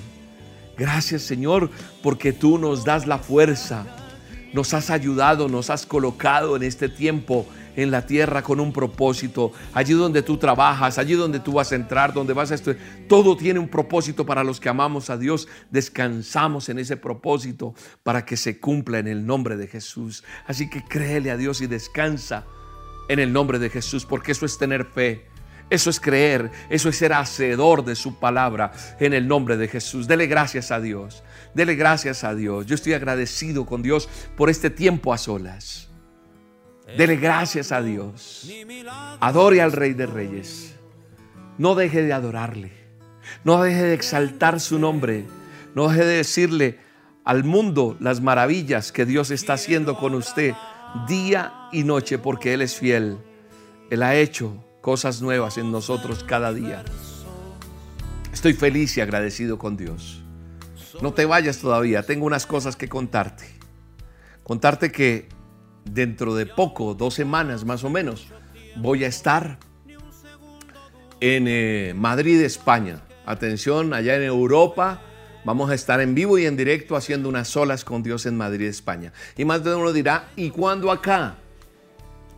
Gracias 0.77 1.23
Señor, 1.23 1.71
porque 2.03 2.33
tú 2.33 2.59
nos 2.59 2.85
das 2.85 3.07
la 3.07 3.19
fuerza. 3.19 3.87
Nos 4.53 4.75
has 4.75 4.91
ayudado, 4.91 5.49
nos 5.49 5.71
has 5.71 5.87
colocado 5.87 6.57
en 6.57 6.65
este 6.65 6.89
tiempo 6.89 7.47
en 7.83 7.91
la 7.91 8.07
tierra 8.07 8.43
con 8.43 8.61
un 8.61 8.73
propósito. 8.73 9.53
Allí 9.75 9.93
donde 9.93 10.23
tú 10.23 10.37
trabajas, 10.37 10.99
allí 10.99 11.15
donde 11.15 11.41
tú 11.41 11.53
vas 11.53 11.73
a 11.73 11.77
entrar, 11.77 12.13
donde 12.13 12.33
vas 12.33 12.51
a 12.51 12.55
estudiar, 12.55 12.83
todo 13.09 13.37
tiene 13.37 13.59
un 13.59 13.69
propósito 13.69 14.27
para 14.27 14.45
los 14.45 14.61
que 14.61 14.69
amamos 14.69 15.11
a 15.11 15.17
Dios. 15.17 15.49
Descansamos 15.71 16.69
en 16.69 16.79
ese 16.79 16.97
propósito 16.97 17.75
para 18.03 18.25
que 18.25 18.37
se 18.37 18.61
cumpla 18.61 18.99
en 18.99 19.09
el 19.09 19.27
nombre 19.27 19.57
de 19.57 19.67
Jesús. 19.67 20.25
Así 20.47 20.69
que 20.69 20.85
créele 20.85 21.31
a 21.31 21.37
Dios 21.37 21.61
y 21.61 21.67
descansa 21.67 22.45
en 23.09 23.19
el 23.19 23.33
nombre 23.33 23.59
de 23.59 23.71
Jesús, 23.71 24.07
porque 24.07 24.33
eso 24.33 24.47
es 24.47 24.59
tener 24.59 24.85
fe. 24.85 25.31
Eso 25.71 25.89
es 25.89 26.01
creer, 26.01 26.51
eso 26.69 26.89
es 26.89 26.97
ser 26.97 27.13
hacedor 27.13 27.85
de 27.85 27.95
su 27.95 28.19
palabra 28.19 28.73
en 28.99 29.13
el 29.13 29.29
nombre 29.29 29.57
de 29.57 29.69
Jesús. 29.69 30.09
Dele 30.09 30.27
gracias 30.27 30.73
a 30.73 30.81
Dios, 30.81 31.23
dele 31.55 31.77
gracias 31.77 32.25
a 32.25 32.35
Dios. 32.35 32.67
Yo 32.67 32.75
estoy 32.75 32.95
agradecido 32.95 33.67
con 33.67 33.81
Dios 33.81 34.09
por 34.37 34.51
este 34.51 34.69
tiempo 34.69 35.13
a 35.13 35.19
solas. 35.19 35.90
Dele 36.97 37.17
gracias 37.17 37.73
a 37.73 37.83
Dios. 37.83 38.51
Adore 39.21 39.61
al 39.63 39.73
Rey 39.73 39.95
de 39.95 40.07
Reyes. 40.07 40.75
No 41.59 41.75
deje 41.75 42.03
de 42.03 42.13
adorarle. 42.13 42.73
No 43.45 43.63
deje 43.63 43.83
de 43.83 43.95
exaltar 43.95 44.61
su 44.61 44.79
nombre. 44.79 45.27
No 45.75 45.89
deje 45.89 46.05
de 46.05 46.17
decirle 46.17 46.79
al 47.25 47.45
mundo 47.45 47.97
las 48.01 48.21
maravillas 48.21 48.93
que 48.93 49.07
Dios 49.07 49.31
está 49.31 49.55
haciendo 49.55 49.97
con 49.97 50.15
usted 50.15 50.55
día 51.07 51.69
y 51.73 51.85
noche 51.85 52.19
porque 52.19 52.55
Él 52.55 52.63
es 52.63 52.77
fiel. 52.77 53.19
Él 53.91 54.03
ha 54.03 54.15
hecho 54.15 54.65
cosas 54.81 55.21
nuevas 55.23 55.59
en 55.59 55.71
nosotros 55.71 56.25
cada 56.25 56.53
día. 56.53 56.85
Estoy 58.33 58.55
feliz 58.55 58.97
y 58.97 59.01
agradecido 59.01 59.59
con 59.59 59.77
Dios. 59.77 60.23
No 61.03 61.13
te 61.13 61.25
vayas 61.25 61.59
todavía, 61.59 62.03
tengo 62.03 62.27
unas 62.27 62.47
cosas 62.47 62.77
que 62.77 62.89
contarte. 62.89 63.45
Contarte 64.43 64.91
que 64.91 65.29
dentro 65.85 66.35
de 66.35 66.47
poco, 66.47 66.95
dos 66.95 67.15
semanas 67.15 67.65
más 67.65 67.85
o 67.85 67.91
menos, 67.91 68.29
voy 68.77 69.05
a 69.05 69.07
estar 69.09 69.59
en 71.21 71.47
eh, 71.49 71.93
Madrid, 71.97 72.41
España. 72.43 73.03
Atención, 73.27 73.95
allá 73.95 74.17
en 74.17 74.23
Europa 74.23 75.03
vamos 75.45 75.71
a 75.71 75.75
estar 75.75 76.01
en 76.01 76.15
vivo 76.15 76.39
y 76.39 76.47
en 76.47 76.57
directo 76.57 76.97
haciendo 76.97 77.29
unas 77.29 77.49
solas 77.49 77.85
con 77.85 78.03
Dios 78.03 78.27
en 78.27 78.37
Madrid, 78.37 78.67
España. 78.67 79.13
Y 79.37 79.45
más 79.45 79.65
de 79.65 79.75
uno 79.75 79.93
dirá, 79.93 80.29
¿y 80.37 80.51
cuándo 80.51 80.91
acá? 80.91 81.37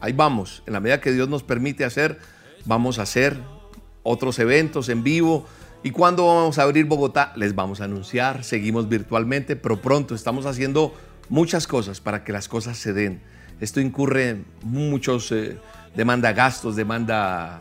Ahí 0.01 0.13
vamos, 0.13 0.63
en 0.67 0.73
la 0.73 0.81
medida 0.81 1.01
que 1.01 1.13
Dios 1.13 1.29
nos 1.29 1.43
permite 1.43 1.85
hacer, 1.85 2.19
vamos 2.65 2.99
a 2.99 3.03
hacer 3.03 3.39
otros 4.03 4.39
eventos 4.39 4.89
en 4.89 5.03
vivo. 5.03 5.47
¿Y 5.85 5.91
cuándo 5.91 6.27
vamos 6.27 6.59
a 6.59 6.63
abrir 6.63 6.87
Bogotá? 6.87 7.33
Les 7.37 7.55
vamos 7.55 7.81
a 7.81 7.85
anunciar, 7.85 8.45
seguimos 8.45 8.89
virtualmente, 8.89 9.57
pero 9.57 9.81
pronto 9.81 10.15
estamos 10.15 10.47
haciendo 10.47 10.95
muchas 11.29 11.67
cosas 11.67 12.01
para 12.01 12.25
que 12.25 12.33
las 12.33 12.49
cosas 12.49 12.79
se 12.79 12.93
den. 12.93 13.23
Esto 13.61 13.81
incurre 13.81 14.45
muchos, 14.63 15.31
eh, 15.33 15.59
demanda 15.95 16.33
gastos, 16.33 16.77
demanda 16.77 17.61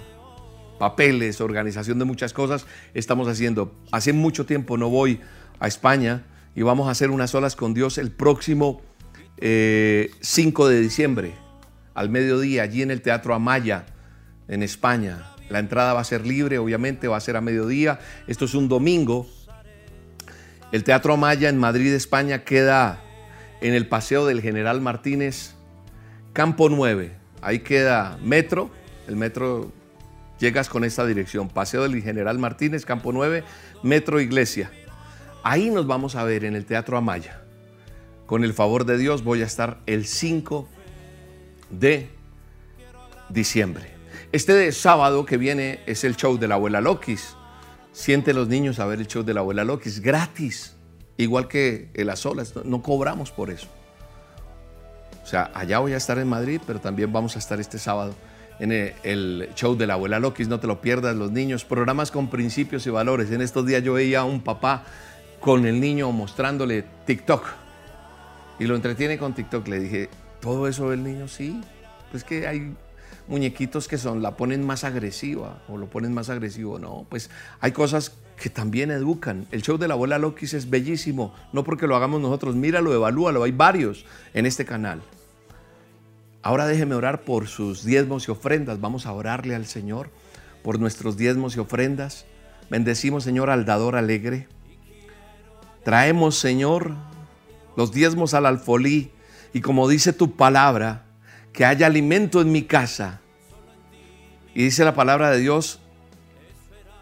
papeles, 0.79 1.41
organización 1.41 1.99
de 1.99 2.05
muchas 2.05 2.33
cosas. 2.33 2.65
Estamos 2.93 3.27
haciendo, 3.27 3.75
hace 3.91 4.13
mucho 4.13 4.45
tiempo 4.45 4.77
no 4.77 4.89
voy 4.89 5.21
a 5.59 5.67
España 5.67 6.23
y 6.55 6.63
vamos 6.63 6.87
a 6.87 6.91
hacer 6.91 7.11
unas 7.11 7.35
olas 7.35 7.55
con 7.55 7.73
Dios 7.73 7.97
el 7.99 8.11
próximo 8.11 8.81
5 9.37 9.41
eh, 9.41 10.09
de 10.21 10.79
diciembre, 10.79 11.33
al 11.93 12.09
mediodía, 12.09 12.63
allí 12.63 12.81
en 12.81 12.91
el 12.91 13.01
Teatro 13.01 13.33
Amaya, 13.33 13.85
en 14.47 14.63
España. 14.63 15.31
La 15.49 15.59
entrada 15.59 15.93
va 15.93 16.01
a 16.01 16.03
ser 16.03 16.25
libre, 16.25 16.57
obviamente, 16.57 17.07
va 17.07 17.17
a 17.17 17.21
ser 17.21 17.35
a 17.35 17.41
mediodía. 17.41 17.99
Esto 18.25 18.45
es 18.45 18.55
un 18.55 18.67
domingo. 18.67 19.27
El 20.71 20.83
Teatro 20.83 21.13
Amaya 21.13 21.49
en 21.49 21.57
Madrid, 21.57 21.93
España, 21.93 22.43
queda 22.43 23.03
en 23.61 23.73
el 23.73 23.87
Paseo 23.87 24.25
del 24.25 24.41
General 24.41 24.81
Martínez, 24.81 25.53
Campo 26.33 26.69
9, 26.69 27.13
ahí 27.41 27.59
queda 27.59 28.17
metro, 28.21 28.71
el 29.07 29.15
metro 29.15 29.71
llegas 30.39 30.69
con 30.69 30.83
esta 30.83 31.05
dirección, 31.05 31.47
Paseo 31.47 31.83
del 31.83 32.01
General 32.01 32.37
Martínez, 32.39 32.85
Campo 32.85 33.13
9, 33.13 33.43
Metro 33.83 34.19
Iglesia. 34.19 34.71
Ahí 35.43 35.69
nos 35.69 35.87
vamos 35.87 36.15
a 36.15 36.23
ver 36.23 36.43
en 36.43 36.55
el 36.55 36.65
Teatro 36.65 36.97
Amaya. 36.97 37.41
Con 38.25 38.43
el 38.43 38.53
favor 38.53 38.85
de 38.85 38.97
Dios 38.97 39.23
voy 39.23 39.41
a 39.41 39.45
estar 39.45 39.79
el 39.85 40.05
5 40.05 40.67
de 41.69 42.09
diciembre. 43.29 43.91
Este 44.31 44.71
sábado 44.71 45.25
que 45.25 45.37
viene 45.37 45.81
es 45.85 46.03
el 46.03 46.15
show 46.15 46.37
de 46.37 46.47
la 46.47 46.55
abuela 46.55 46.81
Lokis. 46.81 47.35
Siente 47.91 48.33
los 48.33 48.47
niños 48.47 48.79
a 48.79 48.85
ver 48.85 48.99
el 48.99 49.07
show 49.07 49.23
de 49.23 49.33
la 49.33 49.41
abuela 49.41 49.63
Lokis 49.63 49.99
gratis, 49.99 50.75
igual 51.17 51.47
que 51.47 51.89
las 51.93 52.25
olas, 52.25 52.53
no 52.63 52.81
cobramos 52.81 53.31
por 53.31 53.49
eso. 53.49 53.67
O 55.23 55.25
sea, 55.25 55.51
allá 55.53 55.79
voy 55.79 55.93
a 55.93 55.97
estar 55.97 56.17
en 56.17 56.27
Madrid, 56.27 56.61
pero 56.65 56.79
también 56.79 57.13
vamos 57.13 57.35
a 57.35 57.39
estar 57.39 57.59
este 57.59 57.79
sábado 57.79 58.15
en 58.61 58.71
el 58.71 59.49
show 59.55 59.75
de 59.75 59.87
la 59.87 59.95
abuela 59.95 60.19
Lokis, 60.19 60.47
no 60.47 60.59
te 60.59 60.67
lo 60.67 60.81
pierdas, 60.81 61.15
los 61.15 61.31
niños, 61.31 61.65
programas 61.65 62.11
con 62.11 62.29
principios 62.29 62.85
y 62.85 62.91
valores. 62.91 63.31
En 63.31 63.41
estos 63.41 63.65
días 63.65 63.81
yo 63.81 63.93
veía 63.93 64.19
a 64.19 64.23
un 64.23 64.41
papá 64.41 64.83
con 65.39 65.65
el 65.65 65.79
niño 65.79 66.11
mostrándole 66.11 66.85
TikTok 67.07 67.43
y 68.59 68.65
lo 68.65 68.75
entretiene 68.75 69.17
con 69.17 69.33
TikTok. 69.33 69.67
Le 69.67 69.79
dije, 69.79 70.09
¿todo 70.41 70.67
eso 70.67 70.87
ve 70.87 70.93
el 70.93 71.03
niño? 71.03 71.27
Sí, 71.27 71.59
pues 72.11 72.23
que 72.23 72.45
hay 72.45 72.75
muñequitos 73.27 73.87
que 73.87 73.97
son, 73.97 74.21
la 74.21 74.37
ponen 74.37 74.63
más 74.63 74.83
agresiva 74.83 75.63
o 75.67 75.77
lo 75.77 75.87
ponen 75.87 76.13
más 76.13 76.29
agresivo. 76.29 76.77
No, 76.77 77.07
pues 77.09 77.31
hay 77.61 77.71
cosas 77.71 78.11
que 78.41 78.49
también 78.49 78.89
educan. 78.89 79.45
El 79.51 79.61
show 79.61 79.77
de 79.77 79.87
la 79.87 79.93
abuela 79.93 80.17
Lokis 80.17 80.55
es 80.55 80.67
bellísimo, 80.67 81.31
no 81.53 81.63
porque 81.63 81.85
lo 81.85 81.95
hagamos 81.95 82.21
nosotros, 82.21 82.55
míralo, 82.55 82.91
evalúalo, 82.91 83.43
hay 83.43 83.51
varios 83.51 84.03
en 84.33 84.47
este 84.47 84.65
canal. 84.65 85.03
Ahora 86.41 86.65
déjeme 86.65 86.95
orar 86.95 87.21
por 87.21 87.47
sus 87.47 87.85
diezmos 87.85 88.27
y 88.27 88.31
ofrendas. 88.31 88.81
Vamos 88.81 89.05
a 89.05 89.13
orarle 89.13 89.53
al 89.53 89.67
Señor 89.67 90.09
por 90.63 90.79
nuestros 90.79 91.17
diezmos 91.17 91.55
y 91.55 91.59
ofrendas. 91.59 92.25
Bendecimos, 92.71 93.23
Señor, 93.23 93.51
al 93.51 93.63
dador 93.63 93.95
alegre. 93.95 94.47
Traemos, 95.83 96.35
Señor, 96.35 96.95
los 97.77 97.91
diezmos 97.91 98.33
al 98.33 98.47
alfolí. 98.47 99.11
Y 99.53 99.61
como 99.61 99.87
dice 99.87 100.13
tu 100.13 100.35
palabra, 100.35 101.05
que 101.53 101.63
haya 101.63 101.85
alimento 101.85 102.41
en 102.41 102.51
mi 102.51 102.63
casa. 102.63 103.21
Y 104.55 104.63
dice 104.63 104.83
la 104.83 104.95
palabra 104.95 105.29
de 105.29 105.37
Dios, 105.37 105.80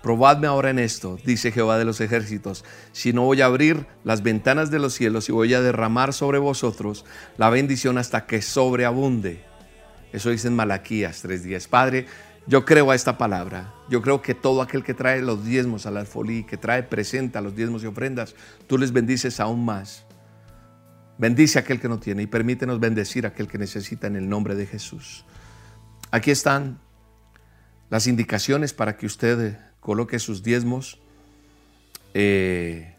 Probadme 0.02 0.48
ahora 0.48 0.70
en 0.70 0.80
esto, 0.80 1.18
dice 1.26 1.52
Jehová 1.52 1.78
de 1.78 1.86
los 1.86 2.00
ejércitos, 2.00 2.64
si 2.94 3.12
no 3.12 3.24
voy 3.24 3.42
a 3.42 3.48
abrir 3.48 3.86
las 4.06 4.24
ventanas 4.24 4.72
de 4.72 4.80
los 4.80 4.94
cielos 4.94 5.28
y 5.28 5.34
voy 5.34 5.54
a 5.54 5.62
derramar 5.62 6.14
sobre 6.14 6.40
vosotros 6.40 7.06
la 7.38 7.50
bendición 7.50 7.98
hasta 7.98 8.26
que 8.26 8.42
sobreabunde. 8.42 9.44
Eso 10.14 10.30
dice 10.30 10.48
en 10.48 10.56
Malaquías 10.56 11.24
3.10. 11.24 11.68
Padre, 11.68 12.06
yo 12.48 12.66
creo 12.66 12.90
a 12.92 12.96
esta 12.96 13.18
palabra. 13.18 13.74
Yo 13.90 14.02
creo 14.02 14.22
que 14.22 14.34
todo 14.34 14.62
aquel 14.62 14.84
que 14.84 14.94
trae 14.94 15.22
los 15.22 15.46
diezmos 15.46 15.86
al 15.86 15.98
alfolí, 15.98 16.46
que 16.46 16.58
trae 16.58 16.82
presente 16.84 17.38
a 17.38 17.42
los 17.42 17.56
diezmos 17.56 17.84
y 17.84 17.88
ofrendas, 17.88 18.36
tú 18.68 18.78
les 18.78 18.92
bendices 18.92 19.40
aún 19.40 19.66
más. 19.66 20.06
Bendice 21.18 21.60
a 21.60 21.62
aquel 21.62 21.82
que 21.82 21.90
no 21.90 22.00
tiene 22.00 22.24
y 22.24 22.28
permítenos 22.28 22.80
bendecir 22.80 23.26
a 23.26 23.30
aquel 23.30 23.48
que 23.48 23.58
necesita 23.58 24.08
en 24.08 24.16
el 24.16 24.30
nombre 24.30 24.56
de 24.56 24.66
Jesús. 24.66 25.26
Aquí 26.12 26.32
están 26.32 26.80
las 27.90 28.08
indicaciones 28.08 28.74
para 28.74 28.98
que 28.98 29.06
usted 29.06 29.60
coloque 29.80 30.20
sus 30.20 30.44
diezmos. 30.44 31.00
Eh, 32.14 32.96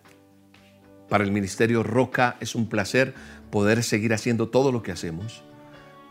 para 1.09 1.25
el 1.25 1.33
Ministerio 1.33 1.83
Roca 1.83 2.37
es 2.41 2.55
un 2.55 2.69
placer 2.69 3.15
poder 3.51 3.83
seguir 3.83 4.15
haciendo 4.15 4.49
todo 4.49 4.71
lo 4.71 4.83
que 4.83 4.93
hacemos 4.93 5.43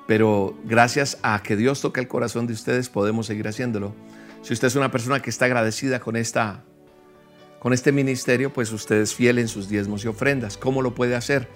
pero 0.09 0.57
gracias 0.65 1.20
a 1.22 1.43
que 1.43 1.55
Dios 1.55 1.82
toca 1.82 2.01
el 2.01 2.07
corazón 2.07 2.47
de 2.47 2.53
ustedes 2.53 2.89
podemos 2.89 3.28
seguir 3.28 3.47
haciéndolo. 3.47 3.93
Si 4.41 4.53
usted 4.53 4.67
es 4.67 4.76
una 4.76 4.89
persona 4.89 5.22
que 5.22 5.30
está 5.30 5.45
agradecida 5.45 5.99
con, 5.99 6.15
esta, 6.15 6.63
con 7.59 7.74
este 7.74 7.91
ministerio, 7.91 8.51
pues 8.51 8.72
usted 8.72 8.95
es 9.01 9.13
fiel 9.13 9.38
en 9.38 9.47
sus 9.47 9.70
diezmos 9.70 10.03
y 10.03 10.07
ofrendas. 10.07 10.57
¿Cómo 10.57 10.82
lo 10.82 10.95
puede 10.95 11.15
hacer? 11.15 11.47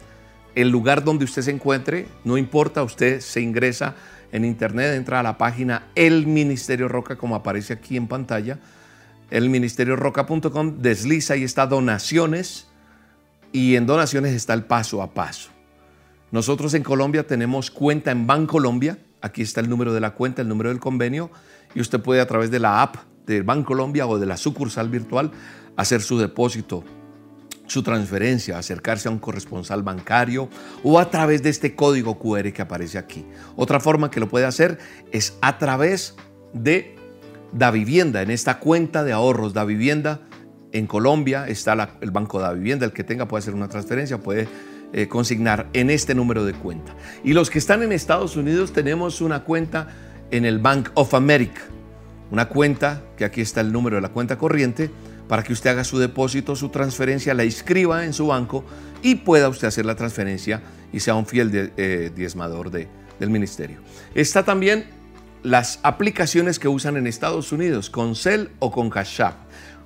El 0.54 0.70
lugar 0.70 1.04
donde 1.04 1.26
usted 1.26 1.42
se 1.42 1.50
encuentre, 1.50 2.06
no 2.26 2.38
importa, 2.38 2.84
usted 2.84 3.22
se 3.22 3.42
ingresa 3.42 3.96
en 4.32 4.46
internet, 4.46 4.94
entra 4.94 5.22
a 5.22 5.24
la 5.24 5.40
página 5.40 5.88
El 5.96 6.28
Ministerio 6.28 6.88
Roca, 6.88 7.16
como 7.16 7.34
aparece 7.34 7.74
aquí 7.74 7.98
en 7.98 8.08
pantalla, 8.08 8.60
elministerioroca.com, 9.34 10.78
desliza 10.80 11.36
y 11.36 11.44
está 11.44 11.66
donaciones, 11.66 12.68
y 13.52 13.76
en 13.76 13.88
donaciones 13.88 14.34
está 14.34 14.54
el 14.54 14.64
paso 14.64 15.02
a 15.02 15.14
paso. 15.14 15.50
Nosotros 16.32 16.74
en 16.76 16.84
Colombia 16.84 17.26
tenemos 17.26 17.70
cuenta 17.70 18.12
en 18.12 18.26
Bancolombia. 18.26 18.98
Aquí 19.22 19.42
está 19.42 19.62
el 19.62 19.70
número 19.70 19.94
de 19.94 20.00
la 20.00 20.12
cuenta, 20.12 20.42
el 20.42 20.48
número 20.48 20.70
del 20.70 20.80
convenio. 20.80 21.30
Y 21.76 21.82
usted 21.82 22.00
puede 22.00 22.22
a 22.22 22.28
través 22.28 22.52
de 22.52 22.60
la 22.60 22.82
app 22.82 22.96
de 23.26 23.42
Bancolombia 23.42 24.08
o 24.08 24.18
de 24.18 24.26
la 24.26 24.38
sucursal 24.38 24.90
virtual 24.90 25.32
hacer 25.78 26.02
su 26.02 26.18
depósito, 26.18 26.84
su 27.68 27.84
transferencia, 27.84 28.58
acercarse 28.58 29.08
a 29.08 29.12
un 29.12 29.20
corresponsal 29.20 29.84
bancario 29.84 30.50
o 30.84 31.00
a 31.00 31.10
través 31.10 31.44
de 31.44 31.50
este 31.50 31.76
código 31.76 32.18
QR 32.18 32.52
que 32.52 32.62
aparece 32.62 32.98
aquí. 32.98 33.26
Otra 33.56 33.80
forma 33.80 34.10
que 34.10 34.20
lo 34.20 34.28
puede 34.28 34.46
hacer 34.46 34.80
es 35.12 35.38
a 35.42 35.58
través 35.60 36.16
de 36.54 37.03
Da 37.54 37.72
Vivienda. 37.72 38.22
En 38.22 38.32
esta 38.32 38.60
cuenta 38.60 39.04
de 39.04 39.14
ahorros 39.14 39.54
Da 39.54 39.64
Vivienda 39.64 40.22
en 40.72 40.88
Colombia 40.88 41.48
está 41.48 41.98
el 42.02 42.12
Banco 42.12 42.40
Da 42.40 42.52
Vivienda. 42.54 42.86
El 42.86 42.94
que 42.94 43.04
tenga 43.04 43.28
puede 43.28 43.40
hacer 43.42 43.54
una 43.54 43.70
transferencia, 43.70 44.18
puede 44.18 44.48
eh, 44.92 45.08
consignar 45.08 45.70
en 45.74 45.90
este 45.90 46.16
número 46.16 46.46
de 46.46 46.54
cuenta. 46.54 46.96
Y 47.24 47.34
los 47.34 47.50
que 47.50 47.60
están 47.60 47.84
en 47.84 47.92
Estados 47.92 48.36
Unidos 48.36 48.74
tenemos 48.74 49.22
una 49.22 49.44
cuenta 49.44 49.88
en 50.32 50.46
el 50.46 50.60
Bank 50.60 50.90
of 50.96 51.14
America, 51.14 51.62
una 52.32 52.50
cuenta 52.50 53.04
que 53.18 53.26
aquí 53.26 53.42
está 53.42 53.62
el 53.62 53.72
número 53.72 53.98
de 53.98 54.02
la 54.02 54.10
cuenta 54.10 54.38
corriente 54.38 54.90
para 55.28 55.44
que 55.44 55.54
usted 55.54 55.70
haga 55.70 55.84
su 55.84 56.00
depósito, 56.00 56.56
su 56.56 56.70
transferencia, 56.70 57.34
la 57.34 57.46
inscriba 57.46 58.04
en 58.06 58.14
su 58.14 58.28
banco 58.28 58.66
y 59.02 59.16
pueda 59.16 59.50
usted 59.50 59.68
hacer 59.68 59.86
la 59.86 59.96
transferencia 59.96 60.62
y 60.92 61.00
sea 61.00 61.16
un 61.16 61.26
fiel 61.26 61.72
eh, 61.78 62.12
diezmador 62.16 62.72
de, 62.72 62.88
del 63.20 63.30
ministerio. 63.30 63.78
Está 64.16 64.44
también 64.44 64.86
las 65.44 65.80
aplicaciones 65.84 66.58
que 66.58 66.68
usan 66.68 66.98
en 66.98 67.08
Estados 67.08 67.52
Unidos, 67.52 67.90
con 67.90 68.16
Cel 68.16 68.50
o 68.60 68.72
con 68.72 68.90
Cash 68.90 69.22
App. 69.22 69.36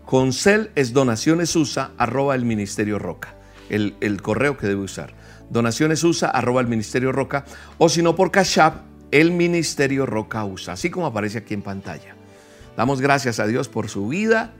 Con 0.05 0.32
Cel 0.32 0.72
es 0.76 0.93
donacionesusa 0.93 1.91
arroba 1.97 2.36
el 2.36 2.45
ministerio 2.45 2.97
Roca 2.97 3.38
el, 3.70 4.22
correo 4.22 4.58
que 4.58 4.68
debe 4.68 4.82
usar. 4.82 5.14
Donaciones 5.49 6.03
USA, 6.03 6.28
arroba 6.28 6.62
el 6.62 6.68
Ministerio 6.68 7.12
Roca, 7.12 7.45
o 7.78 7.89
si 7.89 8.01
no 8.01 8.16
por 8.16 8.32
Cash 8.32 8.60
App, 8.60 8.82
el 9.12 9.32
Ministerio 9.32 10.05
Roca 10.05 10.43
USA, 10.43 10.74
así 10.74 10.89
como 10.89 11.05
aparece 11.05 11.39
aquí 11.39 11.53
en 11.53 11.62
pantalla. 11.62 12.16
Damos 12.76 13.01
gracias 13.01 13.39
a 13.39 13.47
Dios 13.47 13.70
por 13.70 13.89
su 13.89 14.08
vida. 14.08 14.53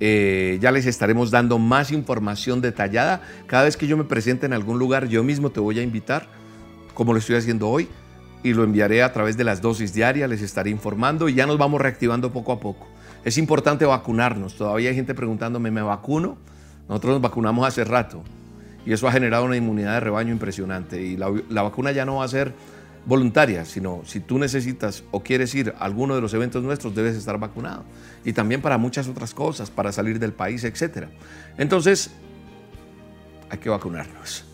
Eh, 0.00 0.58
ya 0.60 0.72
les 0.72 0.86
estaremos 0.86 1.30
dando 1.30 1.58
más 1.58 1.90
información 1.90 2.60
detallada. 2.60 3.22
Cada 3.46 3.64
vez 3.64 3.76
que 3.76 3.86
yo 3.86 3.96
me 3.96 4.04
presente 4.04 4.46
en 4.46 4.52
algún 4.52 4.78
lugar, 4.78 5.08
yo 5.08 5.22
mismo 5.22 5.50
te 5.50 5.60
voy 5.60 5.78
a 5.78 5.82
invitar, 5.82 6.28
como 6.94 7.12
lo 7.12 7.18
estoy 7.18 7.36
haciendo 7.36 7.68
hoy, 7.68 7.88
y 8.42 8.52
lo 8.54 8.64
enviaré 8.64 9.02
a 9.02 9.12
través 9.12 9.36
de 9.36 9.44
las 9.44 9.60
dosis 9.60 9.92
diarias, 9.92 10.28
les 10.30 10.42
estaré 10.42 10.70
informando 10.70 11.28
y 11.28 11.34
ya 11.34 11.46
nos 11.46 11.58
vamos 11.58 11.80
reactivando 11.80 12.32
poco 12.32 12.52
a 12.52 12.60
poco. 12.60 12.86
Es 13.24 13.38
importante 13.38 13.84
vacunarnos. 13.84 14.56
Todavía 14.56 14.90
hay 14.90 14.94
gente 14.94 15.14
preguntándome, 15.14 15.70
¿me 15.70 15.82
vacuno? 15.82 16.38
Nosotros 16.88 17.14
nos 17.14 17.22
vacunamos 17.22 17.66
hace 17.66 17.84
rato 17.84 18.22
y 18.86 18.92
eso 18.92 19.08
ha 19.08 19.12
generado 19.12 19.44
una 19.44 19.56
inmunidad 19.56 19.94
de 19.94 20.00
rebaño 20.00 20.32
impresionante 20.32 21.02
y 21.02 21.16
la, 21.16 21.62
vacuna 21.62 21.90
ya 21.90 22.04
no 22.04 22.16
va 22.16 22.24
a 22.24 22.28
ser 22.28 22.54
voluntaria, 23.04 23.64
sino 23.64 24.02
si 24.04 24.20
tú 24.20 24.38
necesitas 24.38 25.02
o 25.10 25.22
quieres 25.22 25.54
ir 25.56 25.74
a 25.78 25.84
alguno 25.84 26.14
de 26.14 26.20
los 26.20 26.32
eventos 26.34 26.62
nuestros, 26.62 26.94
debes 26.94 27.16
estar 27.16 27.38
vacunado. 27.38 27.84
Y 28.24 28.32
también 28.32 28.62
para 28.62 28.78
muchas 28.78 29.08
otras 29.08 29.34
cosas, 29.34 29.70
para 29.70 29.90
salir 29.90 30.20
del 30.20 30.32
país, 30.32 30.62
etc. 30.62 31.08
Entonces, 31.58 32.12
hay 33.50 33.58
que 33.58 33.68
vacunarnos. 33.68 34.44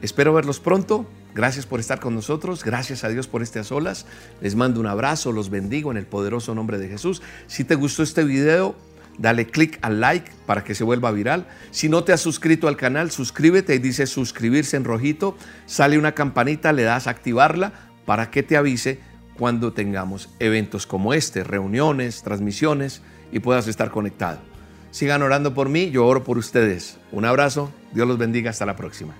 Espero 0.00 0.32
verlos 0.32 0.58
pronto. 0.58 1.06
Gracias 1.36 1.66
por 1.66 1.80
estar 1.80 2.00
con 2.00 2.14
nosotros. 2.14 2.64
Gracias 2.64 3.04
a 3.04 3.10
Dios 3.10 3.28
por 3.28 3.42
este 3.42 3.58
a 3.58 3.64
solas. 3.64 4.06
Les 4.40 4.56
mando 4.56 4.80
un 4.80 4.86
abrazo, 4.86 5.32
los 5.32 5.50
bendigo 5.50 5.90
en 5.90 5.98
el 5.98 6.06
poderoso 6.06 6.54
nombre 6.54 6.78
de 6.78 6.88
Jesús. 6.88 7.20
Si 7.46 7.62
te 7.62 7.74
gustó 7.74 8.02
este 8.02 8.24
video, 8.24 8.74
dale 9.18 9.46
click 9.46 9.78
al 9.82 10.00
like 10.00 10.32
para 10.46 10.64
que 10.64 10.74
se 10.74 10.82
vuelva 10.82 11.10
viral. 11.10 11.46
Si 11.72 11.90
no 11.90 12.04
te 12.04 12.14
has 12.14 12.22
suscrito 12.22 12.68
al 12.68 12.78
canal, 12.78 13.10
suscríbete 13.10 13.74
y 13.74 13.78
dice 13.78 14.06
suscribirse 14.06 14.78
en 14.78 14.84
rojito. 14.84 15.36
Sale 15.66 15.98
una 15.98 16.12
campanita, 16.12 16.72
le 16.72 16.84
das 16.84 17.06
a 17.06 17.10
activarla 17.10 17.74
para 18.06 18.30
que 18.30 18.42
te 18.42 18.56
avise 18.56 18.98
cuando 19.36 19.74
tengamos 19.74 20.30
eventos 20.38 20.86
como 20.86 21.12
este, 21.12 21.44
reuniones, 21.44 22.22
transmisiones 22.22 23.02
y 23.30 23.40
puedas 23.40 23.68
estar 23.68 23.90
conectado. 23.90 24.38
Sigan 24.90 25.20
orando 25.20 25.52
por 25.52 25.68
mí, 25.68 25.90
yo 25.90 26.06
oro 26.06 26.24
por 26.24 26.38
ustedes. 26.38 26.96
Un 27.12 27.26
abrazo, 27.26 27.70
Dios 27.92 28.08
los 28.08 28.16
bendiga, 28.16 28.48
hasta 28.48 28.64
la 28.64 28.76
próxima. 28.76 29.14